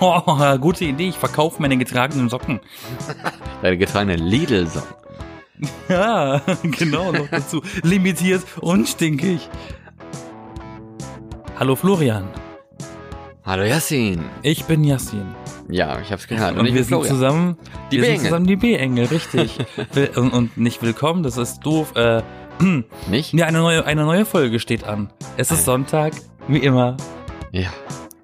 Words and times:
Oh, 0.02 0.58
gute 0.58 0.86
Idee. 0.86 1.08
Ich 1.10 1.18
verkaufe 1.18 1.60
meine 1.60 1.76
getragenen 1.76 2.30
Socken. 2.30 2.60
Deine 3.62 3.76
getragenen 3.76 4.20
Lidl-Socken. 4.20 4.96
Ja, 5.90 6.40
genau, 6.62 7.12
noch 7.12 7.28
dazu. 7.28 7.60
Limitiert 7.82 8.42
und 8.62 8.88
stinkig. 8.88 9.46
Hallo 11.58 11.76
Florian. 11.76 12.30
Hallo 13.44 13.64
Yassin. 13.64 14.24
Ich 14.40 14.64
bin 14.64 14.84
Yassin. 14.84 15.34
Ja, 15.68 16.00
ich 16.00 16.10
hab's 16.12 16.26
gehört. 16.26 16.56
Und, 16.56 16.64
ich 16.64 16.72
wir 16.72 16.82
sind 16.84 17.04
zusammen 17.04 17.58
Die 17.92 17.98
wir 17.98 18.06
sind 18.06 18.20
zusammen 18.20 18.46
die 18.46 18.56
B-Engel, 18.56 19.04
richtig. 19.06 19.58
Und, 20.16 20.32
und 20.32 20.56
nicht 20.56 20.80
willkommen, 20.80 21.22
das 21.22 21.36
ist 21.36 21.60
doof. 21.60 21.94
Äh, 21.94 22.22
Nicht? 23.10 23.34
ja, 23.34 23.44
eine 23.44 23.58
neue, 23.58 23.84
eine 23.84 24.04
neue 24.04 24.24
Folge 24.24 24.60
steht 24.60 24.84
an. 24.84 25.12
Es 25.36 25.50
ist 25.50 25.66
Sonntag, 25.66 26.14
wie 26.48 26.60
immer. 26.60 26.96
Ja. 27.52 27.68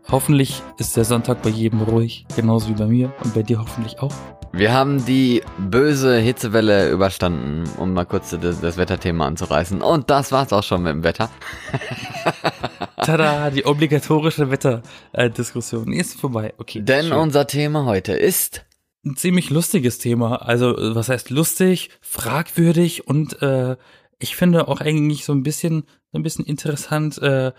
Hoffentlich 0.09 0.63
ist 0.79 0.97
der 0.97 1.05
Sonntag 1.05 1.43
bei 1.43 1.51
jedem 1.51 1.83
ruhig, 1.83 2.27
genauso 2.37 2.69
wie 2.69 2.75
bei 2.75 2.87
mir 2.87 3.13
und 3.25 3.35
bei 3.35 3.43
dir 3.43 3.59
hoffentlich 3.59 3.99
auch. 3.99 4.15
Wir 4.53 4.73
haben 4.73 5.05
die 5.05 5.43
böse 5.59 6.19
Hitzewelle 6.19 6.91
überstanden, 6.93 7.65
um 7.77 7.93
mal 7.93 8.05
kurz 8.07 8.31
das, 8.31 8.61
das 8.61 8.77
Wetterthema 8.77 9.27
anzureißen. 9.27 9.83
Und 9.83 10.09
das 10.09 10.31
war's 10.31 10.53
auch 10.53 10.63
schon 10.63 10.85
mit 10.85 10.93
dem 10.93 11.03
Wetter. 11.03 11.29
Tada, 12.97 13.51
die 13.51 13.67
obligatorische 13.67 14.49
Wetterdiskussion 14.49 15.93
ist 15.93 16.21
vorbei. 16.21 16.55
Okay. 16.57 16.83
Denn 16.83 17.07
schön. 17.07 17.17
unser 17.17 17.49
Thema 17.49 17.85
heute 17.85 18.13
ist 18.13 18.65
ein 19.05 19.17
ziemlich 19.17 19.51
lustiges 19.51 19.99
Thema. 19.99 20.37
Also, 20.37 20.75
was 20.95 21.09
heißt 21.09 21.31
lustig, 21.31 21.91
fragwürdig 22.01 23.09
und 23.09 23.43
äh, 23.43 23.77
ich 24.19 24.37
finde 24.37 24.69
auch 24.69 24.81
eigentlich 24.81 25.25
so 25.25 25.33
ein 25.33 25.43
bisschen, 25.43 25.83
so 26.13 26.19
ein 26.19 26.23
bisschen 26.23 26.45
interessant, 26.45 27.19
äh, 27.19 27.53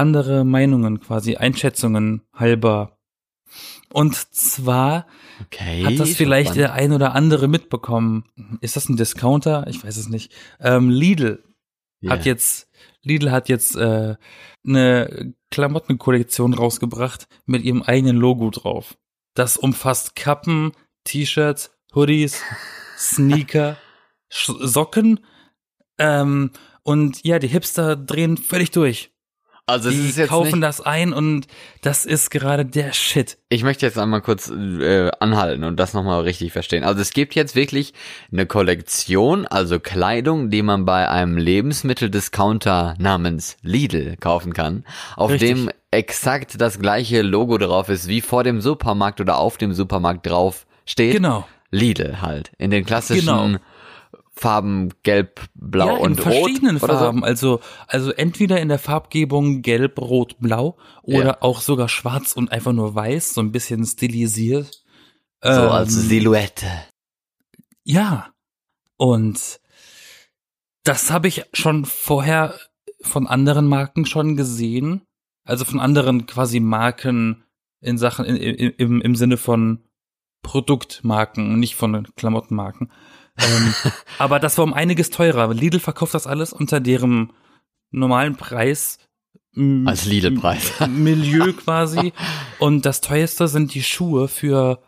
andere 0.00 0.44
Meinungen 0.44 0.98
quasi, 1.00 1.36
Einschätzungen 1.36 2.22
halber. 2.34 2.98
Und 3.92 4.14
zwar 4.34 5.06
Okay. 5.46 5.84
hat 5.84 5.98
das 5.98 6.14
vielleicht 6.14 6.54
der 6.56 6.72
ein 6.74 6.92
oder 6.92 7.14
andere 7.14 7.48
mitbekommen. 7.48 8.24
Ist 8.60 8.76
das 8.76 8.88
ein 8.88 8.96
Discounter? 8.96 9.66
Ich 9.68 9.82
weiß 9.84 9.96
es 9.96 10.08
nicht. 10.08 10.32
Ähm, 10.60 10.90
Lidl 10.90 11.42
Ja. 12.00 12.12
hat 12.12 12.24
jetzt 12.24 12.68
Lidl 13.02 13.30
hat 13.30 13.48
jetzt 13.48 13.76
äh, 13.76 14.16
eine 14.66 15.34
Klamottenkollektion 15.50 16.54
rausgebracht 16.54 17.26
mit 17.46 17.62
ihrem 17.64 17.82
eigenen 17.82 18.16
Logo 18.16 18.50
drauf. 18.50 18.96
Das 19.34 19.56
umfasst 19.56 20.14
Kappen, 20.16 20.72
T-Shirts, 21.04 21.72
Hoodies, 21.94 22.40
Sneaker, 22.98 23.76
Socken 24.30 25.20
ähm, 25.98 26.50
und 26.82 27.24
ja, 27.24 27.38
die 27.38 27.48
Hipster 27.48 27.96
drehen 27.96 28.36
völlig 28.36 28.70
durch. 28.70 29.10
Also 29.70 29.88
es 29.88 29.94
Die 29.94 30.08
ist 30.08 30.18
jetzt 30.18 30.28
kaufen 30.30 30.46
nicht, 30.60 30.62
das 30.62 30.80
ein 30.80 31.12
und 31.12 31.46
das 31.82 32.04
ist 32.04 32.30
gerade 32.30 32.64
der 32.66 32.92
Shit. 32.92 33.38
ich 33.48 33.62
möchte 33.62 33.86
jetzt 33.86 33.98
einmal 33.98 34.20
kurz 34.20 34.50
äh, 34.50 35.10
anhalten 35.20 35.64
und 35.64 35.78
das 35.78 35.94
nochmal 35.94 36.22
richtig 36.22 36.52
verstehen. 36.52 36.84
Also 36.84 37.00
es 37.00 37.12
gibt 37.12 37.34
jetzt 37.34 37.54
wirklich 37.56 37.94
eine 38.32 38.46
Kollektion, 38.46 39.46
also 39.46 39.80
Kleidung, 39.80 40.50
die 40.50 40.62
man 40.62 40.84
bei 40.84 41.08
einem 41.08 41.36
Lebensmitteldiscounter 41.36 42.94
namens 42.98 43.56
Lidl 43.62 44.16
kaufen 44.18 44.52
kann, 44.52 44.84
auf 45.16 45.30
Richtig. 45.30 45.48
dem 45.50 45.70
exakt 45.90 46.60
das 46.60 46.78
gleiche 46.78 47.22
Logo 47.22 47.58
drauf 47.58 47.88
ist, 47.88 48.08
wie 48.08 48.20
vor 48.20 48.44
dem 48.44 48.60
Supermarkt 48.60 49.20
oder 49.20 49.38
auf 49.38 49.58
dem 49.58 49.72
Supermarkt 49.72 50.26
drauf 50.26 50.66
steht. 50.86 51.12
Genau. 51.14 51.46
Lidl 51.70 52.20
halt. 52.20 52.50
In 52.58 52.70
den 52.70 52.84
klassischen 52.84 53.26
Genau. 53.26 53.58
Farben 54.40 54.88
Gelb, 55.02 55.42
Blau 55.54 55.86
ja, 55.86 55.92
und 55.96 56.12
in 56.12 56.22
verschiedenen 56.22 56.76
Rot 56.78 56.84
oder 56.84 56.98
Farben. 56.98 57.24
Also, 57.24 57.60
also 57.86 58.10
entweder 58.10 58.58
in 58.58 58.68
der 58.68 58.78
Farbgebung 58.78 59.60
gelb, 59.60 59.98
rot, 60.00 60.36
blau 60.40 60.78
oder 61.02 61.24
Ja. 61.24 61.42
auch 61.42 61.60
sogar 61.60 61.90
schwarz 61.90 62.32
und 62.32 62.50
einfach 62.50 62.72
nur 62.72 62.94
weiß, 62.94 63.34
so 63.34 63.42
ein 63.42 63.52
bisschen 63.52 63.84
stilisiert. 63.84 64.82
So. 65.42 65.52
So 65.52 65.60
Ähm, 65.60 65.68
als 65.68 65.92
Silhouette. 65.92 66.66
Ja. 67.84 68.32
Und 68.96 69.60
das 70.84 71.10
habe 71.10 71.28
ich 71.28 71.44
schon 71.52 71.84
vorher 71.84 72.54
von 73.02 73.26
anderen 73.26 73.68
Marken 73.68 74.06
schon 74.06 74.36
gesehen. 74.36 75.02
Also 75.44 75.66
von 75.66 75.80
anderen 75.80 76.24
quasi 76.24 76.60
Marken 76.60 77.44
in 77.82 77.98
Sachen, 77.98 78.24
in, 78.24 78.36
in, 78.36 78.70
im, 78.70 79.00
im 79.02 79.14
Sinne 79.16 79.36
von 79.36 79.84
Produktmarken 80.42 81.52
und 81.52 81.60
nicht 81.60 81.74
von 81.76 82.08
Klamottenmarken. 82.16 82.90
Ähm, 83.38 83.74
aber 84.18 84.38
das 84.38 84.58
war 84.58 84.64
um 84.64 84.74
einiges 84.74 85.10
teurer. 85.10 85.52
Lidl 85.52 85.80
verkauft 85.80 86.14
das 86.14 86.26
alles 86.26 86.52
unter 86.52 86.80
deren 86.80 87.32
normalen 87.90 88.36
Preis. 88.36 88.98
Als 89.84 90.04
Lidl-Preis. 90.04 90.80
Milieu 90.88 91.52
quasi. 91.64 92.12
Und 92.58 92.86
das 92.86 93.00
teuerste 93.00 93.48
sind 93.48 93.74
die 93.74 93.82
Schuhe 93.82 94.28
für, 94.28 94.82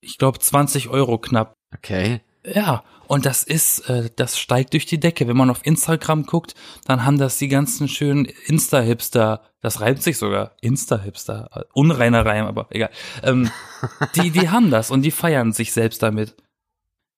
ich 0.00 0.18
glaube, 0.18 0.40
20 0.40 0.88
Euro 0.88 1.18
knapp. 1.18 1.54
Okay. 1.72 2.20
Ja, 2.44 2.82
und 3.08 3.26
das 3.26 3.42
ist, 3.42 3.88
äh, 3.88 4.10
das 4.14 4.38
steigt 4.38 4.72
durch 4.72 4.86
die 4.86 5.00
Decke. 5.00 5.28
Wenn 5.28 5.36
man 5.36 5.50
auf 5.50 5.64
Instagram 5.64 6.24
guckt, 6.24 6.54
dann 6.84 7.04
haben 7.04 7.18
das 7.18 7.38
die 7.38 7.48
ganzen 7.48 7.88
schönen 7.88 8.24
Insta-Hipster, 8.24 9.42
das 9.60 9.80
reimt 9.80 10.02
sich 10.02 10.18
sogar, 10.18 10.52
Insta-Hipster, 10.60 11.66
unreiner 11.72 12.24
Reim, 12.26 12.46
aber 12.46 12.66
egal. 12.70 12.90
Ähm, 13.22 13.50
die, 14.16 14.30
die 14.30 14.48
haben 14.48 14.70
das 14.70 14.90
und 14.90 15.02
die 15.02 15.10
feiern 15.10 15.52
sich 15.52 15.72
selbst 15.72 16.02
damit. 16.02 16.36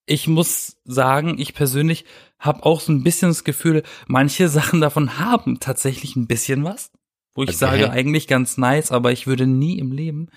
Ich 0.08 0.26
muss 0.26 0.76
sagen, 0.84 1.38
ich 1.38 1.54
persönlich 1.54 2.04
habe 2.38 2.64
auch 2.64 2.80
so 2.80 2.92
ein 2.92 3.02
bisschen 3.02 3.28
das 3.28 3.44
Gefühl, 3.44 3.82
manche 4.06 4.48
Sachen 4.48 4.80
davon 4.80 5.18
haben 5.18 5.60
tatsächlich 5.60 6.16
ein 6.16 6.26
bisschen 6.26 6.64
was. 6.64 6.90
Wo 7.34 7.42
ich 7.42 7.50
Okay. 7.50 7.58
sage, 7.58 7.90
eigentlich 7.90 8.26
ganz 8.26 8.56
nice, 8.58 8.90
aber 8.90 9.12
ich 9.12 9.26
würde 9.26 9.46
nie 9.46 9.78
im 9.78 9.92
Leben 9.92 10.28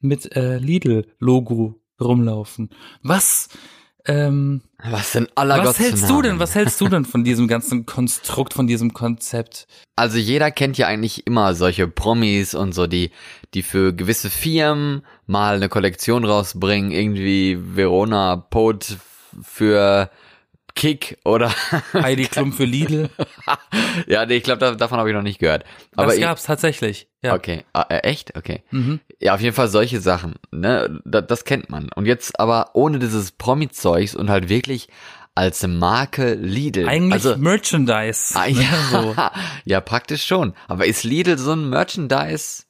mit 0.00 0.34
äh, 0.34 0.58
Lidl-Logo 0.58 1.80
rumlaufen. 2.00 2.70
Was 3.02 3.48
ähm, 4.06 4.62
Was 4.82 5.12
denn 5.12 5.28
aller 5.34 5.58
was 5.58 5.64
Gottes 5.64 5.80
hältst 5.80 6.10
du 6.10 6.22
denn, 6.22 6.30
Namen? 6.32 6.40
was 6.40 6.54
hältst 6.54 6.80
du 6.80 6.88
denn 6.88 7.04
von 7.06 7.24
diesem 7.24 7.48
ganzen 7.48 7.86
Konstrukt, 7.86 8.54
von 8.54 8.66
diesem 8.66 8.92
Konzept? 8.92 9.66
Also 9.96 10.18
jeder 10.18 10.50
kennt 10.50 10.78
ja 10.78 10.86
eigentlich 10.86 11.26
immer 11.26 11.54
solche 11.54 11.88
Promis 11.88 12.54
und 12.54 12.72
so, 12.72 12.86
die, 12.86 13.10
die 13.54 13.62
für 13.62 13.92
gewisse 13.94 14.30
Firmen 14.30 15.02
mal 15.26 15.56
eine 15.56 15.68
Kollektion 15.68 16.24
rausbringen, 16.24 16.90
irgendwie 16.90 17.58
Verona 17.60 18.36
Pot 18.36 18.96
für 19.42 20.10
Kick 20.74 21.18
oder 21.24 21.52
Heidi 21.92 22.24
Klum 22.24 22.52
für 22.52 22.64
Lidl. 22.64 23.10
ja, 24.06 24.26
nee, 24.26 24.36
ich 24.36 24.42
glaube, 24.42 24.58
da, 24.58 24.74
davon 24.74 24.98
habe 24.98 25.10
ich 25.10 25.14
noch 25.14 25.22
nicht 25.22 25.38
gehört. 25.38 25.64
Aber 25.96 26.06
das 26.06 26.16
ich, 26.16 26.22
gab's 26.22 26.44
tatsächlich. 26.44 27.08
Ja. 27.22 27.34
okay, 27.34 27.64
ah, 27.72 27.86
äh, 27.88 27.98
echt, 27.98 28.36
okay. 28.36 28.62
Mhm. 28.70 29.00
Ja, 29.20 29.34
auf 29.34 29.40
jeden 29.40 29.54
Fall 29.54 29.68
solche 29.68 30.00
Sachen, 30.00 30.34
ne, 30.50 31.00
das, 31.04 31.26
das 31.26 31.44
kennt 31.44 31.68
man. 31.68 31.90
Und 31.94 32.06
jetzt 32.06 32.40
aber 32.40 32.70
ohne 32.74 32.98
dieses 32.98 33.32
Promi-Zeugs 33.32 34.14
und 34.14 34.30
halt 34.30 34.48
wirklich 34.48 34.88
als 35.34 35.66
Marke 35.66 36.34
Lidl. 36.34 36.88
Eigentlich 36.88 37.12
also, 37.12 37.36
Merchandise. 37.36 38.34
Ah, 38.34 38.46
ne, 38.46 38.52
ja, 38.52 38.88
so. 38.90 39.16
ja, 39.64 39.80
praktisch 39.80 40.24
schon. 40.24 40.54
Aber 40.68 40.86
ist 40.86 41.04
Lidl 41.04 41.38
so 41.38 41.52
ein 41.52 41.68
Merchandise? 41.68 42.64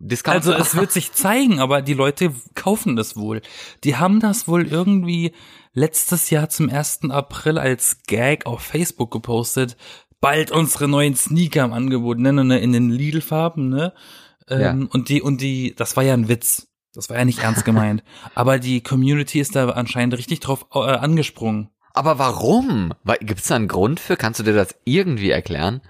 Discounter? 0.00 0.54
Also 0.54 0.62
es 0.62 0.76
wird 0.76 0.92
sich 0.92 1.12
zeigen, 1.12 1.60
aber 1.60 1.82
die 1.82 1.94
Leute 1.94 2.32
kaufen 2.54 2.96
das 2.96 3.16
wohl. 3.16 3.42
Die 3.84 3.96
haben 3.96 4.20
das 4.20 4.46
wohl 4.46 4.66
irgendwie 4.66 5.32
letztes 5.78 6.30
Jahr 6.30 6.48
zum 6.48 6.68
1. 6.68 7.10
April 7.10 7.58
als 7.58 8.02
Gag 8.06 8.46
auf 8.46 8.60
Facebook 8.60 9.10
gepostet. 9.10 9.76
Bald 10.20 10.50
unsere 10.50 10.88
neuen 10.88 11.14
Sneaker 11.14 11.64
im 11.64 11.72
Angebot, 11.72 12.18
ne, 12.18 12.32
ne, 12.32 12.44
ne, 12.44 12.58
in 12.58 12.72
den 12.72 12.90
Lidl-Farben, 12.90 13.68
ne? 13.68 13.92
Ähm, 14.48 14.60
Ja. 14.60 14.88
Und 14.92 15.08
die, 15.08 15.22
und 15.22 15.40
die, 15.40 15.74
das 15.76 15.96
war 15.96 16.02
ja 16.02 16.14
ein 16.14 16.28
Witz. 16.28 16.66
Das 16.92 17.08
war 17.08 17.16
ja 17.16 17.24
nicht 17.24 17.38
ernst 17.38 17.64
gemeint. 17.64 18.02
aber 18.34 18.58
die 18.58 18.82
Community 18.82 19.38
ist 19.38 19.54
da 19.54 19.68
anscheinend 19.70 20.18
richtig 20.18 20.40
drauf 20.40 20.66
äh, 20.74 20.78
angesprungen. 20.78 21.68
Aber 21.94 22.18
warum? 22.18 22.92
Gibt 23.20 23.40
es 23.40 23.46
da 23.46 23.56
einen 23.56 23.68
Grund 23.68 24.00
für? 24.00 24.16
Kannst 24.16 24.40
du 24.40 24.44
dir 24.44 24.54
das 24.54 24.74
irgendwie 24.84 25.30
erklären? 25.30 25.80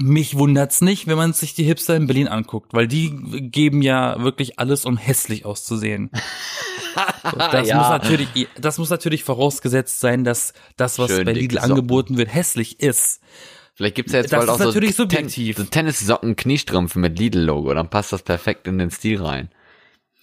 Mich 0.00 0.36
wundert's 0.36 0.80
nicht, 0.80 1.06
wenn 1.06 1.16
man 1.16 1.32
sich 1.32 1.54
die 1.54 1.64
Hipster 1.64 1.96
in 1.96 2.06
Berlin 2.06 2.28
anguckt, 2.28 2.72
weil 2.72 2.86
die 2.86 3.10
geben 3.50 3.82
ja 3.82 4.22
wirklich 4.22 4.58
alles, 4.58 4.84
um 4.84 4.96
hässlich 4.96 5.44
auszusehen. 5.44 6.10
Das 7.52 7.68
Ja. 7.68 7.78
muss 7.78 7.88
natürlich, 7.88 8.48
das 8.60 8.78
muss 8.78 8.90
natürlich 8.90 9.24
vorausgesetzt 9.24 10.00
sein, 10.00 10.24
dass 10.24 10.52
das, 10.76 10.98
was 10.98 11.10
Schön 11.10 11.24
bei 11.24 11.32
Lidl 11.32 11.58
angeboten 11.58 12.16
wird, 12.16 12.32
hässlich 12.32 12.80
ist. 12.80 13.20
Vielleicht 13.74 13.94
gibt's 13.94 14.12
ja 14.12 14.20
jetzt 14.20 14.32
Das 14.32 14.38
bald 14.38 14.48
ist 14.48 14.54
auch 14.54 14.58
so, 14.58 14.64
natürlich 14.66 14.90
Ten 14.96 14.96
subjektiv. 14.96 15.56
so 15.56 15.64
Tennissocken 15.64 16.34
Kniestrümpfe 16.36 16.98
mit 16.98 17.18
Lidl-Logo. 17.18 17.72
Dann 17.74 17.88
passt 17.88 18.12
das 18.12 18.22
perfekt 18.22 18.66
in 18.66 18.78
den 18.78 18.90
Stil 18.90 19.22
rein. 19.22 19.50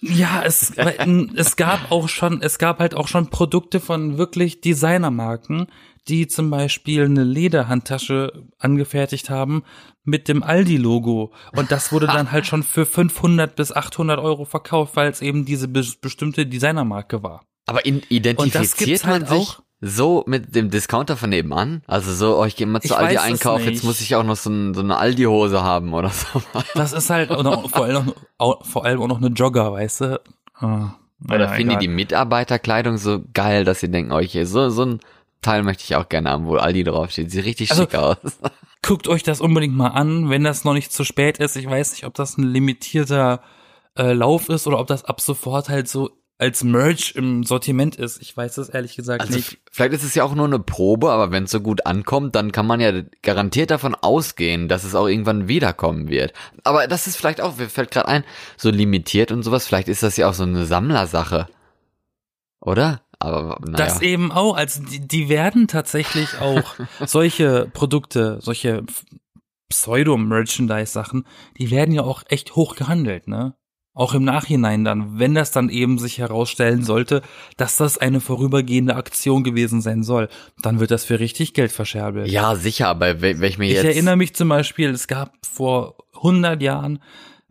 Ja, 0.02 0.42
es, 0.44 0.72
es 0.76 1.56
gab 1.56 1.80
auch 1.90 2.08
schon, 2.10 2.42
es 2.42 2.58
gab 2.58 2.80
halt 2.80 2.94
auch 2.94 3.08
schon 3.08 3.30
Produkte 3.30 3.80
von 3.80 4.18
wirklich 4.18 4.60
Designermarken, 4.60 5.68
die 6.08 6.26
zum 6.28 6.50
Beispiel 6.50 7.06
eine 7.06 7.24
Lederhandtasche 7.24 8.44
angefertigt 8.58 9.30
haben 9.30 9.64
mit 10.06 10.28
dem 10.28 10.42
Aldi-Logo. 10.42 11.32
Und 11.54 11.70
das 11.70 11.92
wurde 11.92 12.06
dann 12.06 12.32
halt 12.32 12.46
schon 12.46 12.62
für 12.62 12.86
500 12.86 13.54
bis 13.54 13.72
800 13.72 14.18
Euro 14.18 14.44
verkauft, 14.46 14.96
weil 14.96 15.10
es 15.10 15.20
eben 15.20 15.44
diese 15.44 15.68
be 15.68 15.84
bestimmte 16.00 16.46
Designermarke 16.46 17.22
war. 17.22 17.44
Aber 17.66 17.84
identifiziert 17.84 19.04
man 19.04 19.28
halt 19.28 19.42
sich 19.42 19.56
so 19.80 20.24
mit 20.26 20.54
dem 20.54 20.70
Discounter 20.70 21.16
von 21.16 21.30
nebenan? 21.30 21.82
Also 21.86 22.12
so, 22.12 22.40
oh, 22.40 22.44
ich 22.44 22.56
gehe 22.56 22.66
mal 22.66 22.80
zu 22.80 22.86
Ich 22.86 22.96
Aldi 22.96 23.18
einkaufen, 23.18 23.64
jetzt 23.66 23.84
muss 23.84 24.00
ich 24.00 24.14
auch 24.14 24.22
noch 24.24 24.36
so, 24.36 24.48
ein, 24.50 24.72
so 24.72 24.80
eine 24.80 24.96
Aldi-Hose 24.96 25.62
haben 25.62 25.92
oder 25.92 26.10
so. 26.10 26.42
Das 26.74 26.92
ist 26.92 27.10
halt 27.10 27.30
oder 27.30 27.68
vor, 27.68 27.84
allem 27.84 28.12
noch, 28.38 28.64
vor 28.64 28.84
allem 28.84 29.02
auch 29.02 29.08
noch 29.08 29.18
eine 29.18 29.28
Jogger, 29.28 29.72
weißt 29.72 30.00
du? 30.02 30.20
Ah, 30.54 30.94
Oder 31.28 31.50
finden 31.50 31.78
die 31.78 31.88
Mitarbeiterkleidung 31.88 32.96
so 32.96 33.22
geil, 33.34 33.64
dass 33.64 33.80
sie 33.80 33.90
denken, 33.90 34.12
oh, 34.12 34.20
hier, 34.20 34.46
so, 34.46 34.70
so 34.70 34.84
ein 34.84 35.00
Teil 35.42 35.62
möchte 35.62 35.84
ich 35.84 35.94
auch 35.96 36.08
gerne 36.08 36.30
haben, 36.30 36.46
wo 36.46 36.56
Aldi 36.56 36.84
draufsteht. 36.84 37.30
Sieht 37.30 37.44
richtig 37.44 37.70
Also- 37.70 37.82
schick 37.82 37.94
aus. 37.96 38.16
Guckt 38.82 39.08
euch 39.08 39.22
das 39.22 39.40
unbedingt 39.40 39.74
mal 39.74 39.88
an, 39.88 40.30
wenn 40.30 40.44
das 40.44 40.64
noch 40.64 40.74
nicht 40.74 40.92
zu 40.92 41.04
spät 41.04 41.38
ist. 41.38 41.56
Ich 41.56 41.68
weiß 41.68 41.92
nicht, 41.92 42.04
ob 42.04 42.14
das 42.14 42.38
ein 42.38 42.44
limitierter 42.44 43.42
äh, 43.96 44.12
Lauf 44.12 44.48
ist 44.48 44.66
oder 44.66 44.78
ob 44.78 44.86
das 44.86 45.04
ab 45.04 45.20
sofort 45.20 45.68
halt 45.68 45.88
so 45.88 46.10
als 46.38 46.62
Merch 46.64 47.14
im 47.16 47.44
Sortiment 47.44 47.96
ist. 47.96 48.20
Ich 48.20 48.36
weiß 48.36 48.58
es 48.58 48.68
ehrlich 48.68 48.94
gesagt 48.94 49.22
Also 49.22 49.34
nicht. 49.34 49.58
vielleicht 49.72 49.94
ist 49.94 50.04
es 50.04 50.14
ja 50.14 50.22
auch 50.22 50.34
nur 50.34 50.44
eine 50.44 50.58
Probe, 50.58 51.10
aber 51.10 51.30
wenn 51.30 51.44
es 51.44 51.50
so 51.50 51.60
gut 51.60 51.86
ankommt, 51.86 52.34
dann 52.34 52.52
kann 52.52 52.66
man 52.66 52.80
ja 52.80 52.92
garantiert 53.22 53.70
davon 53.70 53.94
ausgehen, 53.94 54.68
dass 54.68 54.84
es 54.84 54.94
auch 54.94 55.06
irgendwann 55.06 55.48
wiederkommen 55.48 56.08
wird. 56.08 56.34
Aber 56.62 56.86
das 56.88 57.06
ist 57.06 57.16
vielleicht 57.16 57.40
auch, 57.40 57.56
mir 57.56 57.70
fällt 57.70 57.90
gerade 57.90 58.08
ein, 58.08 58.24
so 58.58 58.70
limitiert 58.70 59.32
und 59.32 59.42
sowas, 59.44 59.66
vielleicht 59.66 59.88
ist 59.88 60.02
das 60.02 60.18
ja 60.18 60.28
auch 60.28 60.34
so 60.34 60.42
eine 60.42 60.66
Sammlersache. 60.66 61.48
Oder? 62.60 63.00
Aber 63.18 63.58
naja. 63.60 63.76
Das 63.76 64.02
eben 64.02 64.30
auch, 64.32 64.56
also 64.56 64.82
die, 64.82 65.00
die 65.00 65.28
werden 65.28 65.68
tatsächlich 65.68 66.38
auch 66.40 66.74
solche 67.06 67.68
Produkte, 67.72 68.38
solche 68.40 68.84
Pseudo-Merchandise-Sachen, 69.68 71.26
die 71.58 71.70
werden 71.70 71.92
ja 71.92 72.02
auch 72.02 72.22
echt 72.28 72.56
hoch 72.56 72.76
gehandelt, 72.76 73.26
ne? 73.28 73.54
Auch 73.94 74.12
im 74.12 74.24
Nachhinein 74.24 74.84
dann, 74.84 75.18
wenn 75.18 75.34
das 75.34 75.52
dann 75.52 75.70
eben 75.70 75.98
sich 75.98 76.18
herausstellen 76.18 76.84
sollte, 76.84 77.22
dass 77.56 77.78
das 77.78 77.96
eine 77.96 78.20
vorübergehende 78.20 78.94
Aktion 78.94 79.42
gewesen 79.42 79.80
sein 79.80 80.02
soll, 80.02 80.28
dann 80.60 80.80
wird 80.80 80.90
das 80.90 81.06
für 81.06 81.18
richtig 81.18 81.54
Geld 81.54 81.72
verscherbelt. 81.72 82.28
ja, 82.28 82.54
sicher, 82.56 82.88
aber 82.88 83.22
wenn 83.22 83.42
ich 83.42 83.56
mir 83.56 83.64
ich 83.64 83.72
jetzt... 83.72 83.84
erinnere 83.86 84.16
mich 84.16 84.34
zum 84.34 84.50
Beispiel, 84.50 84.90
es 84.90 85.08
gab 85.08 85.32
vor 85.46 85.96
100 86.16 86.60
Jahren 86.60 87.02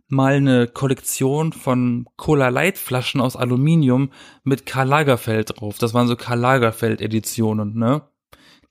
mal 0.08 0.34
eine 0.34 0.66
Kollektion 0.68 1.52
von 1.52 2.06
Cola 2.16 2.48
Light 2.48 2.78
Flaschen 2.78 3.20
aus 3.20 3.36
Aluminium 3.36 4.12
mit 4.44 4.66
Karl 4.66 4.88
Lagerfeld 4.88 5.60
drauf. 5.60 5.78
Das 5.78 5.94
waren 5.94 6.06
so 6.06 6.16
Karl 6.16 6.38
Lagerfeld 6.38 7.00
Editionen, 7.00 7.76
ne? 7.76 8.02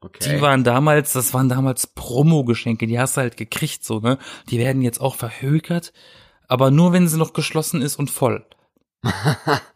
okay. 0.05 0.35
Die 0.35 0.41
waren 0.41 0.63
damals, 0.63 1.13
das 1.13 1.33
waren 1.33 1.49
damals 1.49 1.87
Promo-Geschenke, 1.87 2.87
die 2.87 2.99
hast 2.99 3.17
du 3.17 3.21
halt 3.21 3.37
gekriegt, 3.37 3.83
so, 3.83 3.99
ne? 3.99 4.17
Die 4.49 4.59
werden 4.59 4.81
jetzt 4.81 5.01
auch 5.01 5.15
verhökert, 5.15 5.93
aber 6.47 6.71
nur 6.71 6.93
wenn 6.93 7.07
sie 7.07 7.17
noch 7.17 7.33
geschlossen 7.33 7.81
ist 7.81 7.97
und 7.97 8.09
voll. 8.09 8.45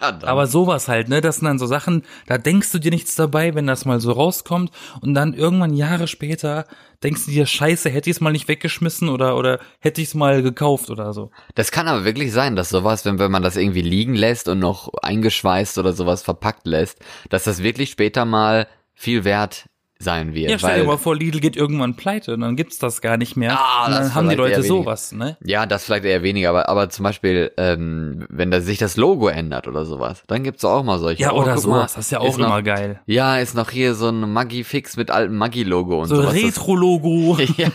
ja, 0.00 0.18
Aber 0.22 0.46
sowas 0.46 0.88
halt, 0.88 1.08
ne? 1.08 1.20
Das 1.20 1.36
sind 1.36 1.46
dann 1.46 1.58
so 1.58 1.66
Sachen, 1.66 2.02
da 2.26 2.38
denkst 2.38 2.70
du 2.72 2.78
dir 2.78 2.90
nichts 2.90 3.14
dabei, 3.14 3.54
wenn 3.54 3.66
das 3.66 3.84
mal 3.84 4.00
so 4.00 4.12
rauskommt 4.12 4.70
und 5.00 5.14
dann 5.14 5.34
irgendwann 5.34 5.74
Jahre 5.74 6.06
später 6.06 6.66
denkst 7.02 7.26
du 7.26 7.30
dir, 7.30 7.46
scheiße, 7.46 7.90
hätte 7.90 8.10
ich 8.10 8.16
es 8.16 8.20
mal 8.20 8.32
nicht 8.32 8.48
weggeschmissen 8.48 9.08
oder, 9.08 9.36
oder 9.36 9.60
hätte 9.80 10.00
ich 10.00 10.08
es 10.08 10.14
mal 10.14 10.42
gekauft 10.42 10.90
oder 10.90 11.12
so. 11.12 11.30
das 11.54 11.70
kann 11.70 11.88
aber 11.88 12.04
wirklich 12.04 12.32
sein, 12.32 12.56
dass 12.56 12.68
sowas, 12.68 13.04
wenn, 13.04 13.18
wenn 13.18 13.30
man 13.30 13.42
das 13.42 13.56
irgendwie 13.56 13.82
liegen 13.82 14.14
lässt 14.14 14.48
und 14.48 14.58
noch 14.58 14.90
eingeschweißt 15.02 15.78
oder 15.78 15.92
sowas 15.92 16.22
verpackt 16.22 16.66
lässt, 16.66 16.98
dass 17.28 17.44
das 17.44 17.62
wirklich 17.62 17.90
später 17.90 18.24
mal 18.24 18.66
viel 18.94 19.24
wert 19.24 19.67
sein 20.00 20.32
wird. 20.34 20.50
Ja, 20.50 20.58
stell 20.58 20.80
dir 20.80 20.86
mal 20.86 20.96
vor, 20.96 21.16
Lidl 21.16 21.40
geht 21.40 21.56
irgendwann 21.56 21.94
pleite 21.94 22.34
und 22.34 22.40
dann 22.40 22.54
gibt's 22.54 22.78
das 22.78 23.00
gar 23.00 23.16
nicht 23.16 23.36
mehr. 23.36 23.58
Ah, 23.58 23.86
und 23.86 23.92
dann 23.92 24.14
haben 24.14 24.28
die 24.28 24.36
Leute 24.36 24.62
sowas, 24.62 25.10
ne? 25.10 25.36
Ja, 25.44 25.66
das 25.66 25.84
vielleicht 25.84 26.04
eher 26.04 26.22
weniger, 26.22 26.50
aber, 26.50 26.68
aber 26.68 26.88
zum 26.88 27.02
Beispiel, 27.02 27.50
ähm, 27.56 28.24
wenn 28.28 28.52
da 28.52 28.60
sich 28.60 28.78
das 28.78 28.96
Logo 28.96 29.26
ändert 29.28 29.66
oder 29.66 29.84
sowas, 29.84 30.22
dann 30.28 30.44
gibt's 30.44 30.64
auch 30.64 30.84
mal 30.84 31.00
solche. 31.00 31.22
Ja, 31.22 31.32
Oh, 31.32 31.40
oder 31.42 31.58
sowas, 31.58 31.94
das 31.94 32.04
ist 32.06 32.12
ja 32.12 32.20
auch 32.20 32.28
ist 32.28 32.38
noch, 32.38 32.46
immer 32.46 32.62
geil. 32.62 33.00
Ja, 33.06 33.38
ist 33.38 33.56
noch 33.56 33.70
hier 33.70 33.94
so 33.94 34.08
ein 34.08 34.32
Maggi-Fix 34.32 34.96
mit 34.96 35.10
altem 35.10 35.36
Maggi-Logo 35.36 36.00
und 36.02 36.08
So 36.08 36.16
sowas. 36.22 36.34
Retro-Logo. 36.34 37.36
Ja. 37.56 37.70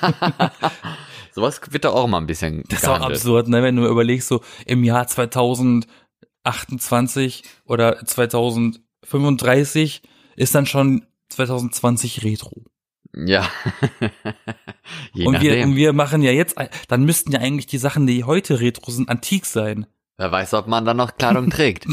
sowas 1.34 1.60
wird 1.72 1.84
doch 1.84 1.94
auch 1.96 2.08
mal 2.08 2.20
ein 2.20 2.28
bisschen 2.28 2.64
Das 2.70 2.84
ist 2.84 2.88
auch 2.88 3.02
absurd, 3.02 3.50
ne? 3.50 3.62
Wenn 3.64 3.76
du 3.76 3.86
überlegst, 3.86 4.30
so 4.30 4.40
im 4.66 4.86
Jahr 4.86 5.08
2028 5.08 7.44
oder 7.66 7.98
2035 8.06 10.04
ist 10.36 10.56
dann 10.56 10.66
schon 10.66 11.06
2020 11.34 12.24
Retro. 12.24 12.64
Ja. 13.16 13.48
Je 15.14 15.28
und 15.28 15.42
wir, 15.42 15.64
und 15.64 15.76
wir 15.76 15.94
machen 15.94 16.22
ja 16.24 16.32
jetzt, 16.32 16.56
dann 16.88 17.04
müssten 17.04 17.32
ja 17.32 17.40
eigentlich 17.40 17.68
die 17.68 17.78
Sachen, 17.78 18.08
die 18.08 18.24
heute 18.24 18.60
Retro 18.60 18.92
sind, 18.92 19.10
antik 19.10 19.46
sein. 19.46 19.86
Wer 20.18 20.32
weiß, 20.32 20.54
ob 20.56 20.68
man 20.68 20.86
dann 20.86 20.98
noch 20.98 21.16
Kleidung 21.18 21.50
trägt. 21.50 21.86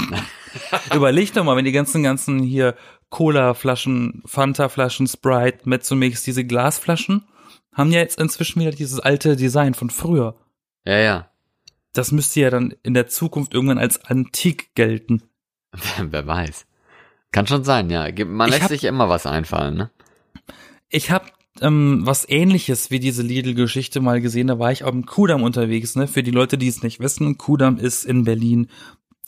Überleg 0.94 1.32
doch 1.32 1.44
mal, 1.44 1.56
wenn 1.56 1.64
die 1.64 1.72
ganzen, 1.72 2.02
ganzen 2.02 2.40
hier 2.40 2.74
Cola-Flaschen, 3.08 4.22
Fanta-Flaschen, 4.26 5.06
Sprite, 5.06 5.68
Mezzomix, 5.68 6.22
diese 6.22 6.44
Glasflaschen, 6.44 7.26
haben 7.72 7.92
ja 7.92 8.00
jetzt 8.00 8.20
inzwischen 8.20 8.60
wieder 8.60 8.72
dieses 8.72 9.00
alte 9.00 9.36
Design 9.36 9.74
von 9.74 9.90
früher. 9.90 10.36
ja, 10.84 10.98
ja. 10.98 11.26
Das 11.92 12.12
müsste 12.12 12.38
ja 12.38 12.50
dann 12.50 12.72
in 12.84 12.94
der 12.94 13.08
Zukunft 13.08 13.52
irgendwann 13.52 13.78
als 13.78 14.04
antik 14.04 14.76
gelten. 14.76 15.24
Wer 15.98 16.24
weiß. 16.24 16.66
Kann 17.32 17.46
schon 17.46 17.64
sein, 17.64 17.90
ja. 17.90 18.08
Man 18.24 18.48
Ich 18.48 18.54
lässt 18.54 18.62
hab- 18.64 18.70
sich 18.70 18.84
immer 18.84 19.08
was 19.08 19.26
einfallen, 19.26 19.74
ne? 19.76 19.90
Ich 20.88 21.10
habe 21.10 21.26
ähm, 21.60 22.00
was 22.04 22.28
ähnliches 22.28 22.90
wie 22.90 22.98
diese 23.00 23.22
Lidl-Geschichte 23.22 24.00
mal 24.00 24.20
gesehen. 24.20 24.46
Da 24.48 24.58
war 24.58 24.72
ich 24.72 24.84
auf 24.84 24.90
dem 24.90 25.06
Kudamm 25.06 25.42
unterwegs, 25.42 25.94
ne? 25.96 26.08
Für 26.08 26.22
die 26.22 26.30
Leute, 26.32 26.58
die 26.58 26.68
es 26.68 26.82
nicht 26.82 27.00
wissen, 27.00 27.38
Kudamm 27.38 27.78
ist 27.78 28.04
in 28.04 28.24
Berlin 28.24 28.68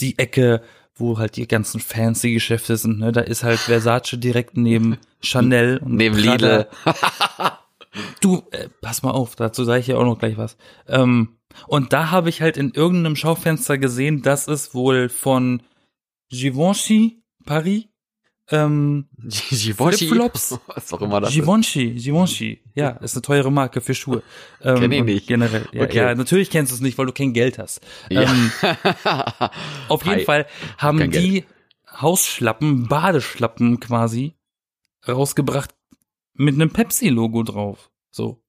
die 0.00 0.18
Ecke, 0.18 0.62
wo 0.94 1.18
halt 1.18 1.36
die 1.36 1.46
ganzen 1.46 1.80
fancy 1.80 2.32
Geschäfte 2.32 2.76
sind, 2.76 2.98
ne? 2.98 3.12
Da 3.12 3.20
ist 3.20 3.44
halt 3.44 3.58
Versace 3.60 4.16
direkt 4.18 4.56
neben 4.56 4.98
Chanel 5.22 5.78
und 5.78 5.94
Neben. 5.94 6.16
Lidl. 6.16 6.66
Du, 8.22 8.42
äh, 8.52 8.68
pass 8.80 9.02
mal 9.02 9.10
auf, 9.10 9.36
dazu 9.36 9.64
sage 9.64 9.80
ich 9.80 9.86
ja 9.88 9.96
auch 9.98 10.04
noch 10.06 10.18
gleich 10.18 10.38
was. 10.38 10.56
Ähm, 10.88 11.36
und 11.66 11.92
da 11.92 12.10
habe 12.10 12.30
ich 12.30 12.40
halt 12.40 12.56
in 12.56 12.70
irgendeinem 12.72 13.16
Schaufenster 13.16 13.76
gesehen, 13.76 14.22
dass 14.22 14.48
es 14.48 14.74
wohl 14.74 15.10
von 15.10 15.62
Givenchy 16.30 17.22
Paris 17.44 17.84
ähm, 18.52 19.08
Givenchy. 19.18 20.06
Flipflops. 20.08 20.58
Was 20.66 20.92
auch 20.92 21.00
immer 21.00 21.20
das 21.20 21.30
ist. 21.30 21.36
Givenchy, 21.36 21.94
Givenchy, 21.94 22.60
ja, 22.74 22.90
ist 22.90 23.14
eine 23.14 23.22
teure 23.22 23.50
Marke 23.50 23.80
für 23.80 23.94
Schuhe. 23.94 24.22
Ähm, 24.62 24.78
Kenn 24.78 24.92
ich 24.92 25.04
nicht. 25.04 25.26
Generell, 25.26 25.66
ja, 25.72 25.82
Okay. 25.84 25.96
ja, 25.96 26.14
natürlich 26.14 26.50
kennst 26.50 26.72
du 26.72 26.76
es 26.76 26.80
nicht, 26.80 26.98
weil 26.98 27.06
du 27.06 27.12
kein 27.12 27.32
Geld 27.32 27.58
hast. 27.58 27.80
Ja. 28.10 28.22
Ähm, 28.22 28.52
auf 29.88 30.04
jeden 30.04 30.18
Hi. 30.18 30.24
Fall 30.24 30.46
haben 30.78 30.98
kein 30.98 31.10
die 31.10 31.44
Hausschlappen, 32.00 32.88
Badeschlappen 32.88 33.80
quasi 33.80 34.34
rausgebracht 35.06 35.70
mit 36.34 36.54
einem 36.54 36.70
Pepsi-Logo 36.70 37.42
drauf. 37.42 37.90
So. 38.10 38.42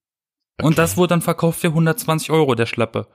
Und 0.61 0.77
das 0.77 0.97
wurde 0.97 1.09
dann 1.09 1.21
verkauft 1.21 1.61
für 1.61 1.67
120 1.67 2.31
Euro, 2.31 2.55
der 2.55 2.65
Schlappe. 2.65 3.07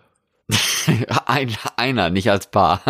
Ein, 1.26 1.54
einer, 1.76 2.10
nicht 2.10 2.30
als 2.30 2.50
Paar. 2.50 2.80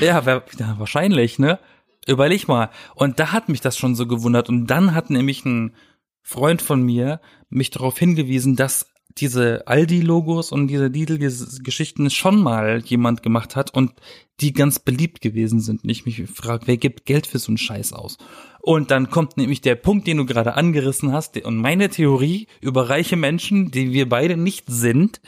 Ja, 0.00 0.24
wer, 0.26 0.44
ja, 0.58 0.76
wahrscheinlich, 0.78 1.38
ne? 1.38 1.58
Überleg 2.06 2.48
mal. 2.48 2.70
Und 2.94 3.18
da 3.18 3.32
hat 3.32 3.48
mich 3.48 3.60
das 3.60 3.76
schon 3.76 3.94
so 3.94 4.06
gewundert. 4.06 4.48
Und 4.48 4.66
dann 4.66 4.94
hat 4.94 5.10
nämlich 5.10 5.44
ein 5.44 5.74
Freund 6.22 6.62
von 6.62 6.82
mir 6.82 7.20
mich 7.48 7.70
darauf 7.70 7.98
hingewiesen, 7.98 8.56
dass 8.56 8.86
diese 9.18 9.66
Aldi-Logos 9.66 10.52
und 10.52 10.68
diese 10.68 10.88
Lidl-Geschichten 10.88 12.10
schon 12.10 12.42
mal 12.42 12.82
jemand 12.84 13.22
gemacht 13.22 13.56
hat 13.56 13.72
und 13.72 13.92
die 14.40 14.52
ganz 14.52 14.78
beliebt 14.78 15.20
gewesen 15.20 15.60
sind. 15.60 15.84
Und 15.84 15.90
ich 15.90 16.04
mich 16.04 16.22
frage, 16.28 16.66
wer 16.66 16.76
gibt 16.76 17.06
Geld 17.06 17.26
für 17.26 17.38
so 17.38 17.48
einen 17.48 17.58
Scheiß 17.58 17.92
aus? 17.92 18.18
Und 18.60 18.90
dann 18.90 19.08
kommt 19.08 19.36
nämlich 19.36 19.62
der 19.62 19.76
Punkt, 19.76 20.06
den 20.06 20.18
du 20.18 20.26
gerade 20.26 20.54
angerissen 20.54 21.12
hast, 21.12 21.42
und 21.42 21.56
meine 21.56 21.88
Theorie 21.88 22.48
über 22.60 22.90
reiche 22.90 23.16
Menschen, 23.16 23.70
die 23.70 23.92
wir 23.92 24.08
beide 24.08 24.36
nicht 24.36 24.64
sind. 24.66 25.20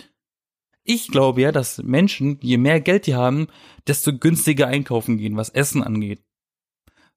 Ich 0.84 1.08
glaube 1.08 1.40
ja, 1.40 1.52
dass 1.52 1.82
Menschen, 1.82 2.38
je 2.42 2.58
mehr 2.58 2.80
Geld 2.80 3.06
die 3.06 3.14
haben, 3.14 3.46
desto 3.86 4.16
günstiger 4.16 4.66
einkaufen 4.66 5.16
gehen, 5.18 5.36
was 5.36 5.50
Essen 5.50 5.82
angeht. 5.82 6.20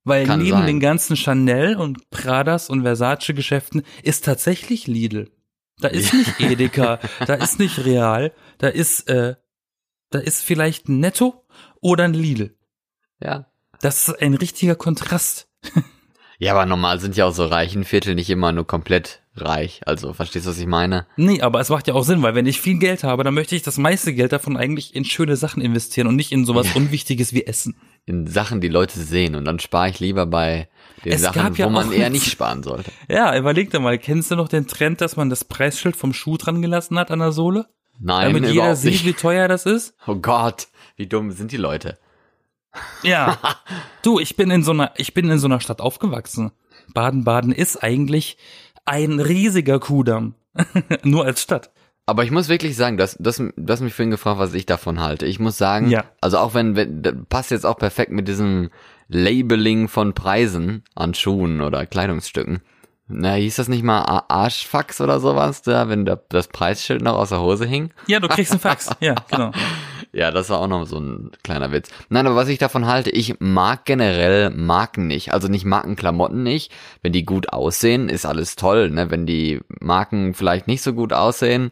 Weil 0.03 0.25
Kann 0.25 0.39
neben 0.39 0.57
sein. 0.57 0.67
den 0.67 0.79
ganzen 0.79 1.15
Chanel 1.15 1.75
und 1.75 2.09
Pradas 2.09 2.69
und 2.69 2.81
Versace 2.81 3.33
Geschäften 3.33 3.83
ist 4.03 4.25
tatsächlich 4.25 4.87
Lidl. 4.87 5.29
Da 5.79 5.87
ist 5.89 6.13
nicht 6.13 6.39
Edeka, 6.39 6.99
da 7.25 7.35
ist 7.35 7.59
nicht 7.59 7.85
Real, 7.85 8.33
da 8.57 8.67
ist 8.67 9.07
äh, 9.09 9.35
da 10.09 10.19
ist 10.19 10.43
vielleicht 10.43 10.89
ein 10.89 10.99
Netto 10.99 11.45
oder 11.81 12.03
ein 12.05 12.13
Lidl. 12.13 12.55
ja. 13.19 13.47
Das 13.79 14.07
ist 14.07 14.21
ein 14.21 14.35
richtiger 14.35 14.75
Kontrast. 14.75 15.47
Ja, 16.37 16.53
aber 16.53 16.65
normal 16.65 16.99
sind 16.99 17.15
ja 17.17 17.25
auch 17.25 17.33
so 17.33 17.45
reichen 17.45 17.83
Viertel 17.83 18.15
nicht 18.15 18.29
immer 18.29 18.51
nur 18.51 18.65
komplett 18.65 19.21
reich. 19.35 19.81
Also, 19.85 20.13
verstehst 20.13 20.45
du, 20.45 20.49
was 20.49 20.57
ich 20.57 20.65
meine? 20.65 21.05
Nee, 21.15 21.41
aber 21.41 21.59
es 21.59 21.69
macht 21.69 21.87
ja 21.87 21.93
auch 21.93 22.03
Sinn, 22.03 22.23
weil 22.23 22.33
wenn 22.35 22.47
ich 22.47 22.59
viel 22.59 22.79
Geld 22.79 23.03
habe, 23.03 23.23
dann 23.23 23.33
möchte 23.33 23.55
ich 23.55 23.61
das 23.61 23.77
meiste 23.77 24.13
Geld 24.13 24.31
davon 24.31 24.57
eigentlich 24.57 24.95
in 24.95 25.05
schöne 25.05 25.35
Sachen 25.35 25.61
investieren 25.61 26.07
und 26.07 26.15
nicht 26.15 26.31
in 26.31 26.45
sowas 26.45 26.75
Unwichtiges 26.75 27.33
wie 27.33 27.45
Essen. 27.45 27.75
In 28.05 28.25
Sachen, 28.27 28.61
die 28.61 28.67
Leute 28.67 28.99
sehen. 28.99 29.35
Und 29.35 29.45
dann 29.45 29.59
spare 29.59 29.89
ich 29.89 29.99
lieber 29.99 30.25
bei 30.25 30.67
den 31.05 31.13
Es 31.13 31.21
Sachen, 31.21 31.53
ja 31.55 31.65
wo 31.65 31.69
man 31.69 31.91
eher 31.91 32.09
nicht 32.09 32.29
sparen 32.29 32.63
sollte. 32.63 32.91
Ja, 33.07 33.37
überleg 33.37 33.69
dir 33.71 33.79
mal, 33.79 33.97
kennst 33.97 34.31
du 34.31 34.35
noch 34.35 34.49
den 34.49 34.67
Trend, 34.67 35.01
dass 35.01 35.15
man 35.15 35.29
das 35.29 35.45
Preisschild 35.45 35.95
vom 35.95 36.13
Schuh 36.13 36.37
dran 36.37 36.61
gelassen 36.61 36.97
hat 36.97 37.11
an 37.11 37.19
der 37.19 37.31
Sohle? 37.31 37.67
Nein, 37.99 38.33
Damit 38.33 38.51
jeder 38.51 38.75
sieht, 38.75 38.93
nicht. 38.93 39.05
wie 39.05 39.13
teuer 39.13 39.47
das 39.47 39.65
ist? 39.65 39.93
Oh 40.07 40.15
Gott, 40.15 40.67
wie 40.95 41.07
dumm 41.07 41.31
sind 41.31 41.51
die 41.51 41.57
Leute. 41.57 41.99
Ja. 43.03 43.37
du, 44.01 44.19
ich 44.19 44.35
bin 44.35 44.49
in 44.49 44.63
so 44.63 44.71
einer, 44.71 44.91
ich 44.97 45.13
bin 45.13 45.29
in 45.29 45.37
so 45.39 45.47
einer 45.47 45.59
Stadt 45.59 45.81
aufgewachsen. 45.81 46.51
Baden-Baden 46.93 47.51
ist 47.51 47.83
eigentlich 47.83 48.37
ein 48.85 49.19
riesiger 49.19 49.79
Kudamm. 49.79 50.35
Nur 51.03 51.25
als 51.25 51.41
Stadt. 51.41 51.71
Aber 52.11 52.25
ich 52.25 52.31
muss 52.31 52.49
wirklich 52.49 52.75
sagen, 52.75 52.97
dass 52.97 53.15
das, 53.21 53.37
du 53.37 53.53
hast 53.73 53.79
mich 53.79 53.93
vorhin 53.93 54.11
gefragt, 54.11 54.37
was 54.37 54.53
ich 54.53 54.65
davon 54.65 54.99
halte. 54.99 55.25
Ich 55.25 55.39
muss 55.39 55.57
sagen, 55.57 55.89
Ja. 55.89 56.03
also 56.19 56.39
auch 56.39 56.53
wenn, 56.53 56.75
wenn 56.75 57.01
das 57.01 57.13
passt 57.29 57.51
jetzt 57.51 57.65
auch 57.65 57.77
perfekt 57.77 58.11
mit 58.11 58.27
diesem 58.27 58.69
Labeling 59.07 59.87
von 59.87 60.13
Preisen 60.13 60.83
an 60.93 61.13
Schuhen 61.13 61.61
oder 61.61 61.85
Kleidungsstücken. 61.85 62.59
Na, 63.07 63.33
hieß 63.33 63.55
das 63.55 63.69
nicht 63.69 63.83
mal 63.83 64.23
Arschfax 64.27 64.99
oder 64.99 65.19
sowas, 65.21 65.61
da, 65.61 65.87
wenn 65.87 66.05
da 66.05 66.17
das 66.29 66.47
Preisschild 66.49 67.01
noch 67.01 67.15
aus 67.15 67.29
der 67.29 67.41
Hose 67.41 67.65
hing? 67.65 67.91
Ja, 68.07 68.19
du 68.19 68.27
kriegst 68.27 68.51
einen 68.51 68.59
Fax. 68.61 68.89
Ja, 68.99 69.15
genau. 69.31 69.51
Ja, 70.13 70.31
das 70.31 70.49
war 70.49 70.59
auch 70.59 70.67
noch 70.67 70.85
so 70.87 70.97
ein 70.99 71.31
kleiner 71.43 71.71
Witz. 71.71 71.89
Nein, 72.09 72.27
aber 72.27 72.35
was 72.35 72.49
ich 72.49 72.57
davon 72.57 72.85
halte, 72.87 73.09
ich 73.09 73.35
mag 73.39 73.85
generell 73.85 74.49
Marken 74.49 75.07
nicht. 75.07 75.33
Also 75.33 75.47
nicht 75.47 75.63
Markenklamotten 75.65 76.43
nicht. 76.43 76.71
Wenn 77.01 77.13
die 77.13 77.23
gut 77.25 77.51
aussehen, 77.53 78.09
ist 78.09 78.25
alles 78.25 78.57
toll. 78.57 78.89
Ne? 78.89 79.09
Wenn 79.09 79.25
die 79.25 79.61
Marken 79.79 80.33
vielleicht 80.33 80.67
nicht 80.67 80.81
so 80.81 80.93
gut 80.93 81.13
aussehen, 81.13 81.71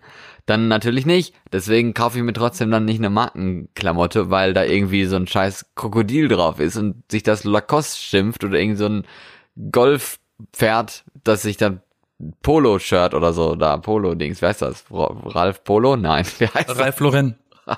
dann 0.49 0.67
natürlich 0.67 1.05
nicht. 1.05 1.33
Deswegen 1.51 1.93
kaufe 1.93 2.17
ich 2.17 2.23
mir 2.23 2.33
trotzdem 2.33 2.71
dann 2.71 2.85
nicht 2.85 2.99
eine 2.99 3.09
Markenklamotte, 3.09 4.29
weil 4.29 4.53
da 4.53 4.63
irgendwie 4.63 5.05
so 5.05 5.15
ein 5.15 5.27
scheiß 5.27 5.67
Krokodil 5.75 6.27
drauf 6.27 6.59
ist 6.59 6.75
und 6.77 7.03
sich 7.11 7.23
das 7.23 7.43
Lacoste 7.43 7.99
schimpft 8.01 8.43
oder 8.43 8.59
irgend 8.59 8.77
so 8.77 8.85
ein 8.87 9.03
Golfpferd, 9.71 11.03
das 11.23 11.41
sich 11.43 11.57
dann 11.57 11.81
Polo-Shirt 12.41 13.13
oder 13.13 13.31
so, 13.33 13.55
da 13.55 13.77
Polo-Dings, 13.77 14.41
wer 14.41 14.49
heißt 14.49 14.61
das? 14.61 14.83
Ra- 14.91 15.15
Ralf 15.25 15.63
Polo? 15.63 15.95
Nein, 15.95 16.25
wer 16.39 16.53
heißt 16.53 16.69
das? 16.69 16.79
Ralf 16.79 16.99
Lauren. 16.99 17.35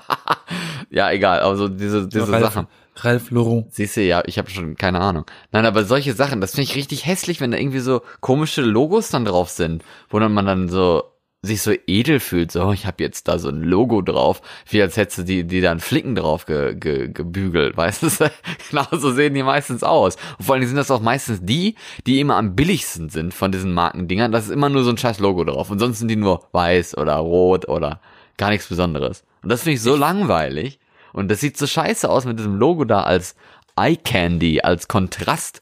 Ja, 0.90 1.10
egal, 1.10 1.40
also 1.40 1.68
diese, 1.68 2.06
diese 2.08 2.30
Ralf, 2.30 2.42
Sachen. 2.52 2.66
Ralf 2.96 3.30
Lauren. 3.30 3.64
Siehst 3.70 3.96
du, 3.96 4.02
ja, 4.02 4.22
ich 4.26 4.36
habe 4.36 4.50
schon 4.50 4.76
keine 4.76 5.00
Ahnung. 5.00 5.24
Nein, 5.52 5.64
aber 5.64 5.84
solche 5.84 6.12
Sachen, 6.12 6.40
das 6.42 6.50
finde 6.52 6.64
ich 6.64 6.76
richtig 6.76 7.06
hässlich, 7.06 7.40
wenn 7.40 7.50
da 7.50 7.56
irgendwie 7.56 7.78
so 7.78 8.02
komische 8.20 8.60
Logos 8.60 9.08
dann 9.08 9.24
drauf 9.24 9.48
sind, 9.48 9.82
wo 10.10 10.18
dann 10.18 10.34
man 10.34 10.44
dann 10.44 10.68
so 10.68 11.04
sich 11.44 11.60
so 11.60 11.72
edel 11.88 12.20
fühlt, 12.20 12.52
so, 12.52 12.72
ich 12.72 12.86
habe 12.86 13.02
jetzt 13.02 13.26
da 13.26 13.38
so 13.40 13.48
ein 13.48 13.62
Logo 13.62 14.00
drauf, 14.00 14.42
wie 14.68 14.80
als 14.80 14.96
hättest 14.96 15.18
du 15.18 15.22
die, 15.24 15.44
die 15.44 15.60
dann 15.60 15.80
Flicken 15.80 16.14
drauf 16.14 16.46
ge, 16.46 16.76
ge, 16.76 17.08
gebügelt, 17.08 17.76
weißt 17.76 18.04
du? 18.04 18.30
genau 18.70 18.86
so 18.92 19.10
sehen 19.10 19.34
die 19.34 19.42
meistens 19.42 19.82
aus. 19.82 20.16
Und 20.38 20.44
vor 20.44 20.54
allem 20.54 20.64
sind 20.64 20.76
das 20.76 20.92
auch 20.92 21.00
meistens 21.00 21.40
die, 21.42 21.74
die 22.06 22.20
immer 22.20 22.36
am 22.36 22.54
billigsten 22.54 23.08
sind 23.08 23.34
von 23.34 23.50
diesen 23.50 23.74
Markendingern. 23.74 24.30
Das 24.30 24.44
ist 24.44 24.50
immer 24.50 24.68
nur 24.68 24.84
so 24.84 24.90
ein 24.90 24.98
scheiß 24.98 25.18
Logo 25.18 25.42
drauf. 25.42 25.68
Und 25.70 25.80
sonst 25.80 25.98
sind 25.98 26.08
die 26.08 26.16
nur 26.16 26.46
weiß 26.52 26.96
oder 26.96 27.16
rot 27.16 27.68
oder 27.68 28.00
gar 28.36 28.50
nichts 28.50 28.68
Besonderes. 28.68 29.24
Und 29.42 29.50
das 29.50 29.62
finde 29.62 29.74
ich 29.74 29.82
so 29.82 29.96
langweilig. 29.96 30.78
Und 31.12 31.28
das 31.28 31.40
sieht 31.40 31.56
so 31.58 31.66
scheiße 31.66 32.08
aus 32.08 32.24
mit 32.24 32.38
diesem 32.38 32.54
Logo 32.54 32.84
da 32.84 33.02
als 33.02 33.34
Eye 33.76 33.96
Candy, 33.96 34.60
als 34.60 34.86
Kontrast 34.88 35.60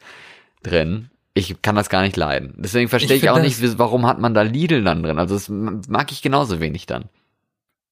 drin. 0.62 1.09
Ich 1.34 1.62
kann 1.62 1.76
das 1.76 1.88
gar 1.88 2.02
nicht 2.02 2.16
leiden. 2.16 2.54
Deswegen 2.58 2.88
verstehe 2.88 3.16
Ich 3.16 3.22
ich, 3.22 3.30
auch 3.30 3.40
nicht, 3.40 3.78
warum 3.78 4.06
hat 4.06 4.18
man 4.18 4.34
da 4.34 4.42
Lidl 4.42 4.82
dann 4.82 5.02
drin. 5.02 5.18
Also 5.18 5.34
das 5.34 5.48
mag 5.48 6.10
ich 6.10 6.22
genauso 6.22 6.60
wenig 6.60 6.86
dann. 6.86 7.08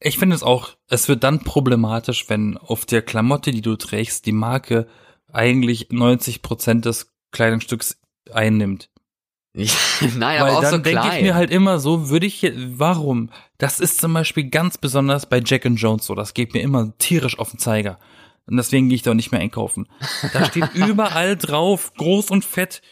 Ich 0.01 0.19
finde 0.19 0.37
es 0.37 0.43
auch, 0.43 0.71
es 0.89 1.09
wird 1.09 1.25
dann 1.25 1.41
problematisch, 1.41 2.29
wenn 2.29 2.57
auf 2.57 2.85
der 2.85 3.03
Klamotte, 3.03 3.51
die 3.51 3.63
du 3.63 3.77
trägst, 3.77 4.27
die 4.27 4.33
Marke 4.33 4.87
eigentlich 5.33 5.89
90 5.91 6.43
Prozent 6.43 6.85
des 6.85 7.13
Kleidungsstücks 7.33 8.01
einnimmt. 8.33 8.91
Nein, 9.55 10.21
Weil 10.21 10.39
aber 10.39 10.59
auch 10.59 10.63
dann 10.63 10.71
so 10.71 10.79
denke 10.79 11.09
ich 11.17 11.23
mir 11.23 11.35
halt 11.35 11.51
immer 11.51 11.81
so, 11.81 12.11
würde 12.11 12.27
ich, 12.27 12.53
warum? 12.55 13.31
Das 13.57 13.81
ist 13.81 14.01
zum 14.01 14.15
Beispiel 14.15 14.51
ganz 14.51 14.79
besonders 14.79 15.27
bei 15.27 15.43
Jack 15.45 15.67
and 15.67 15.81
Jones 15.81 16.07
so. 16.07 16.15
Das 16.15 16.35
geht 16.35 16.55
mir 16.55 16.61
immer 16.61 16.97
tierisch 16.99 17.39
auf 17.39 17.51
den 17.51 17.59
Zeiger. 17.59 17.99
Und 18.47 18.57
deswegen 18.57 18.89
gehe 18.89 18.97
ich 18.97 19.03
da 19.03 19.11
auch 19.11 19.15
nicht 19.15 19.33
mehr 19.33 19.41
einkaufen. 19.41 19.89
Da 20.33 20.45
steht 20.45 20.75
überall 20.75 21.37
drauf, 21.37 21.93
groß 21.95 22.31
und 22.31 22.45
fett, 22.45 22.83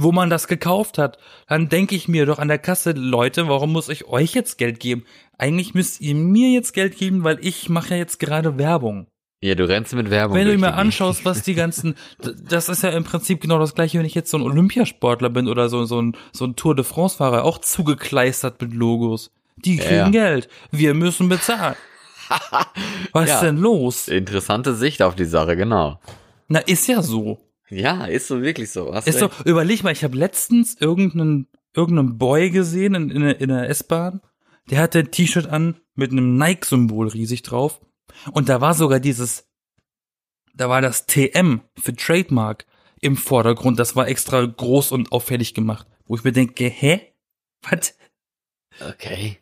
wo 0.00 0.12
man 0.12 0.30
das 0.30 0.46
gekauft 0.46 0.96
hat. 0.98 1.18
Dann 1.48 1.68
denke 1.68 1.94
ich 1.96 2.06
mir 2.06 2.24
doch 2.24 2.38
an 2.38 2.48
der 2.48 2.58
Kasse, 2.58 2.92
Leute, 2.92 3.48
warum 3.48 3.72
muss 3.72 3.88
ich 3.88 4.06
euch 4.06 4.32
jetzt 4.34 4.56
Geld 4.58 4.78
geben? 4.78 5.04
Eigentlich 5.38 5.74
müsst 5.74 6.00
ihr 6.00 6.14
mir 6.14 6.50
jetzt 6.50 6.72
Geld 6.72 6.96
geben, 6.96 7.24
weil 7.24 7.38
ich 7.44 7.68
mache 7.68 7.90
ja 7.90 7.96
jetzt 7.96 8.18
gerade 8.20 8.58
Werbung. 8.58 9.06
ja, 9.40 9.54
du 9.54 9.68
rennst 9.68 9.94
mit 9.94 10.10
Werbung. 10.10 10.36
Wenn 10.36 10.46
du 10.46 10.52
Gegend. 10.52 10.66
anschaust, 10.66 11.24
was 11.24 11.42
die 11.42 11.54
ganzen, 11.54 11.94
das 12.48 12.68
ist 12.68 12.82
ja 12.82 12.90
im 12.90 13.04
Prinzip 13.04 13.40
genau 13.40 13.58
das 13.58 13.74
gleiche, 13.74 13.98
wenn 13.98 14.06
ich 14.06 14.14
jetzt 14.14 14.30
so 14.30 14.36
ein 14.38 14.42
Olympiasportler 14.42 15.30
bin 15.30 15.48
oder 15.48 15.68
so, 15.68 15.84
so 15.84 16.00
ein, 16.00 16.16
so 16.32 16.44
ein 16.44 16.54
Tour 16.56 16.74
de 16.76 16.84
France-Fahrer, 16.84 17.44
auch 17.44 17.58
zugekleistert 17.58 18.60
mit 18.60 18.74
Logos. 18.74 19.30
Die 19.56 19.76
kriegen 19.78 19.94
ja. 19.94 20.08
Geld. 20.10 20.48
Wir 20.70 20.94
müssen 20.94 21.28
bezahlen. 21.28 21.74
Was 23.12 23.28
Ja. 23.28 23.34
ist 23.36 23.40
denn 23.42 23.56
los? 23.56 24.06
Interessante 24.08 24.74
Sicht 24.74 25.02
auf 25.02 25.14
die 25.16 25.24
Sache, 25.24 25.56
genau. 25.56 25.98
Na, 26.48 26.60
ist 26.60 26.86
ja 26.88 27.02
so. 27.02 27.38
Ja, 27.70 28.06
ist 28.06 28.28
so 28.28 28.42
wirklich 28.42 28.70
so. 28.70 28.94
Hast 28.94 29.06
Ist 29.08 29.18
so, 29.18 29.26
recht. 29.26 29.46
überleg 29.46 29.82
mal, 29.82 29.92
ich 29.92 30.04
habe 30.04 30.16
letztens 30.16 30.74
irgendeinen, 30.80 31.46
irgendeinen 31.74 32.16
Boy 32.18 32.50
gesehen 32.50 32.94
in, 32.94 33.10
in, 33.10 33.20
der- 33.22 33.40
in 33.40 33.48
der 33.48 33.68
S-Bahn. 33.68 34.20
Der 34.70 34.80
hatte 34.80 35.00
ein 35.00 35.10
T-Shirt 35.10 35.46
an 35.46 35.80
mit 35.94 36.12
einem 36.12 36.36
Nike-Symbol 36.36 37.08
riesig 37.08 37.42
drauf. 37.42 37.80
Und 38.32 38.48
da 38.48 38.60
war 38.60 38.74
sogar 38.74 39.00
dieses, 39.00 39.46
da 40.54 40.68
war 40.68 40.80
das 40.80 41.06
TM 41.06 41.60
für 41.78 41.94
Trademark 41.94 42.66
im 43.00 43.16
Vordergrund. 43.16 43.78
Das 43.78 43.96
war 43.96 44.08
extra 44.08 44.44
groß 44.44 44.92
und 44.92 45.12
auffällig 45.12 45.54
gemacht. 45.54 45.86
Wo 46.06 46.16
ich 46.16 46.24
mir 46.24 46.32
denke, 46.32 46.64
hä? 46.68 47.00
Was? 47.62 47.94
Okay. 48.80 49.38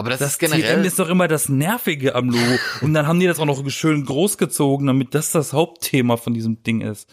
Aber 0.00 0.10
das, 0.10 0.18
Das 0.18 0.32
ist 0.32 0.38
generell. 0.38 0.76
TM 0.80 0.84
ist 0.84 0.98
doch 0.98 1.08
immer 1.08 1.28
das 1.28 1.48
Nervige 1.48 2.14
am 2.16 2.28
Logo. 2.30 2.58
Und 2.80 2.94
dann 2.94 3.06
haben 3.06 3.20
die 3.20 3.26
das 3.26 3.38
auch 3.38 3.46
noch 3.46 3.62
schön 3.70 4.04
groß 4.04 4.36
gezogen, 4.38 4.86
damit 4.86 5.14
das 5.14 5.30
das 5.32 5.52
Hauptthema 5.52 6.16
von 6.16 6.34
diesem 6.34 6.62
Ding 6.64 6.80
ist. 6.80 7.08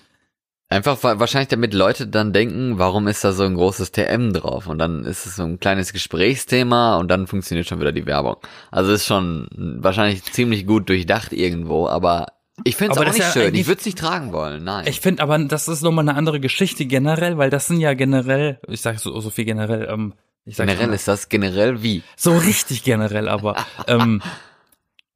Einfach 0.70 1.02
wa- 1.04 1.18
wahrscheinlich 1.20 1.48
damit 1.48 1.74
Leute 1.74 2.08
dann 2.08 2.34
denken, 2.34 2.78
warum 2.78 3.08
ist 3.08 3.24
da 3.24 3.32
so 3.32 3.44
ein 3.44 3.56
großes 3.56 3.92
TM 3.94 4.34
drauf? 4.34 4.68
Und 4.68 4.80
dann 4.80 5.06
ist 5.06 5.26
es 5.26 5.36
so 5.38 5.44
ein 5.44 5.60
kleines 5.60 5.94
Gesprächsthema 5.94 6.98
und 6.98 7.08
dann 7.10 7.28
funktioniert 7.28 7.68
schon 7.68 7.80
wieder 7.80 7.94
die 7.94 8.06
Werbung. 8.06 8.36
Also 8.72 8.92
ist 8.92 9.06
schon 9.06 9.48
wahrscheinlich 9.80 10.24
ziemlich 10.24 10.66
gut 10.68 10.90
durchdacht 10.90 11.32
irgendwo, 11.32 11.88
aber 11.88 12.28
ich 12.66 12.76
finde 12.76 12.94
es 12.94 12.98
Aber 12.98 13.08
auch 13.08 13.14
nicht 13.14 13.22
ja 13.24 13.32
schön. 13.32 13.54
Ich 13.56 13.68
würde 13.68 13.80
es 13.80 13.86
nicht 13.86 13.98
tragen 13.98 14.34
wollen, 14.34 14.64
nein. 14.64 14.86
Ich 14.88 15.00
finde 15.00 15.22
aber, 15.24 15.38
das 15.40 15.68
ist 15.70 15.84
nochmal 15.84 16.08
eine 16.10 16.18
andere 16.18 16.40
Geschichte 16.40 16.86
generell, 16.86 17.38
weil 17.38 17.50
das 17.50 17.68
sind 17.68 17.80
ja 17.80 17.94
generell, 17.94 18.60
ich 18.68 18.82
sag 18.82 19.00
so, 19.00 19.18
so 19.22 19.30
viel 19.30 19.46
generell, 19.46 19.88
ähm, 19.90 20.16
generell 20.56 20.94
ist 20.94 21.08
das 21.08 21.30
generell 21.30 21.84
wie? 21.84 22.04
so 22.16 22.38
richtig 22.38 22.84
generell, 22.84 23.28
aber 23.28 23.66
ähm, 23.88 24.22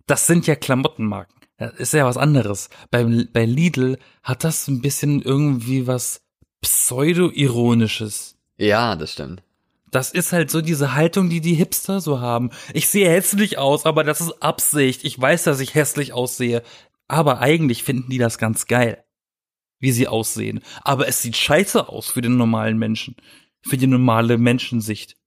das 0.08 0.28
sind 0.28 0.48
ja 0.48 0.56
Klamottenmarken. 0.56 1.36
Das 1.58 1.74
ist 1.76 1.94
ja 1.94 2.06
was 2.06 2.18
anderes. 2.18 2.70
Beim, 2.90 3.30
bei 3.32 3.46
Lidl 3.46 3.98
hat 4.24 4.44
das 4.44 4.68
ein 4.68 4.82
bisschen 4.82 5.22
irgendwie 5.22 5.86
was 5.86 6.22
pseudo-ironisches. 6.62 8.38
Ja, 8.58 8.96
das 8.96 9.14
stimmt. 9.14 9.44
Das 9.92 10.12
ist 10.12 10.32
halt 10.32 10.50
so 10.50 10.62
diese 10.62 10.96
Haltung, 10.96 11.30
die 11.30 11.42
die 11.42 11.54
Hipster 11.54 12.00
so 12.00 12.20
haben. 12.20 12.50
Ich 12.74 12.88
sehe 12.90 13.10
hässlich 13.10 13.58
aus, 13.58 13.86
aber 13.86 14.04
das 14.04 14.22
ist 14.22 14.42
Absicht. 14.42 15.04
Ich 15.04 15.20
weiß, 15.20 15.44
dass 15.44 15.60
ich 15.60 15.76
hässlich 15.76 16.14
aussehe. 16.14 16.64
Aber 17.08 17.40
eigentlich 17.40 17.84
finden 17.84 18.10
die 18.10 18.18
das 18.18 18.38
ganz 18.38 18.68
geil, 18.68 19.04
wie 19.80 19.92
sie 19.92 20.08
aussehen. 20.08 20.62
Aber 20.82 21.08
es 21.08 21.22
sieht 21.22 21.36
scheiße 21.36 21.90
aus 21.90 22.10
für 22.10 22.22
den 22.22 22.38
normalen 22.38 22.78
Menschen. 22.78 23.18
Für 23.64 23.78
die 23.78 23.88
normale 23.88 24.38
Menschensicht. 24.38 25.18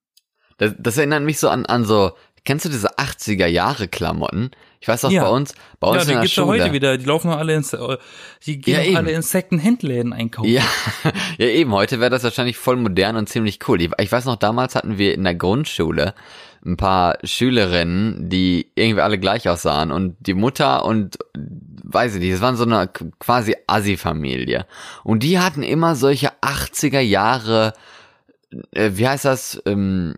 Das, 0.58 0.72
das 0.78 0.96
erinnert 0.98 1.22
mich 1.22 1.38
so 1.38 1.48
an, 1.48 1.66
an 1.66 1.84
so, 1.84 2.12
kennst 2.44 2.64
du 2.64 2.68
diese 2.68 2.98
80er 2.98 3.46
Jahre 3.46 3.88
Klamotten? 3.88 4.50
Ich 4.80 4.88
weiß 4.88 5.06
auch 5.06 5.10
Ja. 5.10 5.22
bei 5.24 5.30
uns, 5.30 5.54
bei 5.80 5.88
uns 5.88 5.96
Ja, 5.96 6.02
in 6.02 6.06
die 6.08 6.12
der 6.12 6.20
gibt's 6.22 6.36
ja 6.36 6.42
Schule. 6.44 6.62
heute 6.62 6.72
wieder. 6.74 6.98
Die 6.98 7.04
laufen 7.06 7.30
ja 7.30 7.38
alle 7.38 7.54
ins, 7.54 7.72
äh, 7.72 7.96
die 8.44 8.60
gehen 8.60 8.92
Ja, 8.92 8.98
alle 8.98 9.12
in 9.12 9.22
Second-Hand-Läden 9.22 10.12
einkaufen. 10.12 10.50
Ja, 10.50 10.62
ja 11.38 11.46
eben, 11.46 11.72
heute 11.72 12.00
wäre 12.00 12.10
das 12.10 12.22
wahrscheinlich 12.24 12.58
voll 12.58 12.76
modern 12.76 13.16
und 13.16 13.28
ziemlich 13.28 13.58
cool. 13.66 13.80
Ich, 13.80 13.90
ich 13.98 14.12
weiß 14.12 14.26
noch, 14.26 14.36
damals 14.36 14.74
hatten 14.74 14.98
wir 14.98 15.14
in 15.14 15.24
der 15.24 15.34
Grundschule 15.34 16.14
ein 16.66 16.76
paar 16.76 17.18
Schülerinnen, 17.24 18.28
die 18.28 18.70
irgendwie 18.74 19.02
alle 19.02 19.18
gleich 19.18 19.48
aussahen 19.48 19.90
und 19.90 20.16
die 20.20 20.34
Mutter 20.34 20.84
und 20.84 21.16
weiß 21.34 22.14
ich 22.14 22.20
nicht, 22.20 22.32
es 22.32 22.40
waren 22.40 22.56
so 22.56 22.64
eine 22.64 22.88
quasi 23.18 23.54
Assi-Familie. 23.66 24.66
Und 25.02 25.22
die 25.22 25.38
hatten 25.38 25.62
immer 25.62 25.94
solche 25.94 26.30
80er 26.42 27.00
Jahre, 27.00 27.72
äh, 28.72 28.90
wie 28.94 29.06
heißt 29.08 29.24
das, 29.26 29.62
ähm, 29.66 30.14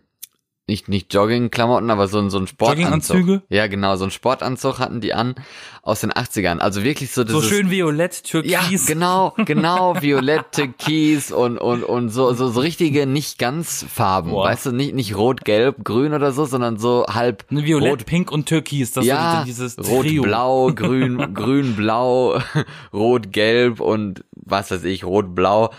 nicht, 0.67 0.89
nicht 0.89 1.13
Jogging-Klamotten, 1.13 1.89
aber 1.89 2.07
so, 2.09 2.19
ein- 2.19 2.29
so 2.29 2.37
ein 2.39 2.45
Sportanzug. 2.47 3.15
Jogginganzüge? 3.15 3.41
Ja, 3.49 3.67
genau, 3.67 3.95
so 3.95 4.03
ein 4.03 4.11
Sportanzug 4.11 4.79
hatten 4.79 4.99
die 4.99 5.13
an 5.13 5.35
aus 5.81 6.01
den 6.01 6.11
80ern. 6.11 6.59
Also 6.59 6.83
wirklich 6.83 7.11
so 7.13 7.21
So 7.21 7.39
dieses 7.39 7.45
schön 7.47 7.71
violett, 7.71 8.23
türkis. 8.25 8.51
ja, 8.51 8.61
genau, 8.85 9.33
genau, 9.45 9.95
violette 10.01 10.67
Kies 10.77 11.31
und, 11.31 11.57
und, 11.57 11.83
und 11.83 12.09
so, 12.09 12.33
so, 12.33 12.49
so 12.49 12.59
richtige 12.59 13.05
nicht 13.07 13.39
ganz 13.39 13.85
Farben, 13.89 14.31
Boah. 14.31 14.45
weißt 14.49 14.65
du, 14.65 14.71
nicht, 14.73 14.93
nicht 14.93 15.15
rot, 15.15 15.45
gelb, 15.45 15.85
grün 15.85 16.13
oder 16.13 16.33
so, 16.33 16.43
sondern 16.43 16.77
so 16.77 17.05
halb 17.07 17.45
Ne, 17.49 17.63
Violett, 17.63 17.91
rot, 17.91 18.05
Pink 18.05 18.29
und 18.31 18.45
Türkis. 18.47 18.91
Das 18.91 19.05
ja, 19.05 19.39
ist 19.39 19.47
dieses 19.47 19.77
rot, 19.89 20.05
Trio. 20.05 20.23
blau, 20.23 20.71
grün, 20.75 21.33
grün, 21.33 21.75
blau, 21.77 22.39
rot, 22.93 23.31
gelb 23.31 23.79
und 23.79 24.25
was 24.35 24.69
weiß 24.71 24.83
ich, 24.83 25.05
rot, 25.05 25.33
blau. 25.33 25.71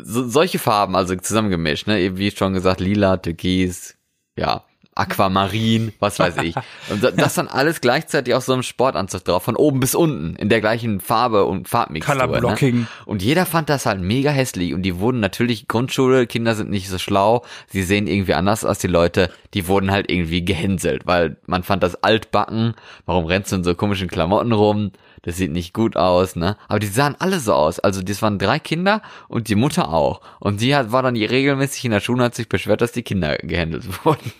So, 0.00 0.28
solche 0.28 0.58
Farben, 0.58 0.94
also 0.94 1.16
zusammengemischt, 1.16 1.86
ne, 1.88 1.98
eben 2.00 2.18
wie 2.18 2.30
schon 2.30 2.52
gesagt, 2.52 2.80
lila, 2.80 3.16
türkis, 3.16 3.95
ja. 4.36 4.62
Aquamarin, 4.96 5.92
was 6.00 6.18
weiß 6.18 6.38
ich. 6.38 6.54
Und 6.88 7.02
das 7.02 7.34
dann 7.34 7.48
alles 7.48 7.82
gleichzeitig 7.82 8.34
auf 8.34 8.44
so 8.44 8.54
einem 8.54 8.62
Sportanzug 8.62 9.24
drauf, 9.24 9.42
von 9.42 9.54
oben 9.54 9.78
bis 9.78 9.94
unten, 9.94 10.36
in 10.36 10.48
der 10.48 10.62
gleichen 10.62 11.00
Farbe 11.00 11.44
und 11.44 11.68
Farbmixtur. 11.68 12.14
Color 12.14 12.28
Ne? 12.28 12.38
Blocking. 12.38 12.86
Und 13.04 13.22
jeder 13.22 13.44
fand 13.44 13.68
das 13.68 13.84
halt 13.84 14.00
mega 14.00 14.30
hässlich 14.30 14.72
und 14.72 14.82
die 14.82 14.98
wurden 14.98 15.20
natürlich, 15.20 15.68
Grundschule, 15.68 16.26
Kinder 16.26 16.54
sind 16.54 16.70
nicht 16.70 16.88
so 16.88 16.96
schlau, 16.96 17.44
sie 17.68 17.82
sehen 17.82 18.06
irgendwie 18.06 18.32
anders 18.32 18.64
aus, 18.64 18.78
die 18.78 18.86
Leute, 18.86 19.30
die 19.52 19.68
wurden 19.68 19.90
halt 19.90 20.10
irgendwie 20.10 20.42
gehänselt, 20.42 21.06
weil 21.06 21.36
man 21.44 21.62
fand 21.62 21.82
das 21.82 22.02
altbacken, 22.02 22.74
warum 23.04 23.26
rennst 23.26 23.52
du 23.52 23.56
in 23.56 23.64
so 23.64 23.74
komischen 23.74 24.08
Klamotten 24.08 24.52
rum, 24.52 24.92
das 25.26 25.38
sieht 25.38 25.50
nicht 25.50 25.74
gut 25.74 25.96
aus, 25.96 26.36
ne? 26.36 26.56
Aber 26.68 26.78
die 26.78 26.86
sahen 26.86 27.16
alle 27.18 27.40
so 27.40 27.52
aus, 27.52 27.80
also 27.80 28.00
das 28.00 28.22
waren 28.22 28.38
drei 28.38 28.60
Kinder 28.60 29.02
und 29.26 29.48
die 29.48 29.56
Mutter 29.56 29.92
auch. 29.92 30.20
Und 30.38 30.60
sie 30.60 30.76
hat, 30.76 30.92
war 30.92 31.02
dann 31.02 31.16
regelmäßig 31.16 31.84
in 31.84 31.90
der 31.90 31.98
Schule 31.98 32.18
und 32.20 32.26
hat 32.26 32.36
sich 32.36 32.48
beschwert, 32.48 32.80
dass 32.80 32.92
die 32.92 33.02
Kinder 33.02 33.36
gehändelt 33.38 33.86
wurden. 34.04 34.30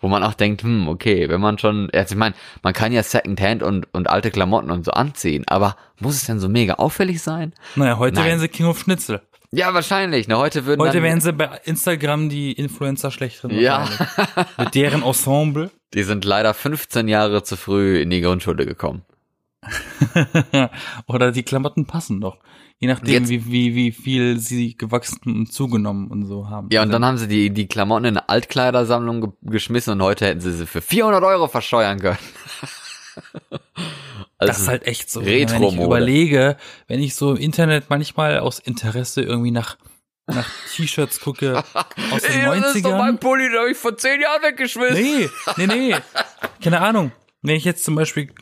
Wo 0.00 0.08
man 0.08 0.24
auch 0.24 0.32
denkt, 0.32 0.62
hm, 0.62 0.88
okay, 0.88 1.28
wenn 1.28 1.42
man 1.42 1.58
schon, 1.58 1.90
also 1.92 2.14
ich 2.14 2.18
meine, 2.18 2.34
man 2.62 2.72
kann 2.72 2.92
ja 2.92 3.02
Secondhand 3.02 3.62
und, 3.62 3.86
und 3.92 4.08
alte 4.08 4.30
Klamotten 4.30 4.70
und 4.70 4.86
so 4.86 4.92
anziehen, 4.92 5.44
aber 5.48 5.76
muss 6.00 6.14
es 6.14 6.24
denn 6.24 6.40
so 6.40 6.48
mega 6.48 6.74
auffällig 6.74 7.20
sein? 7.20 7.52
Naja, 7.76 7.98
heute 7.98 8.16
Nein. 8.16 8.24
wären 8.24 8.40
sie 8.40 8.48
King 8.48 8.66
of 8.66 8.78
Schnitzel. 8.78 9.20
Ja, 9.50 9.74
wahrscheinlich. 9.74 10.28
Ne? 10.28 10.38
Heute 10.38 10.64
würden 10.64 10.80
Heute 10.80 11.02
wären 11.02 11.20
sie 11.20 11.34
bei 11.34 11.60
Instagram 11.64 12.30
die 12.30 12.52
Influencer 12.52 13.10
schlechteren. 13.10 13.50
Ja. 13.50 13.86
Mit 14.56 14.74
deren 14.74 15.02
Ensemble. 15.02 15.70
Die 15.92 16.04
sind 16.04 16.24
leider 16.24 16.54
15 16.54 17.06
Jahre 17.06 17.42
zu 17.42 17.58
früh 17.58 18.00
in 18.00 18.08
die 18.08 18.22
Grundschule 18.22 18.64
gekommen. 18.64 19.02
Oder 21.06 21.32
die 21.32 21.42
Klamotten 21.42 21.86
passen 21.86 22.20
doch. 22.20 22.38
Je 22.78 22.88
nachdem, 22.88 23.24
Jetzt- 23.24 23.28
wie, 23.28 23.46
wie, 23.46 23.74
wie 23.76 23.92
viel 23.92 24.38
sie 24.38 24.76
gewachsen 24.76 25.20
und 25.24 25.52
zugenommen 25.52 26.10
und 26.10 26.26
so 26.26 26.48
haben. 26.50 26.68
Ja, 26.72 26.82
und 26.82 26.90
dann 26.90 27.04
haben 27.04 27.16
sie 27.18 27.28
die, 27.28 27.50
die 27.50 27.68
Klamotten 27.68 28.06
in 28.06 28.16
eine 28.16 28.28
Altkleidersammlung 28.28 29.20
ge 29.20 29.30
geschmissen 29.42 29.92
und 29.92 30.02
heute 30.02 30.26
hätten 30.26 30.40
sie 30.40 30.52
sie 30.52 30.66
für 30.66 30.80
400 30.82 31.22
Euro 31.22 31.46
verscheuern 31.46 32.00
können. 32.00 32.18
das 33.50 33.60
Also, 34.38 34.62
ist 34.62 34.68
halt 34.68 34.86
echt 34.86 35.10
so. 35.10 35.20
Retro-Mode. 35.20 35.62
Wenn 35.76 35.78
ich 35.78 35.84
überlege, 35.86 36.56
wenn 36.88 37.00
ich 37.00 37.14
so 37.14 37.30
im 37.32 37.36
Internet 37.36 37.84
manchmal 37.88 38.40
aus 38.40 38.58
Interesse 38.58 39.22
irgendwie 39.22 39.52
nach, 39.52 39.76
nach 40.26 40.48
T-Shirts 40.74 41.20
gucke 41.20 41.58
aus 42.12 42.22
den 42.22 42.32
Ey, 42.32 42.60
das 42.60 42.74
ist 42.74 42.84
doch 42.84 42.98
mein 42.98 43.16
90ern. 43.16 43.20
Pulli, 43.20 43.48
den 43.48 43.58
habe 43.60 43.70
ich 43.70 43.76
vor 43.76 43.96
10 43.96 44.20
Jahren 44.20 44.42
weggeschmissen. 44.42 44.94
Nee, 44.96 45.28
nee, 45.56 45.66
nee. 45.66 45.94
Keine 46.62 46.80
Ahnung. 46.80 47.12
Wenn 47.42 47.56
ich 47.56 47.64
jetzt 47.64 47.84
zum 47.84 47.94
Beispiel, 47.96 48.32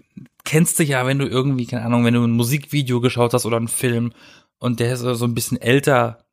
kennst 0.51 0.81
du 0.81 0.83
ja, 0.83 1.07
wenn 1.07 1.21
du 1.21 1.29
irgendwie, 1.29 1.65
keine 1.65 1.85
Ahnung, 1.85 2.05
wenn 2.05 2.15
du 2.15 2.25
ein 2.25 2.33
Musikvideo 2.33 3.01
geschaut 3.01 3.35
hast 3.35 3.47
oder 3.47 3.57
einen 3.57 3.69
Film 3.69 4.13
und 4.59 4.81
der 4.81 4.95
ist 4.95 4.99
so 4.99 5.25
ein 5.25 5.35
bisschen 5.35 5.63
älter, 5.63 6.25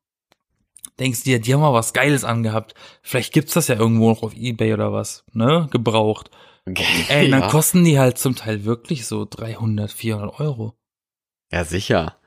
denkst 0.97 1.21
dir, 1.21 1.39
die 1.39 1.53
haben 1.53 1.61
mal 1.61 1.71
was 1.71 1.93
Geiles 1.93 2.23
angehabt. 2.23 2.73
Vielleicht 3.03 3.31
gibt's 3.31 3.53
das 3.53 3.67
ja 3.67 3.75
irgendwo 3.75 4.09
noch 4.09 4.23
auf 4.23 4.35
Ebay 4.35 4.73
oder 4.73 4.91
was, 4.91 5.23
ne? 5.33 5.67
Gebraucht. 5.69 6.31
Ey, 7.09 7.29
dann 7.29 7.41
ja. 7.41 7.47
kosten 7.47 7.83
die 7.83 7.99
halt 7.99 8.17
zum 8.17 8.35
Teil 8.35 8.65
wirklich 8.65 9.05
so 9.05 9.27
300, 9.29 9.91
400 9.91 10.39
Euro. 10.39 10.73
ja, 11.51 11.63
sicher. 11.63 12.17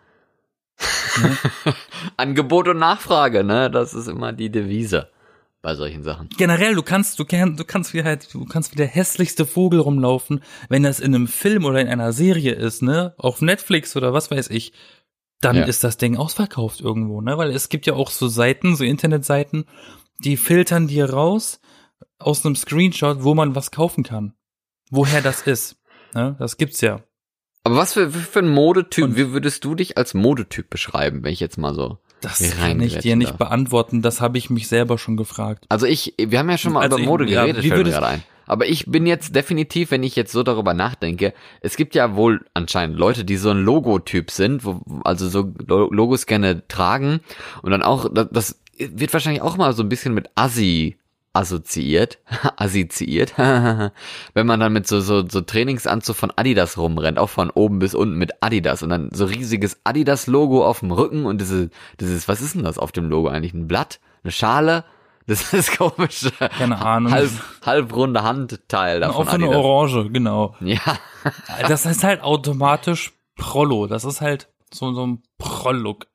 Ne? 1.21 1.37
Angebot 2.17 2.69
und 2.69 2.79
Nachfrage, 2.79 3.43
ne? 3.43 3.69
Das 3.69 3.95
ist 3.95 4.07
immer 4.07 4.33
die 4.33 4.51
Devise 4.51 5.11
bei 5.63 5.75
solchen 5.75 6.03
Sachen. 6.03 6.29
Generell, 6.37 6.75
du 6.75 6.83
kannst, 6.83 7.19
du 7.19 7.25
kannst, 7.25 7.61
du 7.61 7.65
kannst 7.65 7.93
wie 7.95 8.03
halt, 8.03 8.33
du 8.33 8.45
kannst 8.47 8.73
wie 8.73 8.77
der 8.77 8.87
hässlichste 8.87 9.45
Vogel 9.47 9.81
rumlaufen, 9.81 10.43
wenn 10.69 10.83
das 10.83 11.01
in 11.01 11.15
einem 11.15 11.27
Film 11.29 11.65
oder 11.65 11.81
in 11.81 11.89
einer 11.89 12.13
Serie 12.13 12.53
ist, 12.55 12.83
ne? 12.83 13.15
Auf 13.19 13.43
Netflix 13.43 13.95
oder 13.97 14.13
was 14.13 14.31
weiß 14.31 14.49
ich, 14.51 14.73
dann 15.41 15.57
Ja. 15.57 15.65
ist 15.65 15.85
das 15.85 15.97
Ding 15.99 16.17
ausverkauft 16.17 16.81
irgendwo, 16.81 17.21
ne? 17.21 17.37
Weil 17.39 17.51
es 17.51 17.69
gibt 17.69 17.87
ja 17.87 17.95
auch 17.95 18.11
so 18.11 18.29
Seiten, 18.29 18.75
so 18.77 18.85
Internetseiten, 18.85 19.65
die 20.25 20.37
filtern 20.37 20.87
dir 20.89 21.11
raus 21.11 21.61
aus 22.19 22.45
einem 22.45 22.57
Screenshot, 22.57 23.23
wo 23.23 23.35
man 23.35 23.55
was 23.55 23.71
kaufen 23.71 24.03
kann. 24.05 24.35
Woher 24.91 25.23
das 25.23 25.43
ist. 25.43 25.77
Ne? 26.15 26.37
Das 26.39 26.57
gibt's 26.57 26.81
ja. 26.81 27.03
Aber 27.65 27.77
was 27.77 27.93
für, 27.93 28.11
für 28.11 28.39
ein 28.41 28.49
Modetyp, 28.49 29.05
Und- 29.05 29.17
wie 29.17 29.31
würdest 29.33 29.65
du 29.65 29.75
dich 29.75 29.97
als 29.99 30.15
Modetyp 30.15 30.69
beschreiben, 30.71 31.23
wenn 31.23 31.33
ich 31.33 31.41
jetzt 31.41 31.59
mal 31.59 31.75
so 31.75 31.99
Das 32.21 32.39
kann 32.57 32.81
ich 32.81 32.99
dir 32.99 33.17
nicht 33.17 33.31
darf. 33.31 33.39
beantworten. 33.39 34.03
Das 34.03 34.21
habe 34.21 34.39
ich 34.39 34.51
mich 34.51 34.69
selber 34.69 34.99
schon 34.99 35.17
gefragt. 35.17 35.65
Also 35.69 35.87
ich, 35.87 36.15
wir 36.19 36.39
haben 36.39 36.51
ja 36.51 36.59
schon 36.59 36.73
mal 36.73 36.81
Also 36.83 36.97
über 36.97 37.03
ich- 37.03 37.09
Mode 37.09 37.25
ja, 37.31 37.43
geredet, 37.43 37.63
wie 37.65 37.69
fällt 37.69 37.85
mir 37.87 37.93
gerade 37.93 38.07
ein. 38.07 38.23
Aber 38.47 38.67
ich 38.67 38.87
bin 38.87 39.07
jetzt 39.07 39.37
definitiv, 39.37 39.93
wenn 39.93 40.03
ich 40.03 40.17
jetzt 40.17 40.33
so 40.33 40.43
darüber 40.43 40.75
nachdenke, 40.75 41.33
es 41.61 41.77
gibt 41.77 41.95
ja 41.95 42.17
wohl 42.17 42.45
anscheinend 42.53 42.99
Leute, 42.99 43.25
die 43.25 43.37
so 43.37 43.51
ein 43.51 43.63
Logotyp 43.63 44.31
sind, 44.33 44.65
wo, 44.65 44.81
also 45.05 45.29
so 45.29 45.53
Lo- 45.67 45.89
Logos 45.93 46.27
gerne 46.27 46.67
tragen 46.67 47.21
und 47.63 47.71
dann 47.71 47.83
auch, 47.85 48.09
das, 48.13 48.29
das 48.33 48.61
wird 48.77 49.13
wahrscheinlich 49.13 49.43
auch 49.43 49.57
mal 49.57 49.73
so 49.73 49.83
ein 49.85 49.89
bisschen 49.89 50.15
mit 50.15 50.31
Assi 50.35 50.97
assoziiert, 51.33 52.19
assoziiert, 52.57 53.35
wenn 53.39 54.47
man 54.47 54.61
dann 54.61 54.73
mit 54.73 54.87
so, 54.87 55.01
so, 55.01 55.27
so 55.29 55.41
Trainingsanzug 55.41 56.17
von 56.17 56.33
Adidas 56.35 56.77
rumrennt, 56.79 57.19
auch 57.19 57.31
von 57.31 57.51
oben 57.51 57.79
bis 57.79 57.95
unten 57.95 58.17
mit 58.17 58.43
Adidas 58.43 58.83
und 58.83 58.91
dann 58.91 59.11
so 59.13 59.25
riesiges 59.27 59.81
Adidas-Logo 59.85 60.67
auf 60.67 60.81
dem 60.81 60.91
Rücken 60.91 61.27
und 61.27 61.41
diese, 61.41 61.71
dieses, 62.01 62.27
was 62.29 62.41
ist 62.41 62.55
denn 62.55 62.65
das 62.65 62.79
auf 62.79 62.93
dem 62.93 63.09
Logo 63.09 63.29
eigentlich? 63.29 63.55
Ein 63.55 63.69
Blatt? 63.69 64.01
Eine 64.25 64.33
Schale? 64.33 64.85
Das 65.27 65.53
ist 65.53 65.79
komisch. 65.79 66.29
Keine 66.59 66.85
Ahnung. 66.85 67.13
Halb, 67.13 67.31
halbrunde 67.65 68.25
Handteil 68.25 68.97
Eine 68.97 69.01
davon. 69.07 69.29
offene 69.29 69.45
Adidas. 69.45 69.65
Orange, 69.65 70.13
genau. 70.13 70.57
Ja, 70.61 70.81
Das 71.69 71.87
ist 71.87 72.03
halt 72.03 72.23
automatisch 72.23 73.13
Prollo. 73.37 73.87
Das 73.87 74.05
ist 74.05 74.21
halt 74.23 74.49
so, 74.75 74.93
so 74.93 75.07
ein 75.07 75.23
Prollook. 75.39 76.07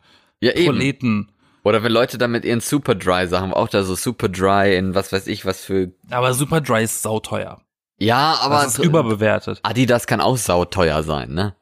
ja 0.41 0.51
eben. 0.51 0.65
Proleten. 0.65 1.31
Oder 1.65 1.83
wenn 1.83 1.91
Leute 1.91 2.17
dann 2.17 2.31
mit 2.31 2.45
ihren 2.45 2.61
Superdry 2.61 3.27
Sachen, 3.27 3.51
auch 3.53 3.67
da 3.67 3.83
so 3.83 3.95
Superdry 3.95 4.77
in 4.77 4.95
was 4.95 5.11
weiß 5.11 5.27
ich 5.27 5.45
was 5.45 5.65
für. 5.65 5.91
Aber 6.11 6.33
Superdry 6.33 6.83
ist 6.83 7.01
sauteuer. 7.01 7.59
Ja, 7.97 8.37
aber 8.41 8.55
Das 8.63 8.77
ist 8.77 8.85
überbewertet. 8.85 9.59
Adidas 9.63 10.05
kann 10.07 10.21
auch 10.21 10.37
sauteuer 10.37 11.01
sein, 11.03 11.33
ne? 11.33 11.55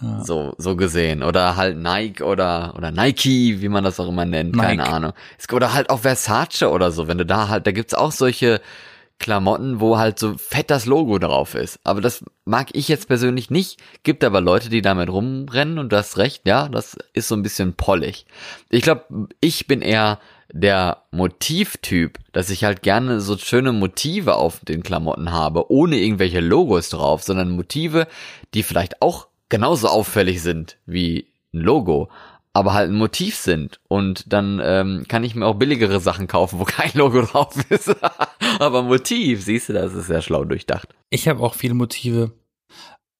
Ja. 0.00 0.22
So, 0.24 0.54
so 0.56 0.76
gesehen. 0.76 1.22
Oder 1.22 1.56
halt 1.56 1.76
Nike 1.76 2.22
oder, 2.22 2.74
oder 2.76 2.90
Nike, 2.90 3.60
wie 3.60 3.68
man 3.68 3.84
das 3.84 3.98
auch 4.00 4.08
immer 4.08 4.24
nennt, 4.24 4.56
keine 4.56 4.82
Nike. 4.82 4.88
Ahnung. 4.92 5.12
Es- 5.38 5.52
Oder 5.52 5.74
halt 5.74 5.90
auch 5.90 5.98
Versace 6.00 6.62
oder 6.70 6.90
so, 6.90 7.06
wenn 7.08 7.18
du 7.18 7.26
da 7.26 7.48
halt, 7.48 7.66
da 7.66 7.72
gibt's 7.72 7.92
auch 7.94 8.12
solche 8.12 8.60
Klamotten, 9.20 9.78
wo 9.78 9.98
halt 9.98 10.18
so 10.18 10.36
fett 10.36 10.70
das 10.70 10.86
Logo 10.86 11.18
drauf 11.18 11.54
ist. 11.54 11.78
Aber 11.84 12.00
das 12.00 12.24
mag 12.44 12.70
ich 12.72 12.88
jetzt 12.88 13.06
persönlich 13.06 13.50
nicht. 13.50 13.80
Gibt 14.02 14.24
aber 14.24 14.40
Leute, 14.40 14.70
die 14.70 14.82
damit 14.82 15.08
rumrennen 15.08 15.78
und 15.78 15.92
du 15.92 15.96
hast 15.96 16.18
recht, 16.18 16.46
ja, 16.46 16.68
das 16.68 16.96
ist 17.12 17.28
so 17.28 17.36
ein 17.36 17.42
bisschen 17.42 17.74
pollig. 17.74 18.26
Ich 18.70 18.82
glaube, 18.82 19.28
ich 19.40 19.68
bin 19.68 19.82
eher 19.82 20.18
der 20.52 21.04
Motivtyp, 21.12 22.18
dass 22.32 22.50
ich 22.50 22.64
halt 22.64 22.82
gerne 22.82 23.20
so 23.20 23.36
schöne 23.36 23.72
Motive 23.72 24.34
auf 24.34 24.60
den 24.64 24.82
Klamotten 24.82 25.30
habe, 25.30 25.70
ohne 25.70 25.98
irgendwelche 25.98 26.40
Logos 26.40 26.88
drauf, 26.88 27.22
sondern 27.22 27.50
Motive, 27.50 28.08
die 28.54 28.64
vielleicht 28.64 29.00
auch 29.02 29.28
genauso 29.48 29.88
auffällig 29.88 30.42
sind 30.42 30.78
wie 30.86 31.28
ein 31.52 31.60
Logo, 31.60 32.08
aber 32.52 32.74
halt 32.74 32.90
ein 32.90 32.96
Motiv 32.96 33.36
sind. 33.36 33.80
Und 33.88 34.32
dann 34.32 34.60
ähm, 34.62 35.04
kann 35.08 35.24
ich 35.24 35.34
mir 35.34 35.46
auch 35.46 35.54
billigere 35.54 36.00
Sachen 36.00 36.26
kaufen, 36.26 36.58
wo 36.58 36.64
kein 36.64 36.90
Logo 36.94 37.22
drauf 37.26 37.54
ist. 37.70 37.94
aber 38.58 38.82
Motiv, 38.82 39.42
siehst 39.42 39.68
du, 39.68 39.72
das 39.72 39.94
ist 39.94 40.06
sehr 40.06 40.22
schlau 40.22 40.44
durchdacht. 40.44 40.94
Ich 41.10 41.28
habe 41.28 41.40
auch 41.40 41.54
viele 41.54 41.74
Motive. 41.74 42.32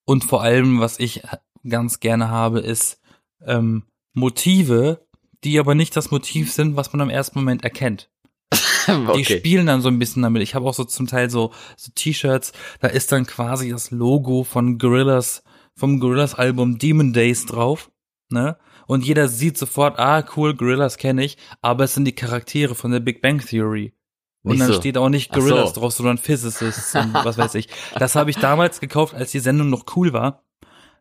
Und 0.04 0.24
vor 0.24 0.42
allem, 0.42 0.80
was 0.80 0.98
ich 0.98 1.22
ganz 1.68 2.00
gerne 2.00 2.28
habe, 2.28 2.60
ist 2.60 3.00
ähm, 3.46 3.84
Motive, 4.12 5.06
die 5.44 5.58
aber 5.58 5.74
nicht 5.74 5.96
das 5.96 6.10
Motiv 6.10 6.52
sind, 6.52 6.76
was 6.76 6.92
man 6.92 7.00
am 7.00 7.10
ersten 7.10 7.38
Moment 7.38 7.64
erkennt. 7.64 8.10
Die 8.88 8.92
okay. 8.92 9.38
spielen 9.38 9.66
dann 9.66 9.82
so 9.82 9.88
ein 9.88 9.98
bisschen 9.98 10.22
damit. 10.22 10.42
Ich 10.42 10.54
habe 10.54 10.68
auch 10.68 10.74
so 10.74 10.84
zum 10.84 11.06
Teil 11.06 11.30
so, 11.30 11.52
so 11.76 11.92
T-Shirts, 11.94 12.52
da 12.80 12.88
ist 12.88 13.12
dann 13.12 13.26
quasi 13.26 13.70
das 13.70 13.90
Logo 13.90 14.42
von 14.42 14.78
Gorillas, 14.78 15.44
vom 15.76 16.00
Gorillas 16.00 16.34
Album 16.34 16.78
Demon 16.78 17.12
Days 17.12 17.46
drauf, 17.46 17.90
ne? 18.30 18.56
Und 18.90 19.04
jeder 19.06 19.28
sieht 19.28 19.56
sofort, 19.56 20.00
ah, 20.00 20.24
cool, 20.36 20.56
Gorillas 20.56 20.96
kenne 20.96 21.24
ich, 21.24 21.36
aber 21.62 21.84
es 21.84 21.94
sind 21.94 22.06
die 22.06 22.14
Charaktere 22.14 22.74
von 22.74 22.90
der 22.90 22.98
Big 22.98 23.22
Bang 23.22 23.38
Theory. 23.38 23.94
Und 24.42 24.50
Nicht 24.52 24.62
dann 24.62 24.72
so. 24.72 24.80
steht 24.80 24.98
auch 24.98 25.08
nicht 25.08 25.30
Ach 25.30 25.36
so. 25.36 25.42
Gorillas 25.42 25.74
drauf, 25.74 25.92
sondern 25.92 26.18
Physicists 26.18 26.96
und 26.96 27.14
was 27.24 27.38
weiß 27.38 27.54
ich. 27.54 27.68
Das 28.00 28.16
habe 28.16 28.30
ich 28.30 28.38
damals 28.38 28.80
gekauft, 28.80 29.14
als 29.14 29.30
die 29.30 29.38
Sendung 29.38 29.70
noch 29.70 29.84
cool 29.94 30.12
war. 30.12 30.42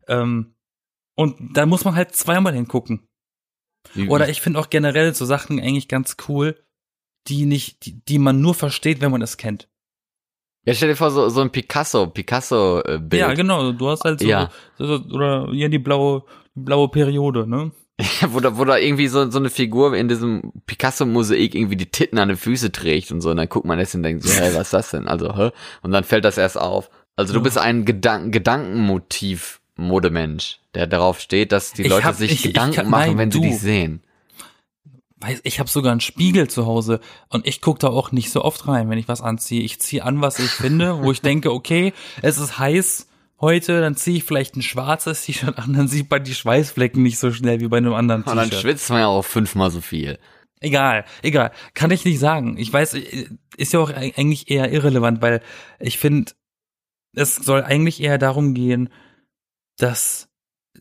Ähm, 0.08 0.54
und 1.16 1.58
da 1.58 1.66
muss 1.66 1.84
man 1.84 1.96
halt 1.96 2.16
zweimal 2.16 2.54
hingucken. 2.54 3.08
Oder 4.08 4.30
ich 4.30 4.40
finde 4.40 4.60
auch 4.60 4.70
generell 4.70 5.16
so 5.16 5.26
Sachen 5.26 5.60
eigentlich 5.60 5.88
ganz 5.88 6.16
cool, 6.28 6.64
die 7.28 7.48
nicht, 7.48 7.88
die, 7.88 8.06
die 8.06 8.20
man 8.20 8.40
nur 8.40 8.54
versteht, 8.54 9.02
wenn 9.02 9.10
man 9.12 9.24
es 9.24 9.38
kennt. 9.38 9.68
Ja, 10.64 10.76
stell 10.76 10.90
dir 10.90 10.96
vor, 10.96 11.10
so, 11.10 11.28
so 11.30 11.42
ein 11.42 11.52
Picasso, 11.52 12.06
Picasso-Bild. 12.06 13.20
Ja, 13.20 13.34
genau. 13.34 13.72
Du 13.72 13.90
hast 13.90 14.04
halt 14.04 14.20
so, 14.20 14.28
Ja. 14.28 14.52
so 14.78 14.94
oder 15.12 15.52
ja 15.54 15.70
die 15.70 15.80
blaue, 15.80 16.24
die 16.54 16.62
blaue 16.62 16.90
Periode, 16.90 17.48
ne? 17.48 17.72
wo 18.30 18.40
da, 18.40 18.58
wo 18.58 18.64
da 18.66 18.78
irgendwie 18.78 19.08
so, 19.08 19.30
so 19.30 19.38
eine 19.40 19.50
Figur 19.50 19.94
in 19.96 20.08
diesem 20.08 20.54
Picasso-Mosaik 20.68 21.54
irgendwie 21.54 21.76
die 21.76 21.92
Titten 21.92 22.18
an 22.18 22.30
den 22.30 22.38
Füße 22.38 22.72
trägt 22.72 23.12
und 23.12 23.20
so. 23.22 23.30
Und 23.32 23.38
dann 23.38 23.50
guckt 23.50 23.66
man 23.66 23.78
das 23.78 23.94
und 23.94 24.04
denkt 24.04 24.24
so, 24.24 24.32
hey, 24.34 24.54
was 24.56 24.68
ist 24.68 24.74
das 24.74 24.92
denn? 24.92 25.08
Also, 25.08 25.36
hä? 25.36 25.52
Und 25.82 25.92
dann 25.92 26.04
fällt 26.06 26.24
das 26.26 26.38
erst 26.38 26.58
auf. 26.58 26.90
Also 27.18 27.34
du 27.34 27.40
Ja. 27.40 27.44
bist 27.44 27.58
ein 27.58 27.84
Gedanken 27.84 28.32
Gedankenmotiv-Modemensch, 28.32 30.60
der 30.76 30.88
darauf 30.88 31.20
steht, 31.20 31.52
dass 31.52 31.74
die 31.74 31.82
Ich 31.84 31.90
Leute 31.90 32.06
hab- 32.06 32.16
sich 32.16 32.32
ich- 32.32 32.38
ich 32.46 32.54
Gedanken 32.54 32.76
kann- 32.76 32.90
machen, 32.90 33.08
nein, 33.10 33.18
wenn 33.18 33.32
sie 33.32 33.42
du. 33.42 33.48
dich 33.48 33.60
sehen. 33.60 34.02
weiß, 35.22 35.42
ich 35.44 35.60
habe 35.60 35.70
sogar 35.70 35.92
einen 35.92 36.00
Spiegel 36.00 36.48
zu 36.50 36.66
Hause 36.66 37.02
und 37.28 37.46
ich 37.46 37.60
gucke 37.60 37.80
da 37.80 37.90
auch 37.90 38.14
nicht 38.14 38.32
so 38.32 38.42
oft 38.46 38.70
rein, 38.70 38.90
wenn 38.90 38.98
ich 38.98 39.10
was 39.10 39.20
anziehe. 39.20 39.62
Ich 39.64 39.78
ziehe 39.82 40.06
an, 40.06 40.22
was 40.22 40.40
ich 40.40 40.50
finde, 40.50 41.04
wo 41.04 41.12
ich 41.12 41.20
denke, 41.20 41.52
okay, 41.52 41.92
es 42.22 42.38
ist 42.38 42.58
heiß 42.58 43.09
heute, 43.42 43.82
dann 43.82 43.96
ziehe 43.96 44.18
ich 44.18 44.24
vielleicht 44.24 44.56
ein 44.56 44.62
schwarzes 44.62 45.24
T-Shirt 45.26 45.58
an, 45.58 45.74
dann 45.74 45.88
sieht 45.88 46.10
man 46.10 46.24
die 46.24 46.34
Schweißflecken 46.34 47.02
nicht 47.02 47.20
so 47.20 47.32
schnell 47.32 47.60
wie 47.60 47.68
bei 47.68 47.78
einem 47.78 47.94
anderen 47.94 48.24
Und 48.24 48.36
dann 48.36 48.50
T-Shirt. 48.50 48.62
schwitzt 48.62 48.90
man 48.90 49.00
ja 49.00 49.08
auch 49.08 49.26
fünfmal 49.26 49.72
so 49.72 49.82
viel. 49.82 50.20
Egal, 50.62 51.06
egal. 51.22 51.52
Kann 51.74 51.92
ich 51.92 52.04
nicht 52.04 52.20
sagen. 52.20 52.58
Ich 52.58 52.72
weiß, 52.72 52.96
ist 53.56 53.74
ja 53.74 53.80
auch 53.80 53.92
eigentlich 53.92 54.52
eher 54.52 54.72
irrelevant, 54.72 55.22
weil 55.22 55.42
ich 55.80 55.98
finde, 55.98 56.34
es 57.14 57.36
soll 57.36 57.64
eigentlich 57.64 58.02
eher 58.02 58.18
darum 58.18 58.54
gehen, 58.54 58.90
dass 59.78 60.28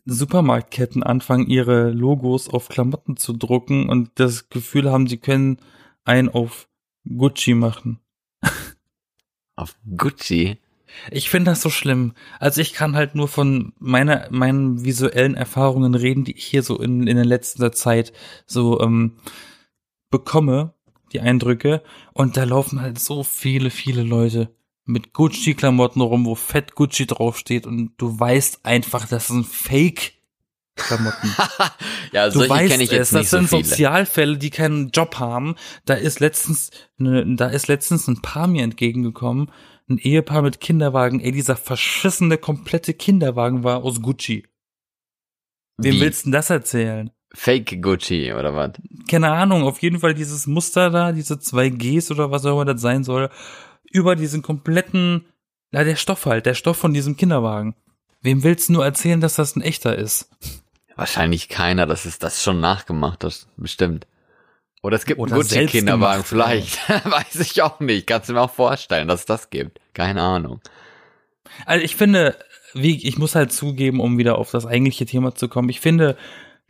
Supermarktketten 0.05 1.01
anfangen, 1.03 1.47
ihre 1.47 1.91
Logos 1.91 2.49
auf 2.49 2.67
Klamotten 2.67 3.15
zu 3.15 3.33
drucken 3.33 3.89
und 3.89 4.11
das 4.15 4.49
Gefühl 4.49 4.91
haben, 4.91 5.07
sie 5.07 5.17
können 5.17 5.57
einen 6.03 6.29
auf 6.29 6.67
Gucci 7.07 7.53
machen. 7.53 7.99
Auf 9.55 9.75
Gucci. 9.97 10.57
Ich 11.11 11.29
finde 11.29 11.51
das 11.51 11.61
so 11.61 11.69
schlimm. 11.69 12.13
Also 12.39 12.61
ich 12.61 12.73
kann 12.73 12.95
halt 12.95 13.15
nur 13.15 13.27
von 13.27 13.73
meiner, 13.79 14.27
meinen 14.31 14.83
visuellen 14.83 15.35
Erfahrungen 15.35 15.95
reden, 15.95 16.23
die 16.23 16.37
ich 16.37 16.45
hier 16.45 16.63
so 16.63 16.77
in, 16.79 17.07
in 17.07 17.15
der 17.15 17.25
letzten 17.25 17.71
Zeit 17.73 18.13
so 18.45 18.79
ähm, 18.81 19.17
bekomme, 20.09 20.73
die 21.13 21.21
Eindrücke. 21.21 21.83
Und 22.13 22.37
da 22.37 22.43
laufen 22.43 22.81
halt 22.81 22.99
so 22.99 23.23
viele, 23.23 23.69
viele 23.69 24.03
Leute 24.03 24.53
mit 24.89 25.13
Gucci-Klamotten 25.13 26.01
rum, 26.01 26.25
wo 26.25 26.35
fett 26.35 26.73
Gucci 26.73 27.05
draufsteht 27.05 27.67
und 27.67 27.93
du 27.97 28.19
weißt 28.19 28.65
einfach, 28.65 29.07
das 29.07 29.27
sind 29.27 29.45
Fake-Klamotten. 29.45 31.35
ja, 32.11 32.27
Du 32.29 32.39
solche 32.39 32.67
kenne 32.67 32.83
ich 32.83 32.91
jetzt 32.91 33.09
es, 33.09 33.11
nicht 33.13 33.23
das 33.25 33.29
so 33.29 33.37
sind 33.37 33.49
viele. 33.49 33.63
Sozialfälle, 33.65 34.37
die 34.37 34.49
keinen 34.49 34.89
Job 34.89 35.19
haben. 35.19 35.55
Da 35.85 35.93
ist 35.93 36.19
letztens, 36.19 36.71
ne, 36.97 37.23
da 37.35 37.47
ist 37.47 37.67
letztens 37.67 38.07
ein 38.07 38.21
Paar 38.23 38.47
mir 38.47 38.63
entgegengekommen, 38.63 39.51
ein 39.89 39.97
Ehepaar 39.97 40.41
mit 40.41 40.59
Kinderwagen. 40.59 41.19
Ey, 41.19 41.31
dieser 41.31 41.55
verschissene 41.55 42.37
komplette 42.37 42.93
Kinderwagen 42.93 43.63
war 43.63 43.83
aus 43.83 44.01
Gucci. 44.01 44.47
Wem 45.77 45.95
Wie? 45.95 46.01
willst 46.01 46.21
du 46.21 46.27
denn 46.27 46.33
das 46.33 46.49
erzählen? 46.49 47.11
Fake 47.33 47.81
Gucci 47.81 48.33
oder 48.33 48.55
was? 48.55 48.71
Keine 49.09 49.31
Ahnung, 49.31 49.63
auf 49.63 49.81
jeden 49.81 49.99
Fall 49.99 50.13
dieses 50.13 50.47
Muster 50.47 50.89
da, 50.89 51.11
diese 51.11 51.39
zwei 51.39 51.69
Gs 51.69 52.11
oder 52.11 52.31
was 52.31 52.45
auch 52.45 52.53
immer 52.53 52.65
das 52.65 52.81
sein 52.81 53.03
soll, 53.03 53.29
über 53.91 54.15
diesen 54.15 54.41
kompletten, 54.41 55.25
na 55.71 55.83
der 55.83 55.95
Stoff 55.95 56.25
halt, 56.25 56.45
der 56.45 56.55
Stoff 56.55 56.77
von 56.77 56.93
diesem 56.93 57.17
Kinderwagen. 57.17 57.75
Wem 58.21 58.43
willst 58.43 58.69
du 58.69 58.73
nur 58.73 58.85
erzählen, 58.85 59.21
dass 59.21 59.35
das 59.35 59.55
ein 59.55 59.61
echter 59.61 59.95
ist? 59.97 60.29
Wahrscheinlich 60.95 61.47
keiner, 61.49 61.85
das 61.85 62.05
ist 62.05 62.23
das 62.23 62.43
schon 62.43 62.59
nachgemacht, 62.59 63.23
das 63.23 63.47
bestimmt. 63.55 64.05
Oder 64.81 64.95
es 64.95 65.05
gibt 65.05 65.19
Oder 65.19 65.33
einen 65.33 65.41
Gucci-Kinderwagen, 65.41 66.23
vielleicht. 66.23 66.77
Weiß 66.89 67.35
ich 67.35 67.61
auch 67.61 67.79
nicht. 67.79 68.07
Kannst 68.07 68.29
du 68.29 68.33
mir 68.33 68.41
auch 68.41 68.51
vorstellen, 68.51 69.07
dass 69.07 69.21
es 69.21 69.25
das 69.25 69.49
gibt. 69.49 69.79
Keine 69.93 70.21
Ahnung. 70.21 70.61
Also 71.65 71.83
ich 71.83 71.95
finde, 71.95 72.37
wie 72.73 73.05
ich 73.05 73.17
muss 73.17 73.35
halt 73.35 73.51
zugeben, 73.51 73.99
um 73.99 74.17
wieder 74.17 74.37
auf 74.37 74.51
das 74.51 74.65
eigentliche 74.65 75.05
Thema 75.05 75.35
zu 75.35 75.49
kommen. 75.49 75.69
Ich 75.69 75.81
finde, 75.81 76.15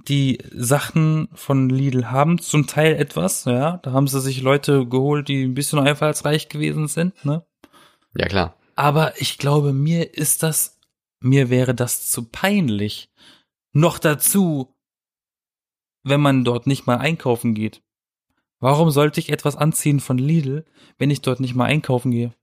die 0.08 0.40
Sachen 0.52 1.30
von 1.34 1.70
Lidl 1.70 2.10
haben 2.10 2.40
zum 2.40 2.68
Teil 2.68 2.96
etwas, 2.96 3.46
ja. 3.46 3.78
Da 3.84 3.92
haben 3.92 4.08
sie 4.08 4.22
sich 4.22 4.42
Leute 4.42 4.88
geholt, 4.88 5.28
die 5.28 5.44
ein 5.44 5.54
bisschen 5.54 5.80
einfallsreich 5.80 6.50
gewesen 6.50 6.88
sind, 6.88 7.26
ne? 7.26 7.46
Ja, 8.16 8.28
klar. 8.28 8.56
Aber 8.76 9.20
ich 9.22 9.38
glaube, 9.38 9.74
mir 9.74 10.16
ist 10.16 10.42
das, 10.42 10.80
mir 11.20 11.50
wäre 11.50 11.76
das 11.76 12.10
zu 12.10 12.30
peinlich. 12.30 13.12
Noch 13.74 14.00
dazu, 14.00 14.74
wenn 16.04 16.22
man 16.22 16.44
dort 16.44 16.66
nicht 16.66 16.88
mal 16.88 16.98
einkaufen 16.98 17.54
geht. 17.54 17.82
Warum 18.60 18.92
sollte 18.92 19.20
ich 19.20 19.30
etwas 19.32 19.56
anziehen 19.56 20.00
von 20.00 20.18
Lidl, 20.18 20.66
wenn 20.98 21.12
ich 21.12 21.22
dort 21.22 21.40
nicht 21.40 21.56
mal 21.56 21.66
einkaufen 21.66 22.12
gehe? 22.12 22.34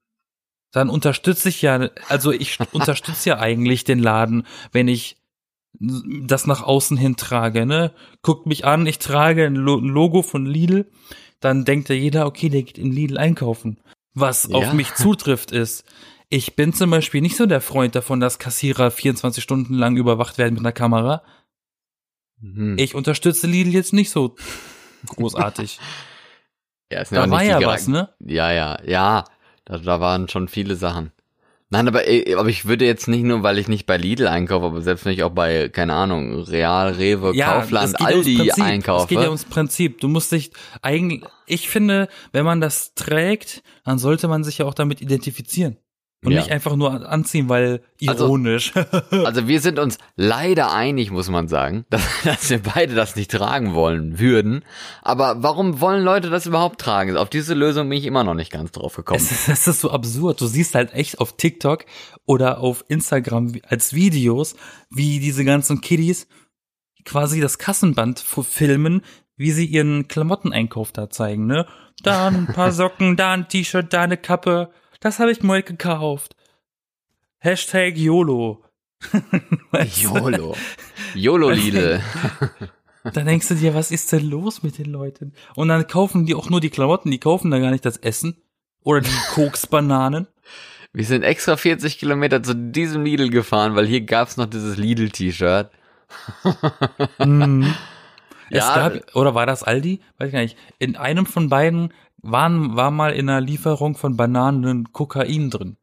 Dann 0.73 0.89
unterstütze 0.91 1.49
ich 1.49 1.63
ja, 1.63 1.91
also 2.09 2.33
ich 2.33 2.59
unterstütze 2.73 3.29
ja 3.31 3.39
eigentlich 3.39 3.85
den 3.85 3.99
Laden, 3.99 4.47
wenn 4.73 4.89
ich 4.89 5.17
das 5.79 6.47
nach 6.47 6.63
außen 6.63 6.97
hin 6.97 7.17
trage, 7.17 7.67
ne? 7.67 7.93
Guckt 8.23 8.47
mich 8.47 8.65
an, 8.65 8.87
ich 8.87 8.99
trage 8.99 9.45
ein 9.45 9.57
Lo- 9.57 9.79
ein 9.79 9.85
Logo 9.89 10.23
von 10.23 10.47
Lidl, 10.47 10.91
dann 11.41 11.65
denkt 11.67 11.91
ja 11.91 11.95
jeder, 11.95 12.27
okay, 12.27 12.49
der 12.49 12.63
geht 12.63 12.79
in 12.79 12.93
Lidl 12.93 13.19
einkaufen. 13.19 13.79
Was 14.15 14.51
auf 14.51 14.63
Ja. 14.65 14.73
mich 14.75 14.95
zutrifft 14.95 15.53
ist, 15.53 15.85
ich 16.31 16.57
bin 16.57 16.73
zum 16.73 16.91
Beispiel 16.91 17.21
nicht 17.21 17.37
so 17.37 17.45
der 17.45 17.61
Freund 17.61 17.95
davon, 17.95 18.21
dass 18.21 18.39
Kassierer 18.39 18.91
24 18.91 19.45
Stunden 19.45 19.75
lang 19.75 19.97
überwacht 19.99 20.39
werden 20.39 20.55
mit 20.55 20.63
einer 20.63 20.73
Kamera. 20.73 21.23
Hm. 22.41 22.77
Ich 22.79 22.95
unterstütze 22.95 23.47
Lidl 23.47 23.71
jetzt 23.71 23.93
nicht 23.93 24.11
so 24.11 24.35
großartig. 25.07 25.79
ja, 26.93 27.01
ist 27.01 27.13
da 27.13 27.31
war 27.31 27.43
ja 27.43 27.61
was, 27.65 27.89
ne? 27.89 28.11
Ja, 28.21 28.53
ja, 28.53 28.79
ja. 28.85 29.25
Da, 29.65 29.79
da 29.79 30.01
waren 30.01 30.29
schon 30.29 30.49
viele 30.49 30.77
Sachen. 30.77 31.13
Nein, 31.69 31.89
aber, 31.89 32.07
eh, 32.07 32.35
aber 32.37 32.49
ich 32.49 32.67
würde 32.67 32.85
jetzt 32.85 33.09
nicht 33.09 33.25
nur, 33.25 33.43
weil 33.43 33.59
ich 33.59 33.67
nicht 33.67 33.87
bei 33.87 33.97
Lidl 33.97 34.29
einkaufe, 34.29 34.67
aber 34.67 34.83
selbst 34.83 35.05
wenn 35.05 35.13
ich 35.13 35.25
auch 35.25 35.33
bei, 35.33 35.69
keine 35.69 35.95
Ahnung, 35.95 36.45
Real, 36.45 36.93
Rewe, 36.93 37.37
Kaufland, 37.37 37.97
ja 37.99 38.09
ums 38.09 38.27
Aldi 38.27 38.53
einkaufe. 38.63 39.03
Es 39.03 39.09
geht 39.09 39.19
ja 39.19 39.27
ums 39.27 39.45
Prinzip. 39.45 40.01
Du 40.01 40.07
musst 40.07 40.31
dich 40.31 40.53
eigentlich, 40.81 41.25
ich 41.47 41.69
finde, 41.69 42.09
wenn 42.31 42.45
man 42.45 42.61
das 42.61 42.95
trägt, 42.95 43.65
dann 43.85 43.99
sollte 43.99 44.29
man 44.29 44.45
sich 44.45 44.59
ja 44.59 44.67
auch 44.67 44.75
damit 44.75 45.01
identifizieren. 45.01 45.77
Und 46.25 46.33
Ja. 46.33 46.41
nicht 46.41 46.51
einfach 46.51 46.75
nur 46.77 47.09
anziehen, 47.09 47.49
weil 47.49 47.83
Also- 48.07 48.25
ironisch. 48.25 48.73
Also 49.11 49.47
wir 49.49 49.61
sind 49.61 49.79
uns 49.79 49.99
leider 50.17 50.73
einig, 50.73 51.11
muss 51.11 51.29
man 51.31 51.47
sagen, 51.47 51.85
dass, 51.91 52.03
dass 52.25 52.51
wir 52.51 52.59
beide 52.63 52.95
das 52.95 53.15
nicht 53.17 53.31
tragen 53.31 53.75
wollen 53.75 54.19
würden. 54.19 54.65
Aber 55.03 55.43
warum 55.43 55.81
wollen 55.81 56.03
Leute 56.03 56.31
das 56.31 56.47
überhaupt 56.47 56.81
tragen? 56.81 57.17
Auf 57.17 57.29
diese 57.31 57.55
Lösung 57.55 57.89
bin 57.89 57.99
ich 57.99 58.07
immer 58.07 58.25
noch 58.25 58.35
nicht 58.35 58.51
ganz 58.51 58.73
drauf 58.73 58.97
gekommen. 58.97 59.21
Es 59.21 59.47
ist, 59.49 59.81
so 59.81 59.91
absurd. 59.91 60.41
Du 60.41 60.47
siehst 60.47 60.75
halt 60.75 60.93
echt 60.95 61.21
auf 61.21 61.37
TikTok 61.37 61.85
oder 62.25 62.59
auf 62.61 62.85
Instagram 62.89 63.53
als 63.69 63.93
Videos, 63.93 64.57
wie 64.91 65.21
diese 65.21 65.45
ganzen 65.45 65.81
Kiddies 65.81 66.27
quasi 67.05 67.41
das 67.41 67.59
Kassenband 67.59 68.19
filmen, 68.21 69.03
wie 69.37 69.53
sie 69.53 69.67
ihren 69.67 70.09
Klamotteneinkauf 70.09 70.91
da 70.93 71.09
zeigen, 71.11 71.47
ne? 71.47 71.67
Da 72.03 72.29
ein 72.29 72.47
paar 72.47 72.73
Socken, 72.73 73.17
da 73.17 73.33
ein 73.33 73.49
T-Shirt, 73.49 73.93
da 73.93 74.03
eine 74.03 74.17
Kappe. 74.17 74.71
Das 75.01 75.19
habe 75.19 75.31
ich 75.31 75.43
heute 75.43 75.73
gekauft. 75.73 76.37
Hashtag 77.39 77.97
YOLO. 77.97 78.63
Weißt 79.71 80.05
du? 80.05 80.09
YOLO. 80.09 80.57
YOLO 81.15 81.51
Lidl. 81.51 82.01
Da 83.13 83.23
denkst 83.23 83.47
du 83.47 83.55
dir, 83.55 83.73
was 83.73 83.93
ist 83.93 84.11
denn 84.11 84.29
los 84.29 84.65
mit 84.65 84.79
den 84.79 84.87
Leuten? 84.87 85.33
Und 85.55 85.69
dann 85.69 85.87
kaufen 85.87 86.27
die 86.27 86.35
auch 86.35 86.51
nur 86.51 86.61
die 86.61 86.71
Klamotten, 86.71 87.13
die 87.13 87.21
kaufen 87.21 87.53
da 87.53 87.61
gar 87.61 87.71
nicht 87.71 87.85
das 87.85 87.99
Essen. 87.99 88.43
Oder 88.83 89.03
die 89.03 89.17
Koksbananen. 89.33 90.27
Wir 90.93 91.05
sind 91.05 91.23
extra 91.23 91.57
40 91.57 92.01
Kilometer 92.01 92.43
zu 92.43 92.57
diesem 92.57 93.05
Lidl 93.05 93.31
gefahren, 93.31 93.77
weil 93.77 93.87
hier 93.87 94.01
gab's 94.01 94.37
noch 94.37 94.47
dieses 94.47 94.77
Lidl-T-Shirt. 94.77 95.71
Mhm. 97.19 97.73
Es 98.51 98.59
Ja, 98.59 98.89
gab, 98.89 99.15
oder 99.15 99.37
war 99.37 99.47
das 99.47 99.63
Aldi? 99.63 100.01
Weiß 100.19 100.27
ich 100.29 100.33
gar 100.33 100.41
nicht. 100.41 100.57
In 100.81 100.97
einem 100.97 101.27
von 101.27 101.49
beiden 101.49 101.93
waren, 102.23 102.77
war 102.77 102.91
mal 102.91 103.13
in 103.13 103.29
einer 103.29 103.41
Lieferung 103.41 103.97
von 103.97 104.17
Bananen 104.17 104.93
Kokain 104.93 105.51
drin. 105.51 105.77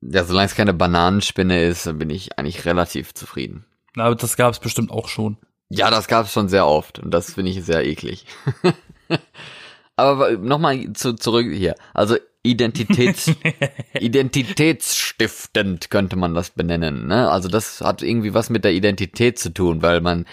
Ja, 0.00 0.24
solange 0.24 0.46
es 0.46 0.54
keine 0.54 0.72
Bananenspinne 0.72 1.64
ist, 1.64 1.86
dann 1.86 1.98
bin 1.98 2.10
ich 2.10 2.38
eigentlich 2.38 2.64
relativ 2.64 3.12
zufrieden. 3.14 3.66
Aber 3.96 4.14
das 4.14 4.36
gab 4.36 4.52
es 4.52 4.58
bestimmt 4.58 4.90
auch 4.90 5.08
schon. 5.08 5.36
Ja, 5.68 5.90
das 5.90 6.08
gab's 6.08 6.32
schon 6.32 6.48
sehr 6.48 6.66
oft 6.66 6.98
und 6.98 7.12
das 7.12 7.34
finde 7.34 7.50
ich 7.50 7.62
sehr 7.64 7.84
eklig. 7.84 8.24
Aber 9.96 10.32
nochmal 10.38 10.92
zu, 10.94 11.14
zurück 11.14 11.46
hier. 11.52 11.74
Also 11.92 12.16
Identitäts, 12.42 13.30
identitätsstiftend 14.00 15.90
könnte 15.90 16.16
man 16.16 16.34
das 16.34 16.50
benennen. 16.50 17.06
Ne? 17.06 17.30
Also 17.30 17.48
das 17.48 17.82
hat 17.82 18.02
irgendwie 18.02 18.32
was 18.32 18.48
mit 18.48 18.64
der 18.64 18.72
Identität 18.72 19.38
zu 19.38 19.52
tun, 19.52 19.82
weil 19.82 20.00
man 20.00 20.24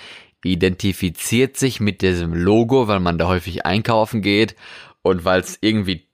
identifiziert 0.43 1.57
sich 1.57 1.81
mit 1.81 2.01
diesem 2.01 2.33
Logo, 2.33 2.87
weil 2.87 3.01
man 3.01 3.17
da 3.17 3.27
häufig 3.27 3.65
einkaufen 3.65 4.21
geht 4.21 4.55
und 5.07 5.25
weil 5.25 5.41
es 5.41 5.57
irgendwie 5.61 6.07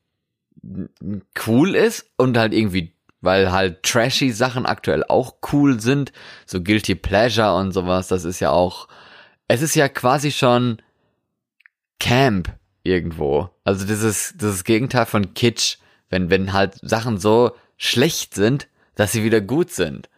cool 1.46 1.76
ist 1.76 2.10
und 2.18 2.38
halt 2.38 2.54
irgendwie, 2.54 2.94
weil 3.22 3.52
halt 3.52 3.84
trashy 3.84 4.32
Sachen 4.32 4.66
aktuell 4.66 5.04
auch 5.04 5.36
cool 5.52 5.80
sind, 5.80 6.14
so 6.46 6.62
Guilty 6.62 6.96
Pleasure 6.96 7.56
und 7.56 7.72
sowas, 7.72 8.08
das 8.08 8.24
ist 8.24 8.40
ja 8.40 8.52
auch, 8.52 8.88
es 9.48 9.62
ist 9.62 9.76
ja 9.76 9.90
quasi 9.90 10.32
schon 10.32 10.82
Camp 12.00 12.56
irgendwo. 12.84 13.50
Also 13.64 13.86
dieses, 13.86 14.34
dieses 14.38 14.64
Gegenteil 14.64 15.06
von 15.06 15.34
Kitsch, 15.34 15.78
wenn, 16.10 16.30
wenn 16.30 16.54
halt 16.54 16.80
Sachen 16.82 17.18
so 17.18 17.52
schlecht 17.78 18.34
sind, 18.34 18.68
dass 18.96 19.12
sie 19.12 19.24
wieder 19.24 19.42
gut 19.42 19.72
sind. 19.72 20.10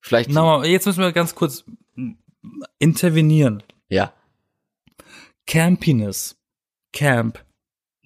Vielleicht, 0.00 0.30
Na, 0.30 0.64
jetzt 0.64 0.86
müssen 0.86 1.00
wir 1.00 1.12
ganz 1.12 1.34
kurz 1.34 1.64
intervenieren. 2.78 3.62
ja, 3.88 4.12
Campiness. 5.46 6.36
Camp. 6.92 7.44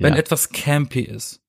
Wenn 0.01 0.15
ja. 0.15 0.21
etwas 0.21 0.51
campy 0.51 1.03
ist. 1.03 1.41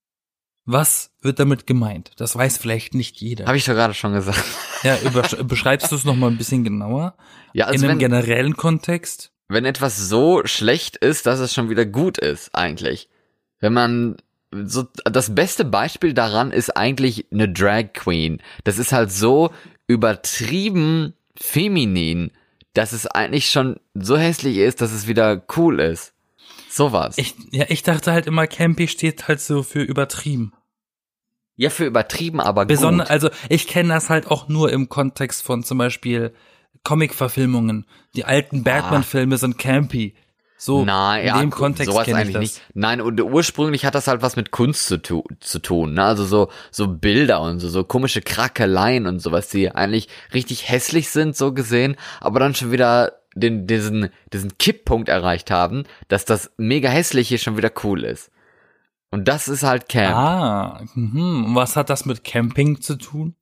Was 0.66 1.12
wird 1.22 1.40
damit 1.40 1.66
gemeint? 1.66 2.12
Das 2.18 2.36
weiß 2.36 2.58
vielleicht 2.60 2.94
nicht 2.94 3.18
jeder. 3.18 3.48
habe 3.48 3.58
ich 3.58 3.66
doch 3.66 3.74
gerade 3.74 3.96
schon 3.96 4.14
gesagt. 4.14 4.44
ja, 4.84 4.96
beschreibst 5.44 5.92
du 5.92 5.96
es 5.96 6.06
noch 6.06 6.16
mal 6.16 6.30
ein 6.30 6.38
bisschen 6.38 6.64
genauer? 6.64 7.16
Ja, 7.54 7.66
also 7.66 7.84
in 7.84 7.90
einem 7.90 8.00
wenn, 8.00 8.12
generellen 8.12 8.56
Kontext? 8.56 9.32
wenn 9.52 9.66
etwas 9.66 9.98
so 9.98 10.42
schlecht 10.46 10.98
ist, 10.98 11.26
dass 11.26 11.40
es 11.40 11.54
schon 11.54 11.70
wieder 11.70 11.86
gut 11.86 12.18
ist, 12.18 12.56
eigentlich. 12.56 13.10
Wenn 13.60 13.74
man 13.74 14.18
so, 14.52 14.88
das 15.04 15.36
beste 15.36 15.66
Beispiel 15.66 16.14
daran 16.14 16.52
ist 16.52 16.76
eigentlich 16.76 17.26
eine 17.32 17.50
Drag 17.50 17.94
Queen. 17.94 18.42
Das 18.64 18.78
ist 18.78 18.92
halt 18.92 19.12
so 19.12 19.52
übertrieben 19.88 21.14
feminin, 21.36 22.32
dass 22.74 22.92
es 22.92 23.08
eigentlich 23.08 23.50
schon 23.50 23.80
so 23.94 24.18
hässlich 24.18 24.58
ist, 24.58 24.82
dass 24.82 24.92
es 24.92 25.08
wieder 25.08 25.44
cool 25.58 25.80
ist. 25.80 26.14
Sowas. 26.72 27.18
Ich, 27.18 27.36
ja, 27.52 27.66
ich 27.68 27.84
dachte 27.84 28.14
halt 28.14 28.28
immer, 28.28 28.48
Campy 28.48 28.88
steht 28.88 29.28
halt 29.28 29.42
so 29.42 29.62
für 29.62 29.82
übertrieben. 29.82 30.54
Ja, 31.58 31.70
für 31.70 31.86
übertrieben, 31.86 32.40
aber 32.40 32.66
Besonders, 32.66 33.10
gut. 33.10 33.12
also 33.12 33.30
ich 33.50 33.68
kenne 33.68 33.90
das 33.94 34.10
halt 34.10 34.28
auch 34.32 34.48
nur 34.48 34.72
im 34.72 34.88
Kontext 34.88 35.44
von 35.44 35.64
zum 35.64 35.78
Beispiel 35.78 36.34
Comic-Verfilmungen. 36.84 37.86
Die 38.16 38.26
alten 38.26 38.64
Batman-Filme 38.64 39.38
sind 39.38 39.58
campy. 39.58 40.16
So, 40.58 40.86
Nein, 40.86 41.22
in 41.22 41.28
ja, 41.28 41.40
dem 41.40 41.50
Kontext 41.50 41.92
sowas 41.92 42.06
kenne 42.06 42.20
ich 42.20 42.22
eigentlich 42.22 42.34
das. 42.36 42.42
nicht. 42.42 42.62
Nein, 42.76 43.02
und 43.02 43.20
ursprünglich 43.20 43.84
hat 43.84 43.96
das 43.96 44.08
halt 44.08 44.22
was 44.22 44.36
mit 44.36 44.52
Kunst 44.52 44.86
zu, 44.86 44.98
tu 44.98 45.24
zu 45.40 45.58
tun, 45.58 45.96
ne? 45.96 46.04
Also 46.04 46.24
so 46.24 46.50
so 46.70 46.88
Bilder 46.88 47.42
und 47.42 47.60
so 47.60 47.68
so 47.68 47.84
komische 47.84 48.22
Krakeleien 48.22 49.08
und 49.08 49.20
sowas, 49.20 49.50
die 49.50 49.72
eigentlich 49.72 50.08
richtig 50.36 50.70
hässlich 50.70 51.10
sind 51.10 51.36
so 51.36 51.52
gesehen, 51.52 51.96
aber 52.20 52.40
dann 52.40 52.54
schon 52.54 52.72
wieder 52.72 53.21
den 53.36 53.68
diesen 53.68 54.10
diesen 54.34 54.58
Kipppunkt 54.58 55.10
erreicht 55.10 55.52
haben, 55.52 55.84
dass 56.08 56.26
das 56.26 56.52
mega 56.58 56.90
hässliche 56.90 57.38
schon 57.38 57.58
wieder 57.58 57.72
cool 57.84 58.04
ist. 58.04 58.32
Und 59.10 59.28
das 59.28 59.48
ist 59.48 59.64
halt 59.64 59.90
Camp. 59.90 60.16
Ah, 60.16 60.84
mhm. 60.96 61.46
Und 61.46 61.56
was 61.56 61.76
hat 61.76 61.90
das 61.90 62.06
mit 62.06 62.24
Camping 62.24 62.82
zu 62.82 62.96
tun? 62.96 63.36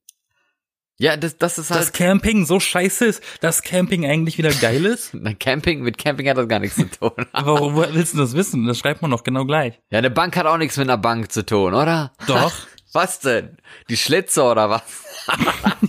Ja, 1.01 1.15
das 1.15 1.37
das 1.37 1.57
ist 1.57 1.71
halt 1.71 1.79
Dass 1.79 1.93
Camping 1.93 2.45
so 2.45 2.59
scheiße 2.59 3.05
ist, 3.05 3.23
dass 3.39 3.61
Camping 3.61 4.05
eigentlich 4.05 4.37
wieder 4.37 4.51
geil 4.51 4.85
ist? 4.85 5.13
Na, 5.13 5.33
Camping 5.33 5.81
mit 5.81 5.97
Camping 5.97 6.27
hat 6.27 6.37
das 6.37 6.49
gar 6.49 6.59
nichts 6.59 6.75
zu 6.75 6.89
tun. 6.89 7.11
Aber 7.31 7.73
woher 7.73 7.93
willst 7.93 8.15
du 8.15 8.17
das 8.17 8.33
wissen? 8.33 8.65
Das 8.65 8.77
schreibt 8.77 9.01
man 9.01 9.11
doch 9.11 9.23
genau 9.23 9.45
gleich. 9.45 9.79
ja, 9.91 9.99
eine 9.99 10.09
Bank 10.09 10.35
hat 10.35 10.45
auch 10.45 10.57
nichts 10.57 10.75
mit 10.75 10.89
einer 10.89 10.97
Bank 10.97 11.31
zu 11.31 11.45
tun, 11.45 11.73
oder? 11.73 12.11
Doch. 12.27 12.53
Was 12.91 13.19
denn? 13.19 13.57
Die 13.89 13.97
Schlitze 13.97 14.41
oder 14.41 14.71
was? 14.71 14.81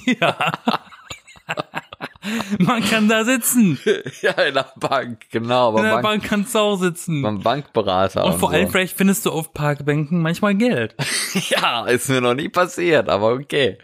ja. 0.05 0.37
Man 2.59 2.83
kann 2.85 3.09
da 3.09 3.25
sitzen. 3.25 3.79
Ja, 4.23 4.33
in 4.33 4.55
der 4.55 4.73
Bank, 4.77 5.27
genau. 5.31 5.77
In 5.77 5.85
der 5.85 5.93
Bank, 5.93 6.03
Bank 6.03 6.25
kannst 6.25 6.55
du 6.55 6.59
auch 6.59 6.77
sitzen. 6.77 7.23
beim 7.23 7.41
Bankberater. 7.41 8.25
Und 8.25 8.39
vor 8.39 8.51
so. 8.51 8.57
allem 8.57 8.69
vielleicht 8.69 8.97
findest 8.97 9.25
du 9.27 9.31
auf 9.31 9.53
Parkbänken 9.53 10.21
manchmal 10.21 10.55
Geld. 10.55 10.95
Ja, 11.51 11.87
ist 11.87 12.09
mir 12.09 12.21
noch 12.21 12.35
nie 12.35 12.49
passiert, 12.49 13.09
aber 13.09 13.33
okay. 13.35 13.79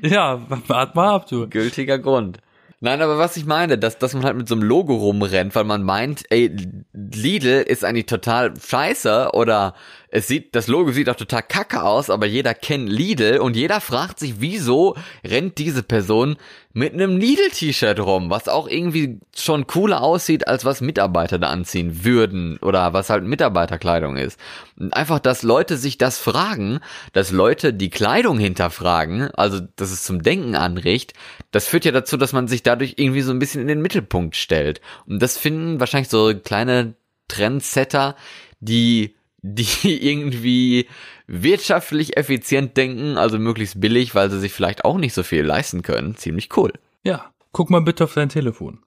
Ja, 0.00 0.40
wart 0.68 0.94
mal 0.94 1.14
ab, 1.14 1.26
du. 1.28 1.48
Gültiger 1.48 1.98
Grund. 1.98 2.38
Nein, 2.84 3.00
aber 3.00 3.16
was 3.16 3.36
ich 3.36 3.46
meine, 3.46 3.78
dass, 3.78 3.98
dass 3.98 4.12
man 4.12 4.24
halt 4.24 4.36
mit 4.36 4.48
so 4.48 4.56
einem 4.56 4.64
Logo 4.64 4.96
rumrennt, 4.96 5.54
weil 5.54 5.62
man 5.62 5.84
meint, 5.84 6.24
ey, 6.30 6.50
Lidl 6.92 7.62
ist 7.62 7.84
eigentlich 7.84 8.06
total 8.06 8.54
scheiße 8.56 9.30
oder 9.34 9.74
es 10.08 10.26
sieht, 10.26 10.56
das 10.56 10.66
Logo 10.66 10.90
sieht 10.90 11.08
auch 11.08 11.14
total 11.14 11.44
kacke 11.44 11.84
aus, 11.84 12.10
aber 12.10 12.26
jeder 12.26 12.54
kennt 12.54 12.88
Lidl 12.88 13.38
und 13.38 13.54
jeder 13.54 13.80
fragt 13.80 14.18
sich, 14.18 14.40
wieso 14.40 14.96
rennt 15.24 15.58
diese 15.58 15.84
Person 15.84 16.36
mit 16.74 16.94
einem 16.94 17.16
Lidl-T-Shirt 17.18 18.00
rum, 18.00 18.30
was 18.30 18.48
auch 18.48 18.66
irgendwie 18.66 19.20
schon 19.36 19.66
cooler 19.66 20.02
aussieht, 20.02 20.48
als 20.48 20.64
was 20.64 20.80
Mitarbeiter 20.80 21.38
da 21.38 21.48
anziehen 21.48 22.04
würden 22.04 22.58
oder 22.58 22.92
was 22.92 23.10
halt 23.10 23.24
Mitarbeiterkleidung 23.24 24.16
ist. 24.16 24.38
Und 24.78 24.94
einfach, 24.94 25.18
dass 25.18 25.42
Leute 25.42 25.76
sich 25.76 25.98
das 25.98 26.18
fragen, 26.18 26.80
dass 27.12 27.30
Leute 27.30 27.74
die 27.74 27.90
Kleidung 27.90 28.38
hinterfragen, 28.38 29.30
also 29.34 29.60
dass 29.76 29.90
es 29.90 30.02
zum 30.02 30.22
Denken 30.22 30.54
anregt, 30.54 31.12
das 31.50 31.66
führt 31.66 31.84
ja 31.84 31.92
dazu, 31.92 32.16
dass 32.16 32.32
man 32.32 32.48
sich 32.48 32.62
dadurch 32.62 32.94
irgendwie 32.96 33.22
so 33.22 33.32
ein 33.32 33.38
bisschen 33.38 33.60
in 33.60 33.68
den 33.68 33.82
Mittelpunkt 33.82 34.36
stellt. 34.36 34.80
Und 35.06 35.20
das 35.20 35.36
finden 35.36 35.80
wahrscheinlich 35.80 36.08
so 36.08 36.32
kleine 36.34 36.94
Trendsetter, 37.28 38.16
die 38.60 39.14
die 39.42 40.02
irgendwie 40.08 40.88
wirtschaftlich 41.26 42.16
effizient 42.16 42.76
denken, 42.76 43.18
also 43.18 43.38
möglichst 43.38 43.80
billig, 43.80 44.14
weil 44.14 44.30
sie 44.30 44.40
sich 44.40 44.52
vielleicht 44.52 44.84
auch 44.84 44.98
nicht 44.98 45.14
so 45.14 45.22
viel 45.22 45.42
leisten 45.42 45.82
können. 45.82 46.16
Ziemlich 46.16 46.56
cool. 46.56 46.72
Ja, 47.04 47.32
guck 47.52 47.70
mal 47.70 47.82
bitte 47.82 48.04
auf 48.04 48.14
dein 48.14 48.28
Telefon. 48.28 48.80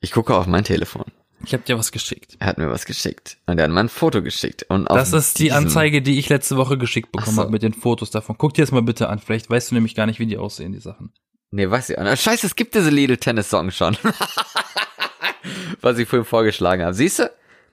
Ich 0.00 0.12
gucke 0.12 0.34
auf 0.34 0.46
mein 0.46 0.64
Telefon. 0.64 1.04
Ich 1.44 1.54
hab 1.54 1.64
dir 1.64 1.78
was 1.78 1.92
geschickt. 1.92 2.36
Er 2.40 2.48
hat 2.48 2.58
mir 2.58 2.68
was 2.68 2.84
geschickt. 2.84 3.38
Und 3.46 3.58
er 3.58 3.64
hat 3.64 3.70
mir 3.70 3.80
ein 3.80 3.88
Foto 3.88 4.22
geschickt. 4.22 4.66
Und 4.68 4.88
auf 4.88 4.96
Das 4.96 5.12
ist 5.12 5.38
die 5.38 5.52
Anzeige, 5.52 6.02
die 6.02 6.18
ich 6.18 6.28
letzte 6.28 6.56
Woche 6.56 6.76
geschickt 6.78 7.12
bekommen 7.12 7.36
so. 7.36 7.42
habe 7.42 7.52
mit 7.52 7.62
den 7.62 7.74
Fotos 7.74 8.10
davon. 8.10 8.36
Guck 8.38 8.54
dir 8.54 8.62
das 8.62 8.72
mal 8.72 8.82
bitte 8.82 9.08
an. 9.08 9.20
Vielleicht 9.20 9.48
weißt 9.48 9.70
du 9.70 9.76
nämlich 9.76 9.94
gar 9.94 10.06
nicht, 10.06 10.18
wie 10.18 10.26
die 10.26 10.36
aussehen, 10.36 10.72
die 10.72 10.80
Sachen. 10.80 11.12
Nee, 11.50 11.70
weiß 11.70 11.90
ich 11.90 11.98
auch 11.98 12.02
nicht. 12.02 12.20
Scheiße, 12.22 12.46
es 12.46 12.56
gibt 12.56 12.74
diese 12.74 12.90
Lidl-Tennis-Song 12.90 13.70
schon. 13.70 13.96
was 15.80 15.98
ich 15.98 16.08
vorhin 16.08 16.26
vorgeschlagen 16.26 16.82
habe. 16.82 16.94
Siehst 16.94 17.20
du? 17.20 17.30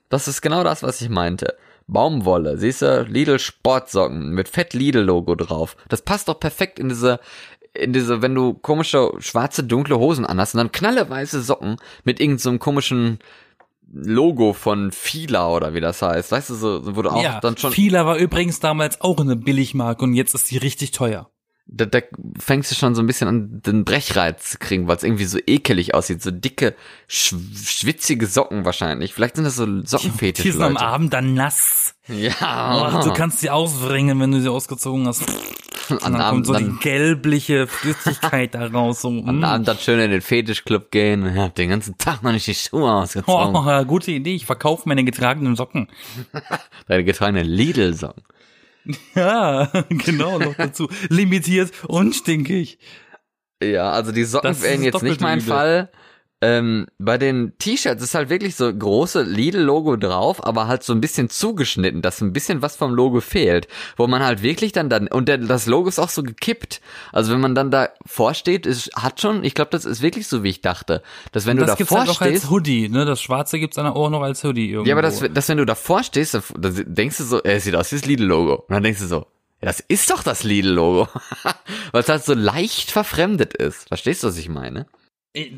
Das 0.08 0.28
ist 0.28 0.40
genau 0.40 0.62
das, 0.62 0.82
was 0.82 1.00
ich 1.00 1.08
meinte. 1.08 1.56
Baumwolle, 1.86 2.58
siehst 2.58 2.82
du? 2.82 3.02
Lidl 3.02 3.38
Sportsocken 3.38 4.30
mit 4.30 4.48
fett 4.48 4.74
Lidl-Logo 4.74 5.34
drauf. 5.36 5.76
Das 5.88 6.02
passt 6.02 6.28
doch 6.28 6.40
perfekt 6.40 6.78
in 6.78 6.88
diese, 6.88 7.20
in 7.74 7.92
diese, 7.92 8.22
wenn 8.22 8.34
du 8.34 8.54
komische 8.54 9.12
schwarze, 9.18 9.62
dunkle 9.62 9.98
Hosen 9.98 10.26
anhast 10.26 10.54
und 10.54 10.58
dann 10.58 10.72
knalleweiße 10.72 11.42
Socken 11.42 11.76
mit 12.04 12.20
irgendeinem 12.20 12.38
so 12.38 12.48
einem 12.50 12.58
komischen 12.58 13.18
Logo 13.92 14.52
von 14.52 14.90
Fila 14.90 15.48
oder 15.48 15.74
wie 15.74 15.80
das 15.80 16.02
heißt. 16.02 16.32
Weißt 16.32 16.50
du, 16.50 16.54
so, 16.54 16.96
wo 16.96 17.02
du 17.02 17.10
auch 17.10 17.22
ja, 17.22 17.40
dann 17.40 17.56
schon 17.56 17.72
Fila 17.72 18.04
war 18.04 18.16
übrigens 18.16 18.58
damals 18.58 19.00
auch 19.00 19.20
eine 19.20 19.36
Billigmarke 19.36 20.04
und 20.04 20.14
jetzt 20.14 20.34
ist 20.34 20.50
die 20.50 20.58
richtig 20.58 20.90
teuer. 20.90 21.30
Da, 21.68 21.84
da 21.84 21.98
fängst 22.38 22.70
du 22.70 22.76
schon 22.76 22.94
so 22.94 23.02
ein 23.02 23.06
bisschen 23.06 23.28
an, 23.28 23.60
den 23.62 23.84
Brechreiz 23.84 24.52
zu 24.52 24.58
kriegen, 24.58 24.86
weil 24.86 24.96
es 24.96 25.02
irgendwie 25.02 25.24
so 25.24 25.38
ekelig 25.46 25.94
aussieht. 25.94 26.22
So 26.22 26.30
dicke, 26.30 26.74
sch 27.08 27.34
schwitzige 27.54 28.26
Socken 28.26 28.64
wahrscheinlich. 28.64 29.12
Vielleicht 29.12 29.36
sind 29.36 29.44
das 29.44 29.56
so 29.56 29.66
Sockenfetisch. 29.82 30.44
Die 30.44 30.52
sind 30.52 30.62
am. 30.62 30.76
Abend 30.76 31.12
dann 31.12 31.34
nass. 31.34 31.94
Ja. 32.06 33.00
Oh, 33.00 33.04
du 33.04 33.12
kannst 33.12 33.40
sie 33.40 33.50
auswringen, 33.50 34.20
wenn 34.20 34.30
du 34.30 34.40
sie 34.40 34.48
ausgezogen 34.48 35.06
hast. 35.08 35.24
Und 35.90 36.02
an 36.02 36.12
dann 36.12 36.20
kommt 36.20 36.22
Abend 36.22 36.46
so 36.46 36.52
dann, 36.52 36.64
die 36.64 36.78
gelbliche 36.80 37.66
Flüssigkeit 37.66 38.54
da 38.54 38.66
raus. 38.66 39.02
So, 39.02 39.08
an 39.08 39.40
mm. 39.40 39.44
Abend 39.44 39.68
dann 39.68 39.78
schön 39.78 39.98
in 40.00 40.10
den 40.10 40.20
Fetischclub 40.20 40.90
gehen. 40.90 41.26
Ich 41.26 41.36
hab 41.36 41.54
den 41.54 41.68
ganzen 41.68 41.98
Tag 41.98 42.22
noch 42.22 42.32
nicht 42.32 42.46
die 42.46 42.54
Schuhe 42.54 42.90
ausgezogen. 42.92 43.56
Oh, 43.56 43.84
gute 43.84 44.12
Idee. 44.12 44.34
Ich 44.34 44.46
verkaufe 44.46 44.88
meine 44.88 45.04
getragenen 45.04 45.56
Socken. 45.56 45.88
Deine 46.88 47.04
getragenen 47.04 47.46
Lidl-Socken. 47.46 48.22
Ja, 49.14 49.70
genau, 49.88 50.38
noch 50.38 50.54
dazu. 50.58 50.88
Limitiert 51.08 51.72
und 51.88 52.14
stinkig. 52.14 52.78
Ja, 53.62 53.90
also 53.90 54.12
die 54.12 54.24
Socken 54.24 54.48
Das 54.48 54.62
wären 54.62 54.80
ist 54.80 54.84
jetzt 54.84 55.02
nicht 55.02 55.20
mein 55.20 55.38
übel. 55.38 55.48
Fall. 55.48 55.90
Ähm, 56.42 56.86
bei 56.98 57.16
den 57.16 57.54
T-Shirts 57.58 58.02
ist 58.02 58.14
halt 58.14 58.28
wirklich 58.28 58.56
so 58.56 58.72
große 58.72 59.22
Lidl-Logo 59.22 59.96
drauf, 59.96 60.44
aber 60.44 60.66
halt 60.66 60.82
so 60.82 60.92
ein 60.92 61.00
bisschen 61.00 61.30
zugeschnitten, 61.30 62.02
dass 62.02 62.20
ein 62.20 62.34
bisschen 62.34 62.60
was 62.60 62.76
vom 62.76 62.94
Logo 62.94 63.22
fehlt. 63.22 63.68
Wo 63.96 64.06
man 64.06 64.22
halt 64.22 64.42
wirklich 64.42 64.72
dann 64.72 64.90
dann, 64.90 65.08
und 65.08 65.28
der, 65.28 65.38
das 65.38 65.64
Logo 65.64 65.88
ist 65.88 65.98
auch 65.98 66.10
so 66.10 66.22
gekippt. 66.22 66.82
Also 67.10 67.32
wenn 67.32 67.40
man 67.40 67.54
dann 67.54 67.70
da 67.70 67.88
vorsteht, 68.04 68.66
ist, 68.66 68.90
hat 68.94 69.20
schon, 69.22 69.44
ich 69.44 69.54
glaube, 69.54 69.70
das 69.70 69.86
ist 69.86 70.02
wirklich 70.02 70.28
so, 70.28 70.42
wie 70.42 70.50
ich 70.50 70.60
dachte. 70.60 71.02
Dass 71.32 71.46
wenn 71.46 71.56
du 71.56 71.64
Das 71.64 71.78
gibt's 71.78 71.90
davor 71.90 72.06
halt 72.06 72.16
auch 72.16 72.20
als 72.20 72.50
Hoodie, 72.50 72.90
ne? 72.90 73.06
Das 73.06 73.22
Schwarze 73.22 73.58
gibt's 73.58 73.76
dann 73.76 73.86
auch 73.86 74.10
noch 74.10 74.20
als 74.20 74.44
Hoodie 74.44 74.70
irgendwo. 74.70 74.88
ja, 74.88 74.94
aber 74.94 75.02
das, 75.02 75.22
dass 75.32 75.48
wenn 75.48 75.56
du 75.56 75.64
davor 75.64 76.02
stehst, 76.02 76.34
da 76.34 76.42
da 76.58 76.68
denkst 76.70 77.16
du 77.16 77.24
so, 77.24 77.42
äh, 77.42 77.54
es 77.54 77.64
sieht 77.64 77.74
aus 77.74 77.90
wie 77.92 77.96
das 77.96 78.04
Lidl-Logo. 78.04 78.56
Und 78.68 78.74
dann 78.74 78.82
denkst 78.82 79.00
du 79.00 79.06
so, 79.06 79.26
das 79.62 79.80
ist 79.80 80.10
doch 80.10 80.22
das 80.22 80.44
Lidl-Logo. 80.44 81.08
Weil 81.92 82.02
es 82.02 82.08
halt 82.10 82.24
so 82.24 82.34
leicht 82.34 82.90
verfremdet 82.90 83.54
ist. 83.54 83.88
Verstehst 83.88 84.22
du, 84.22 84.28
was 84.28 84.36
ich 84.36 84.50
meine? 84.50 84.86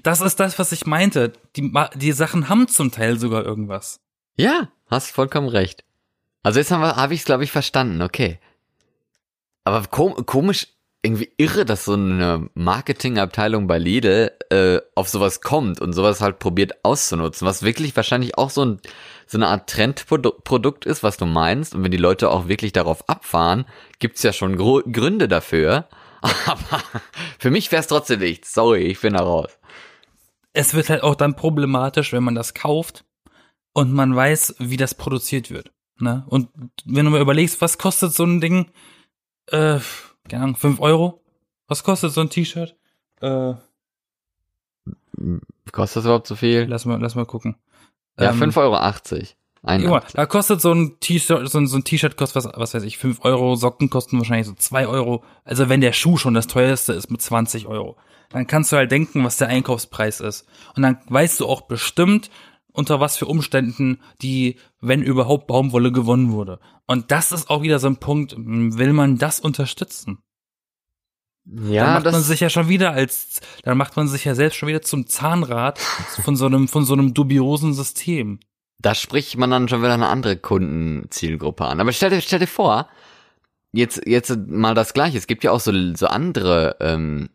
Das 0.02 0.20
ist 0.20 0.40
das, 0.40 0.58
was 0.58 0.72
ich 0.72 0.86
meinte. 0.86 1.32
Die, 1.56 1.72
die 1.94 2.12
Sachen 2.12 2.48
haben 2.48 2.68
zum 2.68 2.90
Teil 2.90 3.18
sogar 3.18 3.44
irgendwas. 3.44 4.00
Ja, 4.36 4.68
hast 4.88 5.10
vollkommen 5.10 5.48
recht. 5.48 5.84
Also 6.42 6.58
jetzt 6.58 6.70
habe 6.70 7.14
ich 7.14 7.20
es, 7.20 7.26
glaube 7.26 7.44
ich, 7.44 7.52
verstanden, 7.52 8.02
okay. 8.02 8.38
Aber 9.64 9.86
kom 9.86 10.24
komisch, 10.26 10.68
irgendwie 11.02 11.30
irre, 11.36 11.64
dass 11.64 11.84
so 11.84 11.92
eine 11.92 12.48
Marketingabteilung 12.54 13.66
bei 13.66 13.78
Lidl 13.78 14.32
äh, 14.50 14.80
auf 14.94 15.08
sowas 15.08 15.40
kommt 15.40 15.80
und 15.80 15.92
sowas 15.92 16.20
halt 16.20 16.38
probiert 16.38 16.84
auszunutzen, 16.84 17.46
was 17.46 17.62
wirklich 17.62 17.94
wahrscheinlich 17.94 18.36
auch 18.36 18.50
so, 18.50 18.64
ein, 18.64 18.80
so 19.26 19.38
eine 19.38 19.48
Art 19.48 19.70
Trendprodukt 19.70 20.86
ist, 20.86 21.02
was 21.02 21.16
du 21.16 21.26
meinst. 21.26 21.74
Und 21.74 21.84
wenn 21.84 21.90
die 21.90 21.98
Leute 21.98 22.30
auch 22.30 22.48
wirklich 22.48 22.72
darauf 22.72 23.08
abfahren, 23.08 23.64
gibt's 24.00 24.22
ja 24.22 24.32
schon 24.32 24.56
Gro 24.56 24.82
Gründe 24.90 25.28
dafür. 25.28 25.88
Aber 26.20 26.82
für 27.38 27.50
mich 27.50 27.70
wär's 27.70 27.86
trotzdem 27.86 28.20
nichts. 28.20 28.52
Sorry, 28.52 28.82
ich 28.82 29.00
bin 29.00 29.12
da 29.12 29.20
raus. 29.22 29.57
Es 30.58 30.74
wird 30.74 30.90
halt 30.90 31.04
auch 31.04 31.14
dann 31.14 31.36
problematisch, 31.36 32.12
wenn 32.12 32.24
man 32.24 32.34
das 32.34 32.52
kauft 32.52 33.04
und 33.74 33.92
man 33.92 34.16
weiß, 34.16 34.56
wie 34.58 34.76
das 34.76 34.92
produziert 34.96 35.50
wird. 35.52 35.70
Ne? 36.00 36.24
Und 36.26 36.48
wenn 36.84 37.04
du 37.04 37.12
mal 37.12 37.20
überlegst, 37.20 37.60
was 37.60 37.78
kostet 37.78 38.12
so 38.12 38.24
ein 38.24 38.40
Ding? 38.40 38.66
Äh, 39.46 39.78
keine 40.28 40.42
Ahnung, 40.42 40.56
5 40.56 40.80
Euro? 40.80 41.22
Was 41.68 41.84
kostet 41.84 42.12
so 42.12 42.20
ein 42.22 42.28
T-Shirt? 42.30 42.74
Äh, 43.20 43.54
Kostet 45.70 45.96
das 45.98 46.04
überhaupt 46.04 46.26
so 46.26 46.34
viel? 46.34 46.64
lass 46.64 46.84
mal, 46.86 47.00
lass 47.00 47.14
mal 47.14 47.24
gucken. 47.24 47.56
Ja, 48.18 48.30
Ähm, 48.30 48.40
5,80 48.40 48.56
Euro. 48.58 48.76
Ein 49.62 49.82
Guck 49.82 49.90
mal, 49.90 50.02
da 50.12 50.26
kostet 50.26 50.60
so 50.60 50.72
ein 50.72 51.00
T-Shirt, 51.00 51.48
so 51.48 51.58
ein, 51.58 51.66
so 51.66 51.76
ein 51.76 51.84
T-Shirt 51.84 52.16
kostet 52.16 52.44
was, 52.44 52.52
was 52.54 52.74
weiß 52.74 52.82
ich, 52.84 52.98
5 52.98 53.24
Euro, 53.24 53.56
Socken 53.56 53.90
kosten 53.90 54.18
wahrscheinlich 54.18 54.46
so 54.46 54.54
2 54.54 54.86
Euro. 54.86 55.24
Also 55.44 55.68
wenn 55.68 55.80
der 55.80 55.92
Schuh 55.92 56.16
schon 56.16 56.34
das 56.34 56.46
teuerste 56.46 56.92
ist 56.92 57.10
mit 57.10 57.20
20 57.20 57.66
Euro, 57.66 57.96
dann 58.30 58.46
kannst 58.46 58.72
du 58.72 58.76
halt 58.76 58.90
denken, 58.92 59.24
was 59.24 59.36
der 59.36 59.48
Einkaufspreis 59.48 60.20
ist. 60.20 60.46
Und 60.76 60.82
dann 60.82 60.98
weißt 61.08 61.40
du 61.40 61.46
auch 61.46 61.62
bestimmt, 61.62 62.30
unter 62.72 63.00
was 63.00 63.16
für 63.16 63.26
Umständen 63.26 64.00
die, 64.22 64.56
wenn 64.80 65.02
überhaupt, 65.02 65.48
Baumwolle 65.48 65.90
gewonnen 65.90 66.30
wurde. 66.30 66.60
Und 66.86 67.10
das 67.10 67.32
ist 67.32 67.50
auch 67.50 67.62
wieder 67.62 67.80
so 67.80 67.88
ein 67.88 67.96
Punkt, 67.96 68.36
will 68.38 68.92
man 68.92 69.18
das 69.18 69.40
unterstützen? 69.40 70.18
Ja, 71.44 71.84
dann 71.84 71.94
macht 71.94 72.06
das, 72.06 72.12
man 72.12 72.22
sich 72.22 72.40
ja 72.40 72.50
schon 72.50 72.68
wieder 72.68 72.92
als, 72.92 73.40
dann 73.62 73.78
macht 73.78 73.96
man 73.96 74.06
sich 74.06 74.24
ja 74.24 74.34
selbst 74.34 74.56
schon 74.56 74.68
wieder 74.68 74.82
zum 74.82 75.06
Zahnrad 75.06 75.78
von 76.22 76.36
so 76.36 76.46
einem, 76.46 76.68
von 76.68 76.84
so 76.84 76.92
einem 76.92 77.14
dubiosen 77.14 77.74
System. 77.74 78.38
Da 78.78 78.94
spricht 78.94 79.36
man 79.36 79.50
dann 79.50 79.68
schon 79.68 79.82
wieder 79.82 79.94
eine 79.94 80.08
andere 80.08 80.36
Kundenzielgruppe 80.36 81.64
an. 81.64 81.80
Aber 81.80 81.92
stell 81.92 82.10
dir, 82.10 82.20
stell 82.20 82.38
dir 82.38 82.46
vor, 82.46 82.88
jetzt, 83.72 84.02
jetzt 84.06 84.36
mal 84.46 84.74
das 84.74 84.94
Gleiche. 84.94 85.18
Es 85.18 85.26
gibt 85.26 85.44
ja 85.44 85.50
auch 85.50 85.60
so, 85.60 85.72
so 85.94 86.06
andere, 86.06 86.76
ähm, 86.80 87.30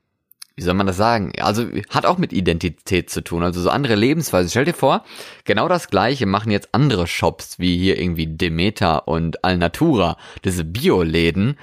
wie 0.55 0.61
soll 0.61 0.73
man 0.73 0.87
das 0.87 0.97
sagen? 0.97 1.33
Also 1.39 1.65
hat 1.89 2.05
auch 2.05 2.17
mit 2.17 2.31
Identität 2.31 3.09
zu 3.09 3.23
tun, 3.23 3.43
also 3.43 3.59
so 3.59 3.69
andere 3.69 3.95
Lebensweise. 3.95 4.49
Stell 4.49 4.65
dir 4.65 4.73
vor, 4.73 5.03
genau 5.43 5.67
das 5.67 5.89
Gleiche 5.89 6.25
machen 6.25 6.51
jetzt 6.51 6.69
andere 6.71 7.07
Shops, 7.07 7.59
wie 7.59 7.77
hier 7.77 7.99
irgendwie 7.99 8.27
Demeter 8.27 9.07
und 9.07 9.43
Alnatura, 9.43 10.17
diese 10.45 10.63
Bioläden, 10.63 11.57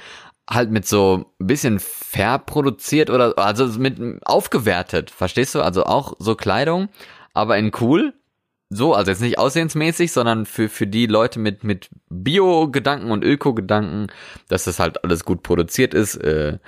halt 0.48 0.70
mit 0.70 0.86
so 0.86 1.32
ein 1.40 1.46
bisschen 1.46 1.78
fair 1.78 2.38
produziert 2.38 3.08
oder 3.08 3.38
also 3.38 3.66
mit 3.78 3.98
aufgewertet, 4.26 5.10
verstehst 5.10 5.54
du? 5.54 5.62
Also 5.62 5.84
auch 5.84 6.14
so 6.18 6.34
Kleidung, 6.34 6.88
aber 7.32 7.56
in 7.56 7.70
cool. 7.80 8.12
So, 8.72 8.94
also 8.94 9.11
jetzt 9.11 9.20
nicht 9.20 9.38
aussehensmäßig, 9.38 10.12
sondern 10.12 10.46
für, 10.46 10.68
für 10.68 10.87
die 10.87 11.06
Leute 11.06 11.40
mit, 11.40 11.64
mit 11.64 11.90
Bio-Gedanken 12.09 13.11
und 13.11 13.24
Öko-Gedanken, 13.24 14.06
dass 14.48 14.64
das 14.64 14.78
halt 14.78 15.02
alles 15.02 15.24
gut 15.24 15.42
produziert 15.42 15.92
ist, 15.92 16.14
äh, 16.16 16.59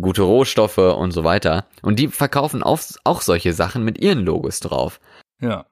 gute 0.00 0.22
Rohstoffe 0.22 0.78
und 0.78 1.12
so 1.12 1.22
weiter. 1.22 1.66
Und 1.82 2.00
die 2.00 2.08
verkaufen 2.08 2.64
auch, 2.64 2.80
auch 3.04 3.20
solche 3.20 3.52
Sachen 3.52 3.84
mit 3.84 4.00
ihren 4.02 4.24
Logos 4.24 4.58
drauf. 4.58 4.98
Ja. 5.40 5.66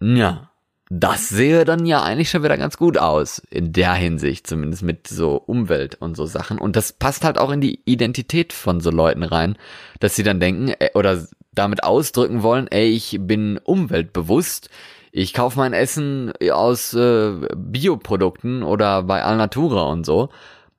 Ja, 0.00 0.50
das 0.88 1.28
sehe 1.28 1.64
dann 1.64 1.84
ja 1.86 2.02
eigentlich 2.02 2.30
schon 2.30 2.44
wieder 2.44 2.56
ganz 2.56 2.76
gut 2.76 2.96
aus, 2.96 3.38
in 3.50 3.72
der 3.72 3.94
Hinsicht, 3.94 4.46
zumindest 4.46 4.84
mit 4.84 5.08
so 5.08 5.36
Umwelt 5.36 5.96
und 5.96 6.16
so 6.16 6.26
Sachen. 6.26 6.58
Und 6.58 6.76
das 6.76 6.92
passt 6.92 7.24
halt 7.24 7.38
auch 7.38 7.50
in 7.50 7.60
die 7.60 7.80
Identität 7.84 8.52
von 8.52 8.80
so 8.80 8.90
Leuten 8.90 9.24
rein, 9.24 9.58
dass 9.98 10.14
sie 10.14 10.22
dann 10.22 10.38
denken 10.38 10.68
äh, 10.78 10.90
oder 10.94 11.26
damit 11.52 11.82
ausdrücken 11.82 12.42
wollen, 12.42 12.68
ey, 12.68 12.90
ich 12.90 13.18
bin 13.20 13.58
umweltbewusst, 13.58 14.70
ich 15.18 15.32
kaufe 15.32 15.58
mein 15.58 15.72
Essen 15.72 16.30
aus 16.52 16.92
äh, 16.92 17.32
Bioprodukten 17.56 18.62
oder 18.62 19.02
bei 19.02 19.22
Alnatura 19.22 19.84
und 19.84 20.04
so. 20.04 20.28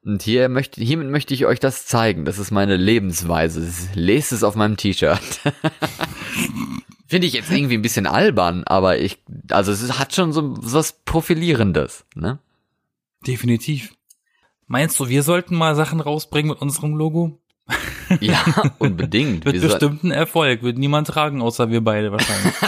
Und 0.06 0.22
hier 0.22 0.48
möchte, 0.48 0.80
hiermit 0.80 1.10
möchte 1.10 1.34
ich 1.34 1.48
euch 1.48 1.60
das 1.60 1.88
zeigen. 1.88 2.24
Das 2.24 2.38
ist 2.38 2.52
meine 2.52 2.78
Lebensweise. 2.78 3.68
Lest 3.96 4.32
es 4.32 4.44
auf 4.44 4.54
meinem 4.54 4.78
T-Shirt. 4.78 5.20
Finde 7.08 7.26
ich 7.26 7.34
jetzt 7.34 7.52
irgendwie 7.52 7.80
ein 7.80 7.82
bisschen 7.82 8.06
albern, 8.06 8.64
aber 8.66 9.00
ich, 9.00 9.24
also 9.50 9.72
es 9.72 9.98
hat 9.98 10.14
schon 10.14 10.32
so, 10.34 10.54
so 10.62 10.78
was 10.78 10.94
Profilierendes, 11.04 12.06
ne? 12.14 12.38
Definitiv. 13.26 13.96
Meinst 14.68 15.00
du, 15.00 15.10
wir 15.10 15.24
sollten 15.24 15.56
mal 15.56 15.76
Sachen 15.76 16.00
rausbringen 16.00 16.52
mit 16.52 16.62
unserem 16.62 16.96
Logo? 16.96 17.42
Ja, 18.20 18.44
unbedingt. 18.80 19.46
Wird 19.46 19.54
Wir 19.56 19.62
soll- 19.62 19.70
bestimmt 19.72 20.04
ein 20.04 20.12
Erfolg, 20.12 20.64
wird 20.64 20.78
niemand 20.78 21.08
tragen, 21.08 21.42
außer 21.42 21.70
wir 21.70 21.82
beide 21.82 22.12
wahrscheinlich. 22.12 22.54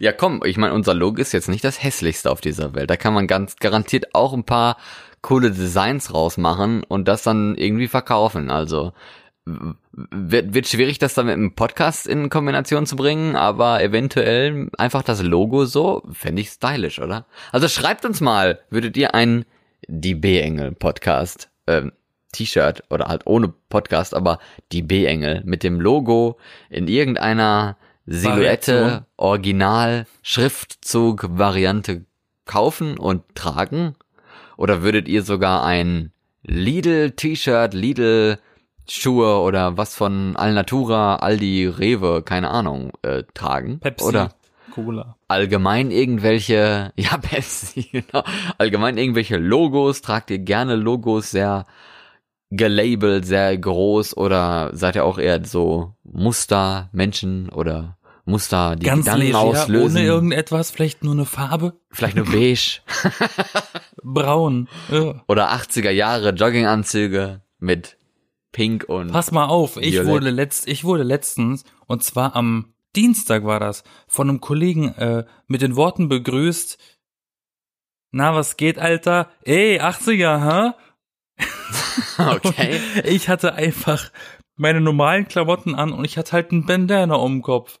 Ja, 0.00 0.10
komm, 0.10 0.42
ich 0.44 0.56
meine, 0.56 0.74
unser 0.74 0.92
Logo 0.92 1.20
ist 1.20 1.32
jetzt 1.32 1.48
nicht 1.48 1.62
das 1.62 1.80
hässlichste 1.82 2.28
auf 2.30 2.40
dieser 2.40 2.74
Welt. 2.74 2.90
Da 2.90 2.96
kann 2.96 3.14
man 3.14 3.28
ganz 3.28 3.56
garantiert 3.56 4.12
auch 4.12 4.32
ein 4.34 4.42
paar 4.42 4.76
coole 5.22 5.52
Designs 5.52 6.12
rausmachen 6.12 6.82
und 6.82 7.06
das 7.06 7.22
dann 7.22 7.54
irgendwie 7.54 7.86
verkaufen. 7.86 8.50
Also 8.50 8.92
wird, 9.46 10.52
wird 10.52 10.66
schwierig, 10.66 10.98
das 10.98 11.14
dann 11.14 11.26
mit 11.26 11.34
einem 11.34 11.54
Podcast 11.54 12.06
in 12.08 12.28
Kombination 12.28 12.86
zu 12.86 12.96
bringen, 12.96 13.36
aber 13.36 13.82
eventuell 13.82 14.68
einfach 14.78 15.02
das 15.02 15.22
Logo 15.22 15.64
so, 15.64 16.02
fände 16.12 16.42
ich 16.42 16.48
stylisch, 16.48 16.98
oder? 16.98 17.26
Also 17.52 17.68
schreibt 17.68 18.04
uns 18.04 18.20
mal, 18.20 18.58
würdet 18.70 18.96
ihr 18.96 19.14
einen 19.14 19.44
Die 19.86 20.14
B-Engel 20.16 20.72
Podcast, 20.72 21.50
ähm, 21.68 21.92
T-Shirt 22.34 22.82
oder 22.90 23.06
halt 23.06 23.22
ohne 23.26 23.48
Podcast, 23.68 24.14
aber 24.14 24.38
die 24.72 24.82
B-Engel 24.82 25.42
mit 25.44 25.62
dem 25.62 25.80
Logo 25.80 26.38
in 26.68 26.88
irgendeiner 26.88 27.76
Silhouette. 28.06 29.06
Original, 29.16 30.06
Schriftzug, 30.22 31.26
Variante 31.30 32.04
kaufen 32.44 32.98
und 32.98 33.22
tragen? 33.34 33.94
Oder 34.56 34.82
würdet 34.82 35.08
ihr 35.08 35.22
sogar 35.22 35.64
ein 35.64 36.12
Lidl-T-Shirt, 36.42 37.72
Lidl-Schuhe 37.74 39.40
oder 39.40 39.76
was 39.76 39.94
von 39.94 40.36
Alnatura, 40.36 41.16
Aldi, 41.16 41.66
Rewe, 41.66 42.22
keine 42.22 42.50
Ahnung, 42.50 42.92
äh, 43.02 43.24
tragen? 43.34 43.80
Pepsi, 43.80 44.04
Oder 44.04 44.30
Cola. 44.70 45.16
allgemein 45.28 45.90
irgendwelche, 45.90 46.92
ja, 46.96 47.16
Pepsi, 47.16 47.88
genau, 47.92 48.22
allgemein 48.58 48.98
irgendwelche 48.98 49.38
Logos, 49.38 50.02
tragt 50.02 50.30
ihr 50.30 50.38
gerne 50.38 50.76
Logos 50.76 51.30
sehr 51.30 51.66
gelabelt, 52.56 53.26
sehr 53.26 53.56
groß 53.56 54.16
oder 54.16 54.70
seid 54.74 54.96
ihr 54.96 55.04
auch 55.04 55.18
eher 55.18 55.44
so 55.44 55.94
Muster, 56.02 56.88
Menschen 56.92 57.48
oder 57.50 57.96
Muster, 58.24 58.76
die 58.76 58.86
Ganz 58.86 59.04
Gedanken 59.04 59.26
leger, 59.26 59.38
auslösen? 59.40 59.96
ohne 59.96 60.04
irgendetwas, 60.06 60.70
vielleicht 60.70 61.04
nur 61.04 61.12
eine 61.12 61.26
Farbe. 61.26 61.74
Vielleicht 61.90 62.16
nur 62.16 62.26
beige 62.26 62.80
Braun. 64.02 64.68
Ja. 64.90 65.22
oder 65.28 65.52
80er 65.52 65.90
Jahre 65.90 66.30
Jogginganzüge 66.30 67.42
mit 67.58 67.96
Pink 68.52 68.84
und 68.88 69.10
Pass 69.12 69.32
mal 69.32 69.46
auf, 69.46 69.76
ich 69.76 69.92
Violett. 69.94 70.08
wurde 70.08 70.30
letzt, 70.30 70.68
ich 70.68 70.84
wurde 70.84 71.02
letztens, 71.02 71.64
und 71.86 72.02
zwar 72.02 72.36
am 72.36 72.72
Dienstag 72.96 73.44
war 73.44 73.58
das, 73.60 73.82
von 74.06 74.28
einem 74.28 74.40
Kollegen 74.40 74.94
äh, 74.94 75.24
mit 75.48 75.62
den 75.62 75.74
Worten 75.76 76.08
begrüßt, 76.08 76.78
na, 78.16 78.32
was 78.32 78.56
geht, 78.56 78.78
Alter? 78.78 79.28
Ey, 79.42 79.80
80er, 79.80 80.40
ha? 80.40 80.76
okay. 82.18 82.80
Ich 83.04 83.28
hatte 83.28 83.54
einfach 83.54 84.10
meine 84.56 84.80
normalen 84.80 85.26
Klamotten 85.26 85.74
an 85.74 85.92
und 85.92 86.04
ich 86.04 86.16
hatte 86.16 86.32
halt 86.32 86.52
einen 86.52 86.66
Bandana 86.66 87.14
um 87.16 87.36
den 87.36 87.42
Kopf. 87.42 87.80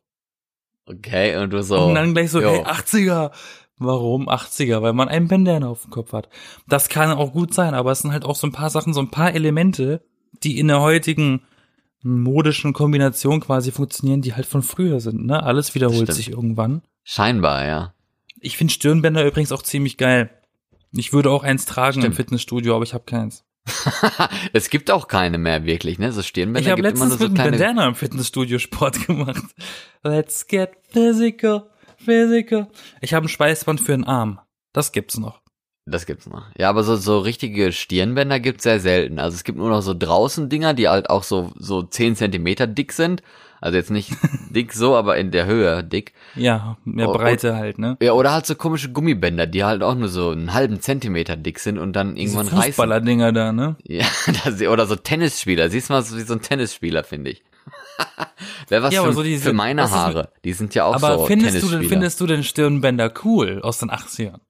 Okay, 0.86 1.36
und 1.36 1.50
du 1.50 1.62
so. 1.62 1.86
und 1.86 1.94
dann 1.94 2.12
gleich 2.12 2.30
so, 2.30 2.40
jo. 2.40 2.50
hey, 2.50 2.64
80er. 2.64 3.30
Warum 3.78 4.28
80er? 4.28 4.82
Weil 4.82 4.92
man 4.92 5.08
einen 5.08 5.28
Bandana 5.28 5.68
auf 5.68 5.82
dem 5.82 5.90
Kopf 5.90 6.12
hat. 6.12 6.28
Das 6.68 6.88
kann 6.88 7.10
auch 7.10 7.32
gut 7.32 7.54
sein, 7.54 7.74
aber 7.74 7.90
es 7.92 8.00
sind 8.00 8.12
halt 8.12 8.24
auch 8.24 8.36
so 8.36 8.46
ein 8.46 8.52
paar 8.52 8.70
Sachen, 8.70 8.94
so 8.94 9.00
ein 9.00 9.10
paar 9.10 9.34
Elemente, 9.34 10.04
die 10.42 10.58
in 10.58 10.68
der 10.68 10.80
heutigen 10.80 11.42
modischen 12.02 12.72
Kombination 12.72 13.40
quasi 13.40 13.72
funktionieren, 13.72 14.20
die 14.20 14.34
halt 14.34 14.46
von 14.46 14.62
früher 14.62 15.00
sind. 15.00 15.26
Ne? 15.26 15.42
Alles 15.42 15.74
wiederholt 15.74 16.12
sich 16.12 16.30
irgendwann. 16.30 16.82
Scheinbar, 17.02 17.66
ja. 17.66 17.94
Ich 18.40 18.56
finde 18.56 18.72
Stirnbänder 18.74 19.26
übrigens 19.26 19.52
auch 19.52 19.62
ziemlich 19.62 19.96
geil. 19.96 20.30
Ich 20.96 21.12
würde 21.12 21.30
auch 21.30 21.42
eins 21.42 21.66
tragen 21.66 21.96
im 21.96 22.02
Stimmt. 22.02 22.16
Fitnessstudio, 22.16 22.74
aber 22.74 22.84
ich 22.84 22.94
habe 22.94 23.04
keins. 23.04 23.44
es 24.52 24.68
gibt 24.68 24.90
auch 24.90 25.08
keine 25.08 25.38
mehr 25.38 25.64
wirklich, 25.64 25.98
ne? 25.98 26.12
So 26.12 26.22
Stirnbänder 26.22 26.60
ich 26.60 26.70
habe 26.70 26.82
gibt 26.82 26.96
immer 26.96 27.06
nur 27.06 27.18
letztens 27.18 27.20
so 27.20 27.28
mit 27.28 27.34
kleine. 27.34 27.50
Bandana 27.52 27.88
im 27.88 27.94
Fitnessstudio 27.94 28.58
Sport 28.58 29.06
gemacht. 29.06 29.42
Let's 30.02 30.46
get 30.46 30.72
physical, 30.90 31.70
physical. 31.96 32.68
Ich 33.00 33.14
habe 33.14 33.26
ein 33.26 33.28
Schweißband 33.28 33.80
für 33.80 33.92
den 33.92 34.04
Arm. 34.04 34.40
Das 34.72 34.92
gibt's 34.92 35.18
noch. 35.18 35.43
Das 35.86 36.06
gibt's 36.06 36.26
noch. 36.26 36.44
Ja, 36.56 36.70
aber 36.70 36.82
so, 36.82 36.96
so 36.96 37.18
richtige 37.18 37.70
Stirnbänder 37.70 38.40
gibt's 38.40 38.62
sehr 38.62 38.80
selten. 38.80 39.18
Also 39.18 39.34
es 39.34 39.44
gibt 39.44 39.58
nur 39.58 39.68
noch 39.68 39.82
so 39.82 39.92
draußen 39.92 40.48
Dinger, 40.48 40.72
die 40.72 40.88
halt 40.88 41.10
auch 41.10 41.24
so, 41.24 41.52
so 41.58 41.82
10 41.82 42.16
Zentimeter 42.16 42.66
dick 42.66 42.92
sind. 42.92 43.22
Also 43.60 43.76
jetzt 43.76 43.90
nicht 43.90 44.10
dick 44.50 44.72
so, 44.72 44.96
aber 44.96 45.18
in 45.18 45.30
der 45.30 45.44
Höhe 45.44 45.84
dick. 45.84 46.14
Ja, 46.36 46.78
mehr 46.84 47.08
Breite 47.08 47.54
halt, 47.56 47.78
ne? 47.78 47.98
Ja, 48.00 48.12
oder 48.12 48.32
halt 48.32 48.46
so 48.46 48.54
komische 48.54 48.92
Gummibänder, 48.92 49.46
die 49.46 49.62
halt 49.64 49.82
auch 49.82 49.94
nur 49.94 50.08
so 50.08 50.30
einen 50.30 50.54
halben 50.54 50.80
Zentimeter 50.80 51.36
dick 51.36 51.58
sind 51.58 51.78
und 51.78 51.92
dann 51.94 52.14
Diese 52.14 52.34
irgendwann 52.36 52.48
reißen. 52.58 52.72
Fußballer-Dinger 52.72 53.32
da, 53.32 53.52
ne? 53.52 53.76
Ja, 53.84 54.06
das, 54.44 54.60
oder 54.62 54.86
so 54.86 54.96
Tennisspieler. 54.96 55.68
Siehst 55.68 55.90
du 55.90 55.92
mal 55.94 56.02
so 56.02 56.16
wie 56.16 56.22
so 56.22 56.32
ein 56.34 56.40
Tennisspieler, 56.40 57.04
finde 57.04 57.30
ich. 57.32 57.42
Wäre 58.68 58.82
was 58.82 58.94
Ja, 58.94 59.00
für, 59.02 59.06
aber 59.08 59.14
so 59.14 59.22
diese- 59.22 59.44
für 59.50 59.52
meine 59.52 59.82
das 59.82 59.90
ist- 59.90 59.96
Haare. 59.96 60.32
Die 60.44 60.52
sind 60.54 60.74
ja 60.74 60.84
auch 60.84 60.94
Aber 60.94 61.18
so 61.18 61.26
findest 61.26 61.56
du 61.56 61.58
Tennisspieler. 61.60 61.80
denn, 61.80 61.88
findest 61.90 62.20
du 62.20 62.26
denn 62.26 62.42
Stirnbänder 62.42 63.12
cool 63.24 63.60
aus 63.62 63.78
den 63.78 63.90
80ern? 63.90 64.40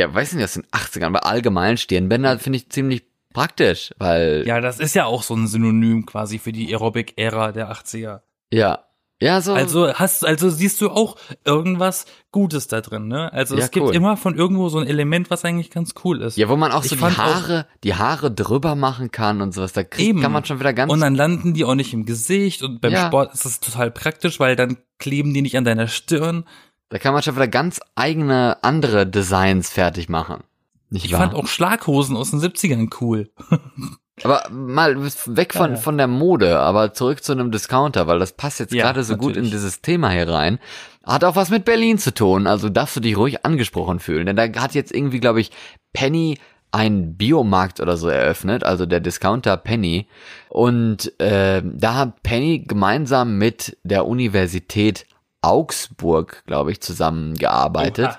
Ja, 0.00 0.14
weiß 0.14 0.32
nicht, 0.34 0.44
aus 0.44 0.54
den 0.54 0.66
80ern, 0.66 1.06
aber 1.06 1.26
allgemein 1.26 1.76
Stirnbänder 1.76 2.38
finde 2.38 2.58
ich 2.58 2.68
ziemlich 2.70 3.04
praktisch, 3.32 3.92
weil 3.98 4.42
Ja, 4.46 4.60
das 4.60 4.80
ist 4.80 4.94
ja 4.94 5.04
auch 5.06 5.22
so 5.22 5.34
ein 5.34 5.46
Synonym 5.46 6.04
quasi 6.06 6.38
für 6.38 6.52
die 6.52 6.68
Aerobic-Ära 6.72 7.52
der 7.52 7.70
80er. 7.70 8.20
ja, 8.52 8.80
ja 9.22 9.40
so 9.40 9.52
Also 9.54 9.92
hast, 9.94 10.24
also 10.24 10.50
siehst 10.50 10.80
du 10.80 10.90
auch 10.90 11.16
irgendwas 11.44 12.06
Gutes 12.32 12.66
da 12.68 12.80
drin, 12.80 13.06
ne? 13.08 13.32
Also 13.32 13.56
Ja, 13.56 13.64
es 13.64 13.70
gibt 13.70 13.86
cool. 13.86 13.94
immer 13.94 14.16
von 14.16 14.34
irgendwo 14.36 14.68
so 14.68 14.78
ein 14.78 14.86
Element, 14.86 15.30
was 15.30 15.44
eigentlich 15.44 15.70
ganz 15.70 15.94
cool 16.04 16.22
ist. 16.22 16.36
Ja, 16.38 16.48
wo 16.48 16.56
man 16.56 16.72
auch 16.72 16.82
Ich 16.84 16.90
so 16.90 16.96
die 16.96 17.00
fand 17.00 17.18
auch- 17.18 17.24
Haare, 17.24 17.66
die 17.84 17.94
Haare 17.94 18.30
drüber 18.32 18.74
machen 18.74 19.10
kann 19.10 19.42
und 19.42 19.52
sowas. 19.52 19.72
Da 19.74 19.84
kriegt, 19.84 20.08
Eben. 20.08 20.22
kann 20.22 20.32
man 20.32 20.44
schon 20.44 20.58
wieder 20.58 20.72
ganz. 20.72 20.90
Und 20.92 21.00
dann 21.00 21.14
landen 21.14 21.54
die 21.54 21.64
auch 21.64 21.74
nicht 21.74 21.92
im 21.92 22.06
Gesicht 22.06 22.62
und 22.62 22.80
beim 22.80 22.92
Ja. 22.92 23.06
Sport 23.06 23.34
ist 23.34 23.44
das 23.44 23.60
total 23.60 23.90
praktisch, 23.90 24.40
weil 24.40 24.56
dann 24.56 24.78
kleben 24.98 25.34
die 25.34 25.42
nicht 25.42 25.56
an 25.56 25.64
deiner 25.64 25.86
Stirn. 25.88 26.44
Da 26.90 26.98
kann 26.98 27.14
man 27.14 27.22
schon 27.22 27.34
wieder 27.36 27.48
ganz 27.48 27.80
eigene 27.94 28.58
andere 28.62 29.06
Designs 29.06 29.70
fertig 29.70 30.08
machen. 30.08 30.44
Nicht 30.90 31.06
Ich 31.06 31.12
wahr? 31.12 31.20
fand 31.20 31.34
auch 31.34 31.46
Schlaghosen 31.46 32.16
aus 32.16 32.30
den 32.32 32.40
70ern 32.40 32.90
cool. 33.00 33.30
Aber 34.22 34.42
mal 34.50 35.02
weg 35.02 35.54
von, 35.54 35.70
Ja, 35.70 35.76
ja. 35.76 35.80
von 35.80 35.96
der 35.96 36.06
Mode, 36.06 36.58
aber 36.58 36.92
zurück 36.92 37.24
zu 37.24 37.32
einem 37.32 37.50
Discounter, 37.50 38.06
weil 38.06 38.18
das 38.18 38.32
passt 38.32 38.60
jetzt 38.60 38.74
Ja, 38.74 38.84
gerade 38.84 39.02
so 39.02 39.16
gut 39.16 39.28
in 39.28 39.44
natürlich. 39.44 39.52
dieses 39.52 39.80
Thema 39.80 40.10
hier 40.10 40.28
rein. 40.28 40.58
Hat 41.06 41.24
auch 41.24 41.36
was 41.36 41.48
mit 41.48 41.64
Berlin 41.64 41.96
zu 41.96 42.12
tun, 42.12 42.46
also 42.46 42.68
darfst 42.68 42.96
du 42.96 43.00
dich 43.00 43.16
ruhig 43.16 43.46
angesprochen 43.46 43.98
fühlen. 43.98 44.26
Denn 44.26 44.36
da 44.36 44.42
hat 44.60 44.74
jetzt 44.74 44.92
irgendwie, 44.94 45.20
glaube 45.20 45.40
ich, 45.40 45.52
Penny 45.94 46.38
einen 46.70 47.16
Biomarkt 47.16 47.80
oder 47.80 47.96
so 47.96 48.08
eröffnet, 48.08 48.62
also 48.62 48.84
der 48.84 49.00
Discounter 49.00 49.56
Penny. 49.56 50.06
Und 50.50 51.18
äh, 51.18 51.62
da 51.64 51.94
hat 51.94 52.22
Penny 52.22 52.58
gemeinsam 52.68 53.38
mit 53.38 53.78
der 53.84 54.06
Universität 54.06 55.06
Augsburg, 55.42 56.42
glaube 56.46 56.72
ich, 56.72 56.80
zusammengearbeitet. 56.80 58.08
Oha. 58.08 58.18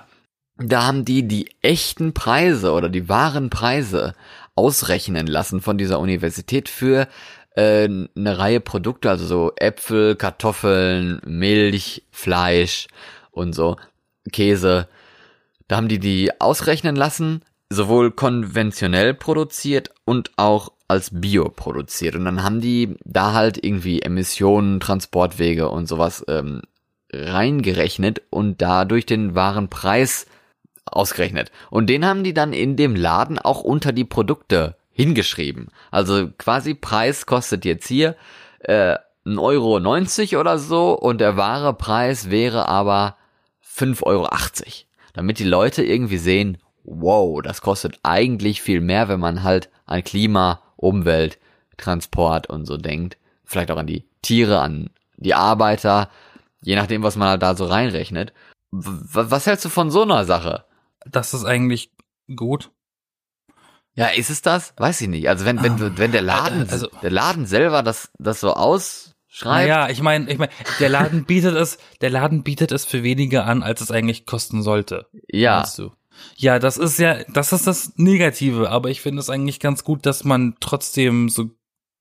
Da 0.57 0.83
haben 0.85 1.05
die 1.05 1.27
die 1.27 1.49
echten 1.61 2.13
Preise 2.13 2.71
oder 2.73 2.89
die 2.89 3.09
wahren 3.09 3.49
Preise 3.49 4.13
ausrechnen 4.55 5.27
lassen 5.27 5.61
von 5.61 5.77
dieser 5.77 5.99
Universität 5.99 6.69
für 6.69 7.07
äh, 7.55 7.85
eine 7.85 8.37
Reihe 8.37 8.59
Produkte, 8.59 9.09
also 9.09 9.25
so 9.25 9.51
Äpfel, 9.55 10.15
Kartoffeln, 10.15 11.21
Milch, 11.25 12.03
Fleisch 12.11 12.87
und 13.31 13.53
so, 13.53 13.77
Käse. 14.31 14.87
Da 15.67 15.77
haben 15.77 15.87
die 15.87 15.99
die 15.99 16.39
ausrechnen 16.39 16.95
lassen, 16.95 17.41
sowohl 17.69 18.11
konventionell 18.11 19.13
produziert 19.13 19.91
und 20.05 20.31
auch 20.35 20.73
als 20.87 21.09
Bio 21.13 21.49
produziert. 21.49 22.15
Und 22.15 22.25
dann 22.25 22.43
haben 22.43 22.59
die 22.59 22.95
da 23.05 23.33
halt 23.33 23.63
irgendwie 23.63 24.01
Emissionen, 24.01 24.81
Transportwege 24.81 25.69
und 25.69 25.87
sowas 25.87 26.25
ähm, 26.27 26.61
reingerechnet 27.11 28.21
und 28.29 28.61
dadurch 28.61 29.05
den 29.05 29.35
wahren 29.35 29.69
Preis 29.69 30.27
ausgerechnet. 30.85 31.51
Und 31.69 31.87
den 31.87 32.05
haben 32.05 32.23
die 32.23 32.33
dann 32.33 32.53
in 32.53 32.75
dem 32.75 32.95
Laden 32.95 33.39
auch 33.39 33.61
unter 33.61 33.91
die 33.91 34.05
Produkte 34.05 34.75
hingeschrieben. 34.91 35.69
Also 35.89 36.29
quasi 36.37 36.73
Preis 36.73 37.25
kostet 37.25 37.65
jetzt 37.65 37.87
hier 37.87 38.15
äh, 38.59 38.95
1,90 39.25 39.39
Euro 40.33 40.39
oder 40.41 40.57
so 40.57 40.97
und 40.97 41.21
der 41.21 41.37
wahre 41.37 41.73
Preis 41.73 42.29
wäre 42.29 42.67
aber 42.67 43.15
5,80 43.77 44.03
Euro. 44.03 44.29
Damit 45.13 45.39
die 45.39 45.45
Leute 45.45 45.83
irgendwie 45.83 46.17
sehen, 46.17 46.57
wow, 46.83 47.41
das 47.41 47.61
kostet 47.61 47.99
eigentlich 48.03 48.61
viel 48.61 48.81
mehr, 48.81 49.07
wenn 49.07 49.19
man 49.19 49.43
halt 49.43 49.69
an 49.85 50.03
Klima, 50.03 50.61
Umwelt, 50.77 51.37
Transport 51.77 52.47
und 52.47 52.65
so 52.65 52.77
denkt. 52.77 53.17
Vielleicht 53.45 53.71
auch 53.71 53.77
an 53.77 53.87
die 53.87 54.05
Tiere, 54.21 54.61
an 54.61 54.89
die 55.17 55.33
Arbeiter, 55.33 56.09
je 56.61 56.75
nachdem, 56.75 57.03
was 57.03 57.15
man 57.15 57.29
halt 57.29 57.41
da 57.41 57.55
so 57.55 57.65
reinrechnet. 57.65 58.33
W 58.71 58.87
was 59.13 59.45
hältst 59.47 59.65
du 59.65 59.69
von 59.69 59.91
so 59.91 60.03
einer 60.03 60.25
Sache? 60.25 60.65
Das 61.05 61.33
ist 61.33 61.45
eigentlich 61.45 61.91
gut. 62.35 62.71
Ja, 63.93 64.07
ist 64.07 64.29
es 64.29 64.41
das? 64.41 64.73
Weiß 64.77 65.01
ich 65.01 65.09
nicht. 65.09 65.27
Also 65.27 65.43
wenn, 65.45 65.61
wenn, 65.61 65.73
Ah. 65.73 65.91
wenn 65.95 66.11
der 66.13 66.21
Laden, 66.21 66.69
Also- 66.69 66.87
der 67.01 67.11
Laden 67.11 67.45
selber 67.45 67.83
das, 67.83 68.09
das 68.17 68.39
so 68.39 68.53
ausschreibt. 68.53 69.43
Naja, 69.43 69.89
ich 69.89 70.01
meine, 70.01 70.31
ich 70.31 70.37
meine, 70.37 70.51
der 70.79 70.89
Laden 70.89 71.25
bietet 71.25 71.55
es, 71.55 71.77
der 71.99 72.09
Laden 72.09 72.43
bietet 72.43 72.71
es 72.71 72.85
für 72.85 73.03
weniger 73.03 73.45
an, 73.45 73.63
als 73.63 73.81
es 73.81 73.91
eigentlich 73.91 74.25
kosten 74.25 74.63
sollte. 74.63 75.07
ja. 75.27 75.65
Ja, 76.35 76.59
das 76.59 76.77
ist 76.77 76.99
ja, 76.99 77.23
das 77.29 77.51
ist 77.51 77.65
das 77.65 77.93
Negative, 77.95 78.69
aber 78.69 78.89
ich 78.89 79.01
finde 79.01 79.21
es 79.21 79.29
eigentlich 79.29 79.59
ganz 79.59 79.83
gut, 79.83 80.05
dass 80.05 80.23
man 80.23 80.55
trotzdem 80.59 81.29
so 81.29 81.49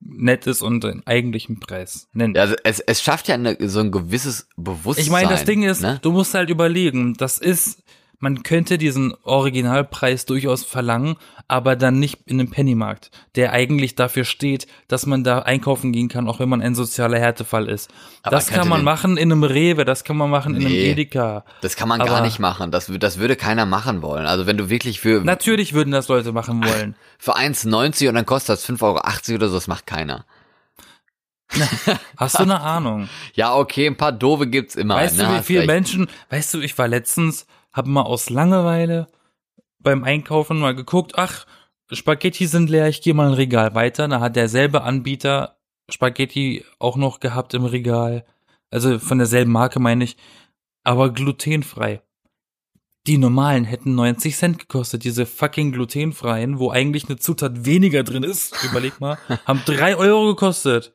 nett 0.00 0.46
ist 0.46 0.62
und 0.62 0.82
den 0.82 1.06
eigentlichen 1.06 1.60
Preis 1.60 2.08
nennt. 2.12 2.38
Also 2.38 2.54
es, 2.64 2.80
es 2.80 3.02
schafft 3.02 3.28
ja 3.28 3.34
eine, 3.34 3.56
so 3.68 3.80
ein 3.80 3.90
gewisses 3.90 4.48
Bewusstsein. 4.56 5.04
ich 5.04 5.10
meine, 5.10 5.28
das 5.28 5.44
Ding 5.44 5.62
ist, 5.62 5.82
ne? 5.82 5.98
du 6.02 6.12
musst 6.12 6.34
halt 6.34 6.50
überlegen, 6.50 7.14
das 7.14 7.38
ist, 7.38 7.82
man 8.20 8.42
könnte 8.42 8.78
diesen 8.78 9.14
Originalpreis 9.24 10.26
durchaus 10.26 10.62
verlangen, 10.64 11.16
aber 11.48 11.74
dann 11.74 11.98
nicht 11.98 12.18
in 12.26 12.38
einem 12.38 12.50
Pennymarkt, 12.50 13.10
der 13.34 13.52
eigentlich 13.52 13.94
dafür 13.96 14.24
steht, 14.24 14.66
dass 14.88 15.06
man 15.06 15.24
da 15.24 15.40
einkaufen 15.40 15.90
gehen 15.90 16.08
kann, 16.08 16.28
auch 16.28 16.38
wenn 16.38 16.48
man 16.48 16.60
ein 16.60 16.74
sozialer 16.74 17.18
Härtefall 17.18 17.68
ist. 17.68 17.90
Aber 18.22 18.36
das 18.36 18.48
kann 18.48 18.68
man 18.68 18.84
machen 18.84 19.16
in 19.16 19.32
einem 19.32 19.42
Rewe, 19.42 19.84
das 19.86 20.04
kann 20.04 20.16
man 20.18 20.30
machen 20.30 20.54
in 20.54 20.60
einem 20.66 20.70
Nee. 20.72 20.90
Edeka. 20.92 21.44
Das 21.62 21.76
kann 21.76 21.88
man 21.88 21.98
gar 21.98 22.10
aber- 22.18 22.20
nicht 22.26 22.38
machen. 22.38 22.70
Das, 22.70 22.92
das 23.00 23.18
würde 23.18 23.36
keiner 23.36 23.64
machen 23.66 24.02
wollen. 24.02 24.26
Also 24.26 24.46
wenn 24.46 24.58
du 24.58 24.68
wirklich 24.68 25.00
für, 25.00 25.22
Natürlich 25.24 25.72
würden 25.72 25.90
das 25.90 26.08
Leute 26.08 26.32
machen 26.32 26.62
wollen. 26.64 26.94
für 27.18 27.36
1,90 27.36 28.08
und 28.10 28.14
dann 28.14 28.26
kostet 28.26 28.50
das 28.50 28.68
5,80 28.68 28.82
Euro 28.82 29.34
oder 29.36 29.48
so, 29.48 29.54
das 29.54 29.66
macht 29.66 29.86
keiner. 29.86 30.26
Hast 32.16 32.38
du 32.38 32.42
eine 32.44 32.60
Ahnung? 32.60 33.08
Ja, 33.34 33.56
okay, 33.56 33.86
ein 33.86 33.96
paar 33.96 34.12
doofe 34.12 34.46
gibt's 34.46 34.76
immer. 34.76 34.94
Weißt 34.96 35.16
ne, 35.16 35.24
du, 35.24 35.38
wie 35.38 35.42
viele. 35.42 35.66
Menschen, 35.66 36.08
weißt 36.28 36.54
du, 36.54 36.60
ich 36.60 36.76
war 36.78 36.86
letztens, 36.86 37.46
hab 37.72 37.86
mal 37.86 38.02
aus 38.02 38.30
Langeweile 38.30 39.08
beim 39.78 40.04
Einkaufen 40.04 40.58
mal 40.58 40.74
geguckt, 40.74 41.12
ach, 41.16 41.46
Spaghetti 41.92 42.46
sind 42.46 42.70
leer, 42.70 42.88
ich 42.88 43.02
gehe 43.02 43.14
mal 43.14 43.28
ein 43.28 43.34
Regal 43.34 43.74
weiter. 43.74 44.06
Da 44.06 44.20
hat 44.20 44.36
derselbe 44.36 44.82
Anbieter 44.82 45.56
Spaghetti 45.88 46.64
auch 46.78 46.96
noch 46.96 47.20
gehabt 47.20 47.54
im 47.54 47.64
Regal. 47.64 48.24
Also 48.70 48.98
von 48.98 49.18
derselben 49.18 49.50
Marke 49.50 49.80
meine 49.80 50.04
ich, 50.04 50.16
aber 50.84 51.12
glutenfrei. 51.12 52.02
Die 53.06 53.18
normalen 53.18 53.64
hätten 53.64 53.94
90 53.94 54.36
Cent 54.36 54.58
gekostet, 54.58 55.04
diese 55.04 55.26
fucking 55.26 55.72
glutenfreien, 55.72 56.58
wo 56.58 56.70
eigentlich 56.70 57.08
eine 57.08 57.16
Zutat 57.16 57.64
weniger 57.64 58.04
drin 58.04 58.22
ist, 58.22 58.62
überleg 58.62 59.00
mal, 59.00 59.18
haben 59.46 59.62
drei 59.64 59.96
Euro 59.96 60.28
gekostet. 60.28 60.94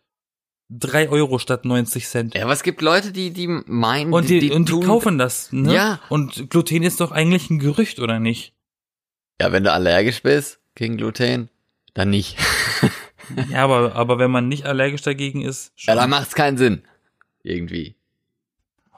Drei 0.69 1.09
Euro 1.09 1.37
statt 1.37 1.63
90 1.65 2.07
Cent. 2.07 2.33
Ja, 2.35 2.43
aber 2.43 2.53
es 2.53 2.63
gibt 2.63 2.81
Leute, 2.81 3.11
die, 3.11 3.31
die 3.31 3.47
meinen, 3.47 4.11
Und 4.13 4.29
die, 4.29 4.51
und 4.51 4.67
die 4.69 4.79
kaufen 4.79 5.17
das, 5.19 5.51
ne? 5.51 5.73
Ja. 5.73 5.99
Und 6.09 6.49
Gluten 6.49 6.81
ist 6.81 6.99
doch 7.01 7.11
eigentlich 7.11 7.49
ein 7.51 7.59
Gerücht, 7.59 7.99
oder 7.99 8.19
nicht? 8.19 8.53
Ja, 9.39 9.51
wenn 9.51 9.63
du 9.63 9.71
allergisch 9.71 10.23
bist 10.23 10.59
gegen 10.75 10.97
Gluten, 10.97 11.49
dann 11.93 12.09
nicht. 12.09 12.37
Ja, 13.49 13.63
aber, 13.63 13.95
aber 13.95 14.19
wenn 14.19 14.29
man 14.29 14.47
nicht 14.49 14.67
allergisch 14.67 15.01
dagegen 15.01 15.41
ist, 15.41 15.71
Ja, 15.77 15.93
schon. 15.93 15.95
dann 15.95 16.09
macht's 16.11 16.35
keinen 16.35 16.57
Sinn. 16.57 16.83
Irgendwie. 17.41 17.95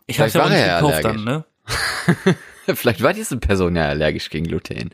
ich 0.06 0.20
hab's 0.20 0.34
ja 0.34 0.42
auch 0.42 0.46
war 0.46 0.52
nicht 0.52 0.68
ja 0.68 0.80
gekauft 0.82 1.06
allergisch. 1.06 1.24
dann, 1.26 1.44
ne? 2.26 2.36
Vielleicht 2.76 3.02
war 3.02 3.14
diese 3.14 3.38
Person 3.38 3.78
ja 3.78 3.86
allergisch 3.88 4.30
gegen 4.30 4.46
Gluten. 4.48 4.90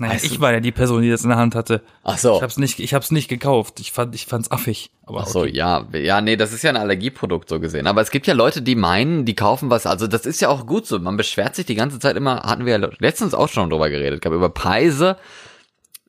Naja, 0.00 0.14
Weißt 0.14 0.24
ich 0.24 0.40
war 0.40 0.52
ja 0.52 0.60
die 0.60 0.72
Person, 0.72 1.02
die 1.02 1.10
das 1.10 1.22
in 1.22 1.28
der 1.28 1.38
Hand 1.38 1.54
hatte. 1.54 1.82
Ach 2.02 2.18
so. 2.18 2.36
Ich 2.36 2.42
hab's 2.42 2.56
nicht, 2.56 2.80
ich 2.80 2.94
hab's 2.94 3.10
nicht 3.10 3.28
gekauft. 3.28 3.80
Ich 3.80 3.92
fand, 3.92 4.14
ich 4.14 4.26
fand's 4.26 4.50
affig. 4.50 4.90
Aber 5.04 5.20
Ach 5.20 5.26
so, 5.26 5.40
okay. 5.40 5.52
ja, 5.54 5.86
ja, 5.92 6.20
nee, 6.20 6.36
das 6.36 6.52
ist 6.52 6.62
ja 6.62 6.70
ein 6.70 6.76
Allergieprodukt 6.76 7.48
so 7.48 7.60
gesehen. 7.60 7.86
Aber 7.86 8.00
es 8.00 8.10
gibt 8.10 8.26
ja 8.26 8.34
Leute, 8.34 8.62
die 8.62 8.76
meinen, 8.76 9.24
die 9.24 9.34
kaufen 9.34 9.70
was. 9.70 9.86
Also 9.86 10.06
das 10.06 10.26
ist 10.26 10.40
ja 10.40 10.48
auch 10.48 10.66
gut 10.66 10.86
so. 10.86 10.98
Man 10.98 11.16
beschwert 11.16 11.54
sich 11.54 11.66
die 11.66 11.74
ganze 11.74 11.98
Zeit 11.98 12.16
immer. 12.16 12.42
Hatten 12.42 12.64
wir 12.64 12.78
ja 12.78 12.90
letztens 12.98 13.34
auch 13.34 13.48
schon 13.48 13.70
drüber 13.70 13.90
geredet, 13.90 14.22
gab 14.22 14.32
über 14.32 14.50
Preise. 14.50 15.16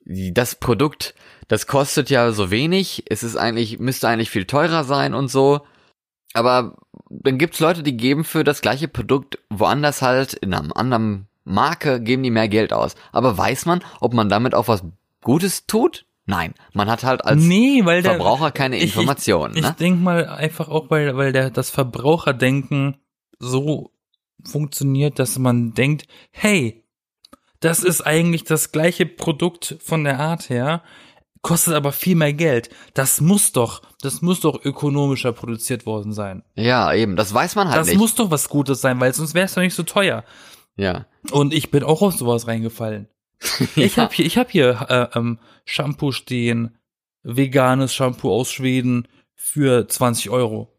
Das 0.05 0.55
Produkt, 0.55 1.13
das 1.47 1.67
kostet 1.67 2.09
ja 2.09 2.31
so 2.31 2.51
wenig. 2.51 3.03
Es 3.09 3.23
ist 3.23 3.35
eigentlich, 3.35 3.79
müsste 3.79 4.07
eigentlich 4.07 4.29
viel 4.29 4.45
teurer 4.45 4.83
sein 4.83 5.13
und 5.13 5.29
so. 5.29 5.61
Aber 6.33 6.77
dann 7.09 7.37
gibt's 7.37 7.59
Leute, 7.59 7.83
die 7.83 7.97
geben 7.97 8.23
für 8.23 8.43
das 8.43 8.61
gleiche 8.61 8.87
Produkt 8.87 9.37
woanders 9.49 10.01
halt 10.01 10.33
in 10.33 10.53
einem 10.53 10.71
anderen 10.71 11.27
Marke 11.43 12.01
geben 12.01 12.23
die 12.23 12.31
mehr 12.31 12.47
Geld 12.47 12.73
aus. 12.73 12.95
Aber 13.11 13.37
weiß 13.37 13.65
man, 13.65 13.83
ob 13.99 14.13
man 14.13 14.29
damit 14.29 14.53
auch 14.53 14.67
was 14.67 14.83
Gutes 15.21 15.65
tut? 15.67 16.05
Nein, 16.25 16.53
man 16.73 16.89
hat 16.89 17.03
halt 17.03 17.25
als 17.25 17.41
nee, 17.43 17.81
weil 17.83 18.03
der 18.03 18.13
Verbraucher 18.15 18.51
keine 18.51 18.77
ich- 18.77 18.83
Informationen. 18.83 19.55
Ich 19.55 19.63
ne? 19.63 19.75
denk 19.79 20.01
mal 20.01 20.27
einfach 20.27 20.69
auch, 20.69 20.89
weil, 20.89 21.17
weil 21.17 21.31
der, 21.33 21.49
das 21.49 21.69
Verbraucherdenken 21.71 22.97
so 23.39 23.91
funktioniert, 24.43 25.19
dass 25.19 25.37
man 25.39 25.73
denkt, 25.73 26.05
hey, 26.31 26.83
das 27.59 27.83
ist 27.83 28.01
eigentlich 28.01 28.43
das 28.43 28.71
gleiche 28.71 29.05
Produkt 29.05 29.77
von 29.83 30.03
der 30.03 30.19
Art 30.19 30.49
her, 30.49 30.81
kostet 31.41 31.73
aber 31.73 31.91
viel 31.91 32.15
mehr 32.15 32.33
Geld. 32.33 32.69
Das 32.93 33.19
muss 33.21 33.51
doch, 33.51 33.81
das 34.01 34.21
muss 34.21 34.41
doch 34.41 34.63
ökonomischer 34.63 35.31
produziert 35.33 35.85
worden 35.85 36.13
sein. 36.13 36.43
Ja, 36.55 36.93
eben, 36.93 37.15
das 37.15 37.33
weiß 37.33 37.55
man 37.55 37.69
halt 37.69 37.79
das 37.79 37.87
nicht. 37.87 37.97
muss 37.97 38.15
doch 38.15 38.31
was 38.31 38.49
Gutes 38.49 38.81
sein, 38.81 38.99
weil 38.99 39.13
sonst 39.13 39.33
wäre 39.33 39.45
es 39.45 39.53
doch 39.53 39.61
nicht 39.61 39.75
so 39.75 39.83
teuer. 39.83 40.23
Ja. 40.75 41.05
Und 41.31 41.53
ich 41.53 41.71
bin 41.71 41.83
auch 41.83 42.01
auf 42.01 42.13
sowas 42.13 42.47
reingefallen. 42.47 43.07
Ich 43.75 43.95
ja. 43.95 44.03
habe 44.03 44.13
hier, 44.13 44.25
ich 44.25 44.37
hab 44.37 44.51
hier 44.51 44.85
äh, 44.89 45.17
ähm, 45.17 45.39
Shampoo 45.65 46.11
stehen, 46.11 46.77
veganes 47.23 47.93
Shampoo 47.93 48.31
aus 48.31 48.51
Schweden 48.51 49.07
für 49.35 49.87
20 49.87 50.29
Euro. 50.29 50.71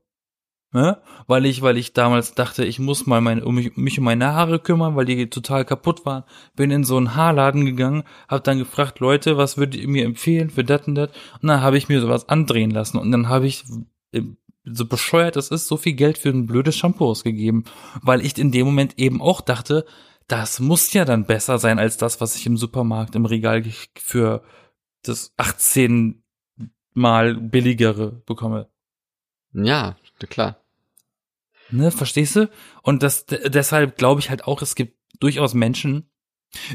Ne? 0.73 1.03
Weil 1.27 1.45
ich, 1.45 1.61
weil 1.61 1.77
ich 1.77 1.93
damals 1.93 2.35
dachte, 2.35 2.65
ich 2.65 2.79
muss 2.79 3.07
mal 3.07 3.21
meine, 3.21 3.45
um 3.45 3.57
mich, 3.57 3.77
mich 3.77 3.99
um 3.99 4.05
meine 4.05 4.33
Haare 4.33 4.59
kümmern, 4.59 4.97
weil 4.97 5.05
die 5.05 5.29
total 5.29 5.67
kaputt 5.67 6.07
waren. 6.07 6.25
Bin 6.57 6.71
in 6.71 6.85
so 6.85 6.97
einen 6.97 7.15
Haarladen 7.15 7.67
gegangen, 7.67 8.05
habe 8.27 8.43
dann 8.43 8.59
gefragt, 8.59 8.99
Leute, 9.01 9.37
was 9.37 9.59
würdet 9.59 9.81
ihr 9.81 9.89
mir 9.89 10.07
empfehlen 10.07 10.49
für 10.49 10.65
dat 10.65 10.89
und 10.89 10.95
dat? 10.95 11.11
Und 11.43 11.49
dann 11.49 11.61
habe 11.61 11.77
ich 11.77 11.89
mir 11.89 12.01
sowas 12.01 12.29
andrehen 12.29 12.71
lassen 12.71 12.97
und 12.97 13.13
dann 13.13 13.29
habe 13.29 13.47
ich 13.47 13.65
so 14.65 14.87
bescheuert 14.87 15.37
es 15.37 15.51
ist, 15.51 15.67
so 15.67 15.77
viel 15.77 15.95
Geld 15.95 16.19
für 16.19 16.31
ein 16.31 16.47
blödes 16.47 16.77
Shampoo 16.77 17.07
ausgegeben, 17.07 17.65
weil 18.03 18.25
ich 18.25 18.39
in 18.39 18.53
dem 18.53 18.67
Moment 18.67 18.99
eben 18.99 19.21
auch 19.21 19.41
dachte, 19.41 19.85
das 20.29 20.61
muss 20.61 20.93
ja 20.93 21.05
dann 21.05 21.27
besser 21.27 21.59
sein 21.59 21.79
als 21.79 21.97
das, 21.97 22.21
was 22.21 22.37
ich 22.37 22.47
im 22.47 22.57
Supermarkt 22.57 23.15
im 23.15 23.27
Regal 23.27 23.65
für 23.97 24.43
das 25.03 25.33
18 25.37 26.23
mal 26.95 27.35
billigere 27.35 28.23
bekomme. 28.27 28.69
ja, 29.53 29.97
klar. 30.29 30.57
Ne, 31.71 31.91
verstehst 31.91 32.37
du? 32.37 32.51
Und 32.83 33.03
das 33.03 33.27
deshalb 33.27 33.97
glaube 33.97 34.21
ich 34.21 34.31
halt 34.31 34.45
auch, 34.45 34.63
es 34.63 34.75
gibt 34.75 34.97
durchaus 35.21 35.55
Menschen. 35.55 36.11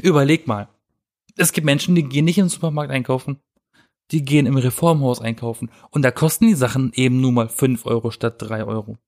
Überleg 0.02 0.46
mal. 0.46 0.68
Es 1.36 1.52
gibt 1.52 1.64
Menschen, 1.64 1.94
die 1.94 2.02
gehen 2.02 2.24
nicht 2.24 2.38
in 2.38 2.46
den 2.46 2.50
Supermarkt 2.50 2.90
einkaufen. 2.90 3.40
Die 4.10 4.24
gehen 4.24 4.46
im 4.46 4.56
Reformhaus 4.56 5.20
einkaufen. 5.20 5.70
Und 5.90 6.02
da 6.02 6.10
kosten 6.10 6.46
die 6.46 6.54
Sachen 6.54 6.92
eben 6.94 7.20
nur 7.20 7.32
mal 7.32 7.48
fünf 7.48 7.86
Euro 7.86 8.10
statt 8.10 8.36
drei 8.38 8.64
Euro. 8.64 8.96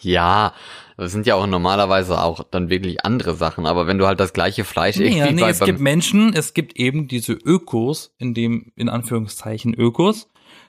Ja, 0.00 0.52
das 0.96 1.12
sind 1.12 1.26
ja 1.26 1.36
auch 1.36 1.46
normalerweise 1.46 2.20
auch 2.20 2.42
dann 2.50 2.68
wirklich 2.68 3.04
andere 3.04 3.34
Sachen, 3.34 3.66
aber 3.66 3.86
wenn 3.86 3.98
du 3.98 4.06
halt 4.06 4.18
das 4.18 4.32
gleiche 4.32 4.64
Fleisch 4.64 4.96
irgendwie 4.96 5.18
Ja, 5.18 5.30
nee, 5.30 5.40
bei, 5.40 5.50
es 5.50 5.60
gibt 5.60 5.78
Menschen, 5.78 6.32
es 6.34 6.54
gibt 6.54 6.76
eben 6.76 7.06
diese 7.06 7.32
Ökos, 7.32 8.12
in 8.18 8.34
dem, 8.34 8.72
in 8.74 8.88
Anführungszeichen 8.88 9.74
Ökos, 9.74 10.28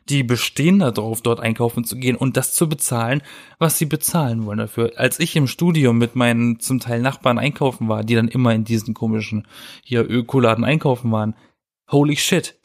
die 0.10 0.24
bestehen 0.24 0.80
darauf, 0.80 1.22
dort 1.22 1.40
einkaufen 1.40 1.84
zu 1.84 1.98
gehen 1.98 2.16
und 2.16 2.38
das 2.38 2.54
zu 2.54 2.70
bezahlen, 2.70 3.22
was 3.60 3.78
sie 3.78 3.86
bezahlen 3.86 4.46
wollen 4.46 4.60
dafür. 4.60 4.94
Als 4.96 5.20
ich 5.20 5.36
im 5.36 5.48
Studium 5.48 5.98
mit 5.98 6.16
meinen 6.16 6.60
zum 6.60 6.80
Teil 6.80 7.02
Nachbarn 7.02 7.40
einkaufen 7.40 7.90
war, 7.90 8.04
die 8.04 8.16
dann 8.16 8.28
immer 8.28 8.54
in 8.54 8.64
diesen 8.64 8.94
komischen 8.94 9.48
hier 9.84 10.10
Ökoladen 10.10 10.64
einkaufen 10.64 11.12
waren, 11.12 11.36
holy 11.92 12.16
shit. 12.16 12.57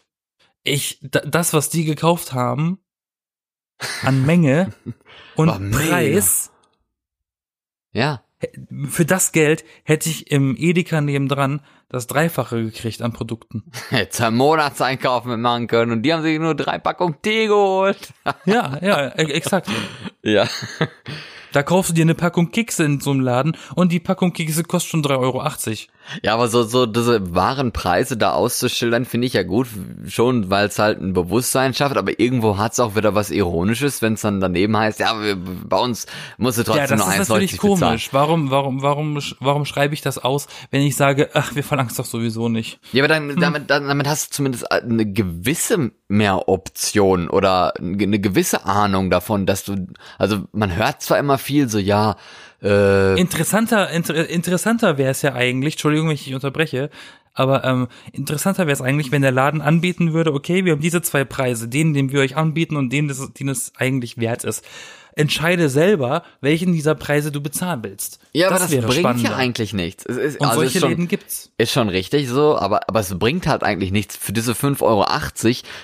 Ich, 0.64 0.98
da, 1.02 1.20
das, 1.20 1.52
was 1.52 1.70
die 1.70 1.84
gekauft 1.84 2.32
haben, 2.32 2.78
an 4.02 4.24
Menge 4.24 4.72
und. 5.36 5.70
Preis, 5.70 6.50
ja, 7.92 8.24
für 8.88 9.04
das 9.04 9.32
Geld 9.32 9.64
hätte 9.84 10.08
ich 10.08 10.30
im 10.30 10.56
Edeka 10.56 11.00
nebendran 11.00 11.60
das 11.88 12.06
Dreifache 12.06 12.64
gekriegt 12.64 13.02
an 13.02 13.12
Produkten. 13.12 13.64
hätte 13.90 14.26
einen 14.26 14.36
Monatseinkauf 14.36 15.24
mitmachen 15.24 15.66
können 15.66 15.92
und 15.92 16.02
die 16.02 16.12
haben 16.12 16.22
sich 16.22 16.38
nur 16.38 16.54
drei 16.54 16.78
Packungen 16.78 17.20
Tee 17.22 17.46
geholt. 17.46 18.12
Ja, 18.44 18.78
ja, 18.82 19.08
e- 19.08 19.32
exakt. 19.32 19.68
ja. 20.22 20.48
Da 21.52 21.62
kaufst 21.62 21.90
du 21.90 21.94
dir 21.94 22.02
eine 22.02 22.14
Packung 22.14 22.50
Kekse 22.50 22.84
in 22.84 23.00
so 23.00 23.10
einem 23.10 23.20
Laden 23.20 23.56
und 23.74 23.92
die 23.92 24.00
Packung 24.00 24.32
Kekse 24.32 24.64
kostet 24.64 24.90
schon 24.90 25.02
3,80 25.04 25.18
Euro. 25.20 25.42
Ja, 26.22 26.34
aber 26.34 26.48
so, 26.48 26.62
so 26.64 26.86
diese 26.86 27.34
wahren 27.34 27.72
Preise 27.72 28.16
da 28.16 28.32
auszuschildern, 28.32 29.04
finde 29.04 29.26
ich 29.26 29.32
ja 29.32 29.42
gut, 29.42 29.68
schon, 30.08 30.50
weil 30.50 30.66
es 30.68 30.78
halt 30.78 31.00
ein 31.00 31.12
Bewusstsein 31.12 31.74
schafft, 31.74 31.96
aber 31.96 32.18
irgendwo 32.18 32.58
hat 32.58 32.72
es 32.72 32.80
auch 32.80 32.96
wieder 32.96 33.14
was 33.14 33.30
Ironisches, 33.30 34.02
wenn 34.02 34.14
es 34.14 34.20
dann 34.22 34.40
daneben 34.40 34.76
heißt, 34.76 35.00
ja, 35.00 35.20
wir, 35.20 35.36
bei 35.36 35.78
uns 35.78 36.06
musst 36.38 36.58
du 36.58 36.62
Ja, 36.72 36.86
trotzdem 36.86 36.98
das 36.98 37.06
nur 37.06 37.14
ist 37.14 37.28
natürlich 37.28 37.52
1,90 37.52 37.54
bezahlen. 37.54 37.78
komisch. 37.78 38.08
Warum, 38.12 38.50
warum, 38.50 38.82
warum, 38.82 39.18
warum 39.40 39.64
schreibe 39.64 39.94
ich 39.94 40.00
das 40.00 40.18
aus, 40.18 40.46
wenn 40.70 40.82
ich 40.82 40.96
sage, 40.96 41.30
ach, 41.34 41.54
wir 41.54 41.64
verlangen 41.64 41.90
es 41.90 41.96
doch 41.96 42.04
sowieso 42.04 42.48
nicht? 42.48 42.80
Ja, 42.92 43.02
aber 43.02 43.08
dann, 43.08 43.36
damit, 43.36 43.70
dann, 43.70 43.86
damit 43.88 44.06
hast 44.08 44.30
du 44.32 44.36
zumindest 44.36 44.70
eine 44.70 45.10
gewisse 45.10 45.92
mehr 46.08 46.48
Option 46.48 47.28
oder 47.30 47.74
eine 47.78 48.18
gewisse 48.20 48.66
Ahnung 48.66 49.08
davon, 49.10 49.46
dass 49.46 49.64
du, 49.64 49.86
also 50.18 50.44
man 50.52 50.74
hört 50.76 51.00
zwar 51.02 51.18
immer 51.18 51.38
viel 51.38 51.68
so, 51.68 51.78
ja, 51.78 52.16
äh, 52.62 53.20
Interessanter, 53.20 53.90
inter, 53.90 54.28
interessanter 54.28 54.98
wäre 54.98 55.10
es 55.10 55.22
ja 55.22 55.34
eigentlich, 55.34 55.74
Entschuldigung, 55.74 56.08
wenn 56.08 56.14
ich 56.14 56.24
dich 56.24 56.34
unterbreche, 56.34 56.90
aber 57.34 57.64
ähm, 57.64 57.88
interessanter 58.12 58.66
wäre 58.66 58.74
es 58.74 58.82
eigentlich, 58.82 59.10
wenn 59.10 59.22
der 59.22 59.32
Laden 59.32 59.60
anbieten 59.62 60.12
würde, 60.12 60.32
okay, 60.32 60.64
wir 60.64 60.72
haben 60.72 60.80
diese 60.80 61.02
zwei 61.02 61.24
Preise, 61.24 61.68
den, 61.68 61.94
den 61.94 62.12
wir 62.12 62.20
euch 62.20 62.36
anbieten 62.36 62.76
und 62.76 62.92
den, 62.92 63.12
den 63.38 63.48
es 63.48 63.72
eigentlich 63.76 64.18
wert 64.18 64.44
ist. 64.44 64.64
Entscheide 65.14 65.68
selber, 65.68 66.22
welchen 66.40 66.72
dieser 66.72 66.94
Preise 66.94 67.32
du 67.32 67.40
bezahlen 67.40 67.82
willst. 67.82 68.18
ja, 68.32 68.48
aber 68.48 68.58
das 68.58 68.70
bringt 68.70 68.92
spannender. 68.92 69.30
ja 69.30 69.36
eigentlich 69.36 69.72
nichts. 69.72 70.04
Es 70.06 70.16
ist, 70.16 70.40
Und 70.40 70.46
also 70.46 70.60
solche 70.60 70.78
ist 70.78 70.80
schon, 70.80 70.90
Läden 70.90 71.08
gibt's. 71.08 71.50
Ist 71.58 71.72
schon 71.72 71.88
richtig 71.88 72.28
so, 72.28 72.56
aber, 72.56 72.88
aber 72.88 73.00
es 73.00 73.18
bringt 73.18 73.46
halt 73.46 73.62
eigentlich 73.62 73.92
nichts. 73.92 74.16
Für 74.16 74.32
diese 74.32 74.52
5,80 74.52 74.82
Euro 74.82 75.06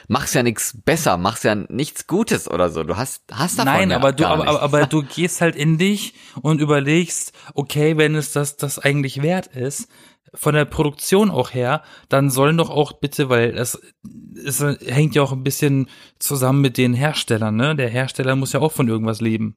machst 0.09 0.35
ja 0.35 0.43
nichts 0.43 0.77
besser, 0.85 1.17
machst 1.17 1.45
ja 1.45 1.55
nichts 1.55 2.07
Gutes 2.07 2.51
oder 2.51 2.71
so. 2.71 2.85
Du 2.85 2.97
hast, 2.97 3.23
hast 3.33 3.59
davon 3.59 3.73
Nein, 3.73 3.91
ja 3.91 3.97
aber 3.97 4.13
du, 4.13 4.27
aber, 4.27 4.49
aber, 4.49 4.63
aber 4.63 4.87
du 4.87 5.03
gehst 5.03 5.41
halt 5.41 5.57
in 5.57 5.79
dich 5.79 6.15
und 6.41 6.61
überlegst, 6.61 7.33
okay, 7.55 7.97
wenn 7.97 8.15
es 8.15 8.33
das, 8.33 8.57
das 8.57 8.79
eigentlich 8.79 9.23
wert 9.23 9.49
ist, 9.49 9.89
von 10.35 10.55
der 10.55 10.65
Produktion 10.65 11.31
auch 11.31 11.55
her, 11.55 11.83
dann 12.09 12.31
sollen 12.31 12.57
doch 12.57 12.71
auch 12.71 12.93
bitte, 12.93 13.29
weil 13.29 13.53
das 13.53 13.81
es 14.45 14.61
hängt 14.61 15.15
ja 15.15 15.23
auch 15.23 15.33
ein 15.33 15.43
bisschen 15.43 15.89
zusammen 16.19 16.61
mit 16.61 16.77
den 16.77 16.95
Herstellern, 16.95 17.57
ne? 17.57 17.75
Der 17.75 17.89
Hersteller 17.89 18.37
muss 18.37 18.53
ja 18.53 18.61
auch 18.61 18.73
von 18.73 18.89
irgendwas 18.89 19.21
leben. 19.21 19.57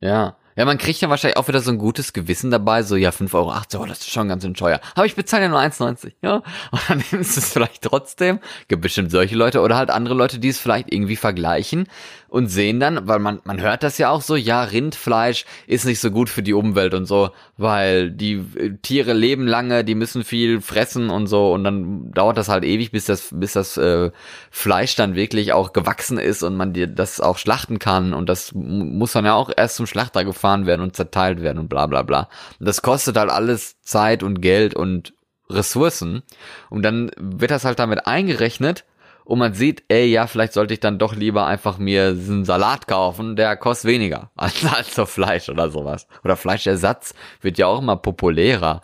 Ja. 0.00 0.36
Ja, 0.56 0.64
man 0.64 0.78
kriegt 0.78 1.00
ja 1.00 1.08
wahrscheinlich 1.08 1.36
auch 1.36 1.48
wieder 1.48 1.60
so 1.60 1.70
ein 1.70 1.78
gutes 1.78 2.12
Gewissen 2.12 2.50
dabei, 2.50 2.82
so, 2.82 2.96
ja, 2.96 3.10
5,80 3.10 3.34
Euro, 3.34 3.54
oh, 3.82 3.86
das 3.86 4.00
ist 4.00 4.10
schon 4.10 4.28
ganz 4.28 4.42
schön 4.42 4.54
teuer. 4.54 4.80
Aber 4.94 5.06
ich 5.06 5.14
bezahle 5.14 5.44
ja 5.44 5.48
nur 5.48 5.60
1,90, 5.60 6.12
ja. 6.22 6.42
Und 6.70 6.82
dann 6.88 7.04
nimmst 7.12 7.36
du 7.36 7.40
es 7.40 7.52
vielleicht 7.52 7.82
trotzdem. 7.82 8.40
Gibt 8.68 8.82
bestimmt 8.82 9.10
solche 9.10 9.36
Leute 9.36 9.60
oder 9.60 9.76
halt 9.76 9.90
andere 9.90 10.14
Leute, 10.14 10.38
die 10.38 10.48
es 10.48 10.58
vielleicht 10.58 10.92
irgendwie 10.92 11.16
vergleichen 11.16 11.86
und 12.30 12.46
sehen 12.46 12.78
dann, 12.78 13.08
weil 13.08 13.18
man, 13.18 13.40
man 13.44 13.60
hört 13.60 13.82
das 13.82 13.98
ja 13.98 14.08
auch 14.08 14.22
so, 14.22 14.36
ja, 14.36 14.62
Rindfleisch 14.62 15.44
ist 15.66 15.84
nicht 15.84 15.98
so 15.98 16.12
gut 16.12 16.28
für 16.30 16.44
die 16.44 16.54
Umwelt 16.54 16.94
und 16.94 17.06
so, 17.06 17.30
weil 17.56 18.12
die 18.12 18.34
äh, 18.56 18.76
Tiere 18.80 19.12
leben 19.12 19.48
lange, 19.48 19.84
die 19.84 19.96
müssen 19.96 20.22
viel 20.22 20.60
fressen 20.60 21.10
und 21.10 21.26
so 21.26 21.52
und 21.52 21.64
dann 21.64 22.12
dauert 22.12 22.38
das 22.38 22.48
halt 22.48 22.64
ewig, 22.64 22.92
bis 22.92 23.06
das, 23.06 23.30
bis 23.32 23.54
das 23.54 23.76
äh, 23.76 24.12
Fleisch 24.52 24.94
dann 24.94 25.16
wirklich 25.16 25.52
auch 25.52 25.72
gewachsen 25.72 26.18
ist 26.18 26.44
und 26.44 26.56
man 26.56 26.72
dir 26.72 26.86
das 26.86 27.20
auch 27.20 27.36
schlachten 27.36 27.80
kann 27.80 28.14
und 28.14 28.28
das 28.28 28.54
mu- 28.54 28.84
muss 28.84 29.12
dann 29.12 29.24
ja 29.24 29.34
auch 29.34 29.50
erst 29.54 29.74
zum 29.76 29.86
Schlachter 29.86 30.24
gefahren 30.24 30.66
werden 30.66 30.82
und 30.82 30.94
zerteilt 30.94 31.42
werden 31.42 31.58
und 31.58 31.68
bla 31.68 31.86
bla 31.86 32.02
bla. 32.02 32.28
Und 32.60 32.68
das 32.68 32.80
kostet 32.80 33.16
halt 33.16 33.30
alles 33.30 33.80
Zeit 33.82 34.22
und 34.22 34.40
Geld 34.40 34.74
und 34.74 35.14
Ressourcen 35.50 36.22
und 36.68 36.82
dann 36.82 37.10
wird 37.16 37.50
das 37.50 37.64
halt 37.64 37.80
damit 37.80 38.06
eingerechnet 38.06 38.84
und 39.24 39.38
man 39.38 39.54
sieht, 39.54 39.84
ey, 39.88 40.06
ja, 40.06 40.26
vielleicht 40.26 40.52
sollte 40.52 40.74
ich 40.74 40.80
dann 40.80 40.98
doch 40.98 41.14
lieber 41.14 41.46
einfach 41.46 41.78
mir 41.78 42.08
einen 42.08 42.44
Salat 42.44 42.86
kaufen, 42.88 43.36
der 43.36 43.56
kostet 43.56 43.90
weniger 43.90 44.30
als, 44.36 44.64
als 44.64 44.94
so 44.94 45.06
Fleisch 45.06 45.48
oder 45.48 45.70
sowas. 45.70 46.06
Oder 46.24 46.36
Fleischersatz 46.36 47.14
wird 47.40 47.58
ja 47.58 47.66
auch 47.66 47.80
immer 47.80 47.96
populärer. 47.96 48.80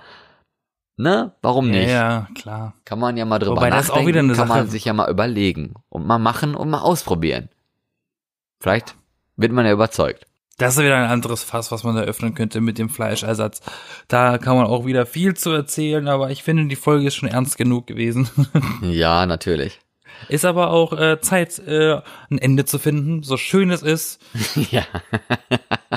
Ne? 0.99 1.33
Warum 1.43 1.71
nicht? 1.71 1.89
Ja, 1.91 2.11
ja, 2.11 2.29
klar. 2.35 2.75
Kann 2.87 2.99
man 2.99 3.17
ja 3.19 3.25
mal 3.27 3.39
drüber 3.39 3.57
Wobei 3.57 3.69
das 3.71 3.89
nachdenken, 3.89 4.03
auch 4.03 4.09
wieder 4.09 4.21
eine 4.21 4.33
kann 4.35 4.49
man 4.49 4.59
Sache- 4.61 4.71
sich 4.71 4.85
ja 4.87 4.93
mal 4.95 5.11
überlegen 5.11 5.75
und 5.91 6.07
mal 6.07 6.19
machen 6.19 6.55
und 6.55 6.71
mal 6.71 6.81
ausprobieren. 6.81 7.51
Vielleicht 8.61 8.95
wird 9.37 9.53
man 9.53 9.67
ja 9.67 9.73
überzeugt. 9.73 10.25
Das 10.59 10.79
ist 10.79 10.83
wieder 10.83 10.97
ein 10.97 11.11
anderes 11.11 11.43
Fass, 11.45 11.71
was 11.71 11.85
man 11.85 11.97
da 11.97 12.01
öffnen 12.01 12.35
könnte 12.35 12.63
mit 12.63 12.79
dem 12.79 12.89
Fleischersatz. 12.89 13.61
Da 14.09 14.39
kann 14.39 14.57
man 14.57 14.65
auch 14.65 14.87
wieder 14.87 15.05
viel 15.05 15.35
zu 15.35 15.51
erzählen, 15.51 16.09
aber 16.09 16.31
ich 16.31 16.43
finde, 16.43 16.65
die 16.67 16.77
Folge 16.77 17.09
ist 17.09 17.15
schon 17.17 17.29
ernst 17.29 17.59
genug 17.59 17.87
gewesen. 17.87 18.31
Ja, 18.81 19.27
natürlich. 19.27 19.81
Ist 20.29 20.45
aber 20.45 20.71
auch 20.71 20.93
äh, 20.93 21.21
Zeit, 21.21 21.59
äh, 21.61 22.01
ein 22.31 22.39
Ende 22.39 22.65
zu 22.65 22.79
finden, 22.79 23.23
so 23.23 23.37
schön 23.37 23.71
es 23.71 23.83
ist. 23.83 24.21
ja. 24.71 24.85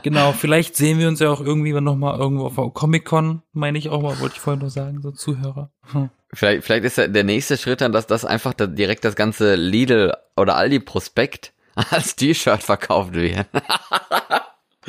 Genau, 0.03 0.34
vielleicht 0.34 0.76
sehen 0.76 0.99
wir 0.99 1.07
uns 1.07 1.20
ja 1.20 1.30
auch 1.30 1.41
irgendwie 1.41 1.74
noch 1.74 1.95
mal 1.95 2.17
irgendwo 2.17 2.45
auf 2.45 2.74
Comic-Con, 2.74 3.41
meine 3.53 3.78
ich 3.78 3.89
auch 3.89 4.01
mal, 4.01 4.20
wollte 4.20 4.36
ich 4.36 4.41
vorhin 4.41 4.63
noch 4.63 4.70
sagen, 4.70 5.01
so 5.01 5.11
Zuhörer. 5.11 5.72
Hm. 5.91 6.09
Vielleicht, 6.32 6.63
vielleicht 6.63 6.86
ist 6.86 6.97
ja 6.97 7.07
der 7.07 7.24
nächste 7.24 7.57
Schritt 7.57 7.82
dann, 7.82 7.91
dass 7.91 8.05
das 8.05 8.24
einfach 8.24 8.53
da 8.53 8.67
direkt 8.67 9.03
das 9.03 9.15
ganze 9.15 9.55
Lidl 9.55 10.13
oder 10.38 10.55
Aldi 10.55 10.80
Prospekt 10.80 11.53
als 11.76 12.15
T-Shirt 12.15 12.63
verkauft 12.63 13.13
wird. 13.13 13.47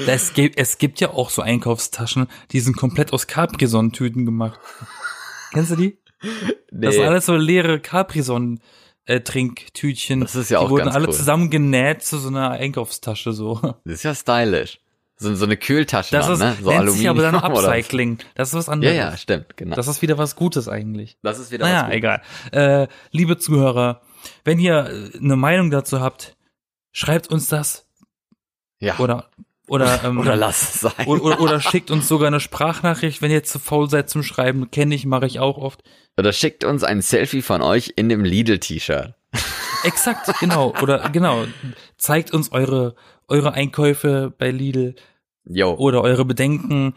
Es 0.07 0.33
gibt, 0.33 0.59
es 0.59 0.78
gibt 0.78 1.01
ja 1.01 1.11
auch 1.11 1.28
so 1.28 1.43
Einkaufstaschen, 1.43 2.28
die 2.53 2.61
sind 2.61 2.76
komplett 2.76 3.12
aus 3.12 3.26
Capri-Sonn-Tüten 3.26 4.24
gemacht. 4.24 4.59
Kennst 5.53 5.72
du 5.72 5.76
die? 5.76 5.99
Das 6.70 6.95
sind 6.95 7.05
alles 7.05 7.26
so 7.26 7.37
leere 7.37 7.81
Capri-Sonn- 7.81 8.61
äh, 9.11 9.21
Trinktütchen. 9.21 10.21
Das 10.21 10.35
ist 10.35 10.51
ja 10.51 10.59
auch 10.61 10.65
Die 10.67 10.71
wurden 10.71 10.85
ganz 10.85 10.97
alle 10.97 11.09
cool. 11.09 11.13
zusammengenäht 11.15 12.03
zu 12.03 12.19
so 12.19 12.29
einer 12.29 12.51
Einkaufstasche 12.53 13.33
so. 13.33 13.55
Das 13.85 13.95
ist 13.95 14.03
ja 14.05 14.15
stylisch. 14.15 14.79
So, 15.17 15.35
so 15.35 15.45
eine 15.45 15.59
Kühltasche 15.59 16.17
Das 16.17 16.27
dann, 16.27 16.35
ist, 16.35 16.41
ne? 16.41 16.57
So 16.63 16.71
nennt 16.71 16.91
sich 16.93 17.09
aber 17.09 17.21
dann 17.23 17.35
Aluminium. 17.35 17.65
Upcycling. 17.67 18.19
Das 18.37 18.49
ist 18.49 18.55
was 18.55 18.67
Ja, 18.69 18.73
anderes. 18.73 18.97
ja, 18.97 19.17
stimmt, 19.19 19.57
genau. 19.57 19.77
Das 19.77 19.87
ist 19.87 20.01
wieder 20.01 20.17
was 20.17 20.35
Gutes 20.35 20.67
eigentlich. 20.69 21.19
Das 21.23 21.39
ist 21.39 21.51
wieder 21.51 21.67
Naja, 21.67 21.83
was 21.83 21.85
Gutes. 21.85 21.97
egal. 21.99 22.23
Äh, 22.83 22.89
liebe 23.11 23.37
Zuhörer, 23.37 24.01
wenn 24.45 24.59
ihr 24.59 24.87
äh, 25.15 25.19
eine 25.19 25.37
Meinung 25.37 25.71
dazu 25.71 26.01
habt, 26.01 26.37
schreibt 26.93 27.29
uns 27.29 27.49
das 27.49 27.87
Ja. 28.79 28.99
oder 28.99 29.29
oder 29.71 30.01
ähm, 30.05 30.18
Oder 30.18 30.37
lass 30.37 30.75
es 30.75 30.81
sein. 30.81 31.07
oder, 31.07 31.23
oder, 31.23 31.41
oder 31.41 31.61
schickt 31.61 31.91
uns 31.91 32.09
sogar 32.09 32.27
eine 32.27 32.41
Sprachnachricht, 32.41 33.23
wenn 33.23 33.31
ihr 33.31 33.45
zu 33.45 33.59
faul 33.59 33.89
seid 33.89 34.11
zum 34.11 34.23
Schreiben. 34.23 34.71
Kenne 34.71 34.95
ich, 34.95 35.07
mache 35.07 35.27
ich 35.27 35.39
auch 35.39 35.57
oft. 35.59 35.83
Oder 36.18 36.33
schickt 36.33 36.64
uns 36.64 36.83
ein 36.83 37.01
Selfie 37.01 37.41
von 37.41 37.62
euch 37.62 37.93
in 37.97 38.09
dem 38.09 38.25
Lidl-T-Shirt. 38.25 39.14
Exakt, 39.85 40.39
genau. 40.41 40.75
Oder 40.83 41.09
genau. 41.11 41.45
Zeigt 41.97 42.33
uns 42.33 42.53
eure 42.53 42.97
eure 43.29 43.55
Einkäufe 43.55 44.35
bei 44.37 44.51
Lidl 44.51 44.97
Jo. 45.45 45.75
oder 45.75 46.03
eure 46.03 46.25
Bedenken. 46.25 46.95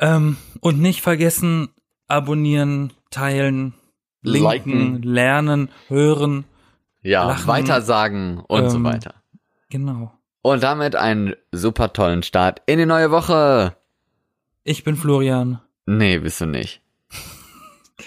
Ähm, 0.00 0.38
und 0.60 0.80
nicht 0.80 1.02
vergessen, 1.02 1.68
abonnieren, 2.08 2.94
teilen, 3.10 3.74
linken, 4.22 4.42
Liken. 4.48 5.02
lernen, 5.02 5.68
hören. 5.88 6.44
ja, 7.02 7.28
lachen, 7.28 7.46
weitersagen 7.46 8.40
und 8.48 8.70
so 8.70 8.78
ähm, 8.78 8.84
weiter. 8.84 9.14
Genau. 9.68 10.12
Und 10.42 10.62
damit 10.62 10.96
einen 10.96 11.34
super 11.52 11.92
tollen 11.92 12.22
Start 12.22 12.62
in 12.66 12.78
die 12.78 12.86
neue 12.86 13.10
Woche. 13.10 13.76
Ich 14.64 14.84
bin 14.84 14.96
Florian. 14.96 15.60
Nee, 15.86 16.18
bist 16.18 16.40
du 16.40 16.46
nicht. 16.46 16.80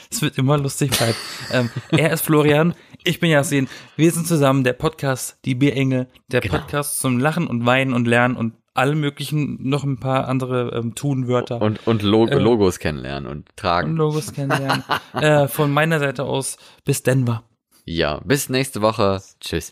Es 0.09 0.21
wird 0.21 0.37
immer 0.37 0.57
lustig 0.57 0.91
bleiben. 0.91 1.15
ähm, 1.51 1.69
er 1.91 2.11
ist 2.13 2.21
Florian, 2.21 2.73
ich 3.03 3.19
bin 3.19 3.29
Yasin. 3.31 3.67
Wir 3.95 4.11
sind 4.11 4.27
zusammen 4.27 4.63
der 4.63 4.73
Podcast 4.73 5.37
Die 5.45 5.53
Bierengel, 5.55 6.07
der 6.27 6.41
Genau. 6.41 6.57
Podcast 6.57 6.99
zum 6.99 7.19
Lachen 7.19 7.45
und 7.47 7.65
Weinen 7.65 7.93
und 7.93 8.07
Lernen 8.07 8.35
und 8.35 8.53
alle 8.75 8.95
möglichen, 8.95 9.57
noch 9.69 9.83
ein 9.83 9.99
paar 9.99 10.27
andere 10.27 10.71
ähm, 10.75 10.95
Tunwörter 10.95 11.61
und, 11.61 11.85
Und, 11.85 12.01
und 12.01 12.01
Lo 12.03 12.27
Äh. 12.27 12.35
Logos 12.39 12.79
kennenlernen 12.79 13.29
und 13.29 13.55
tragen. 13.55 13.95
Logos 13.95 14.33
kennenlernen. 14.33 14.83
äh, 15.13 15.47
von 15.47 15.71
meiner 15.71 15.99
Seite 15.99 16.23
aus 16.23 16.57
bis 16.85 17.03
Denver. 17.03 17.43
Ja, 17.85 18.19
bis 18.23 18.49
nächste 18.49 18.81
Woche. 18.81 19.21
Tschüss. 19.39 19.71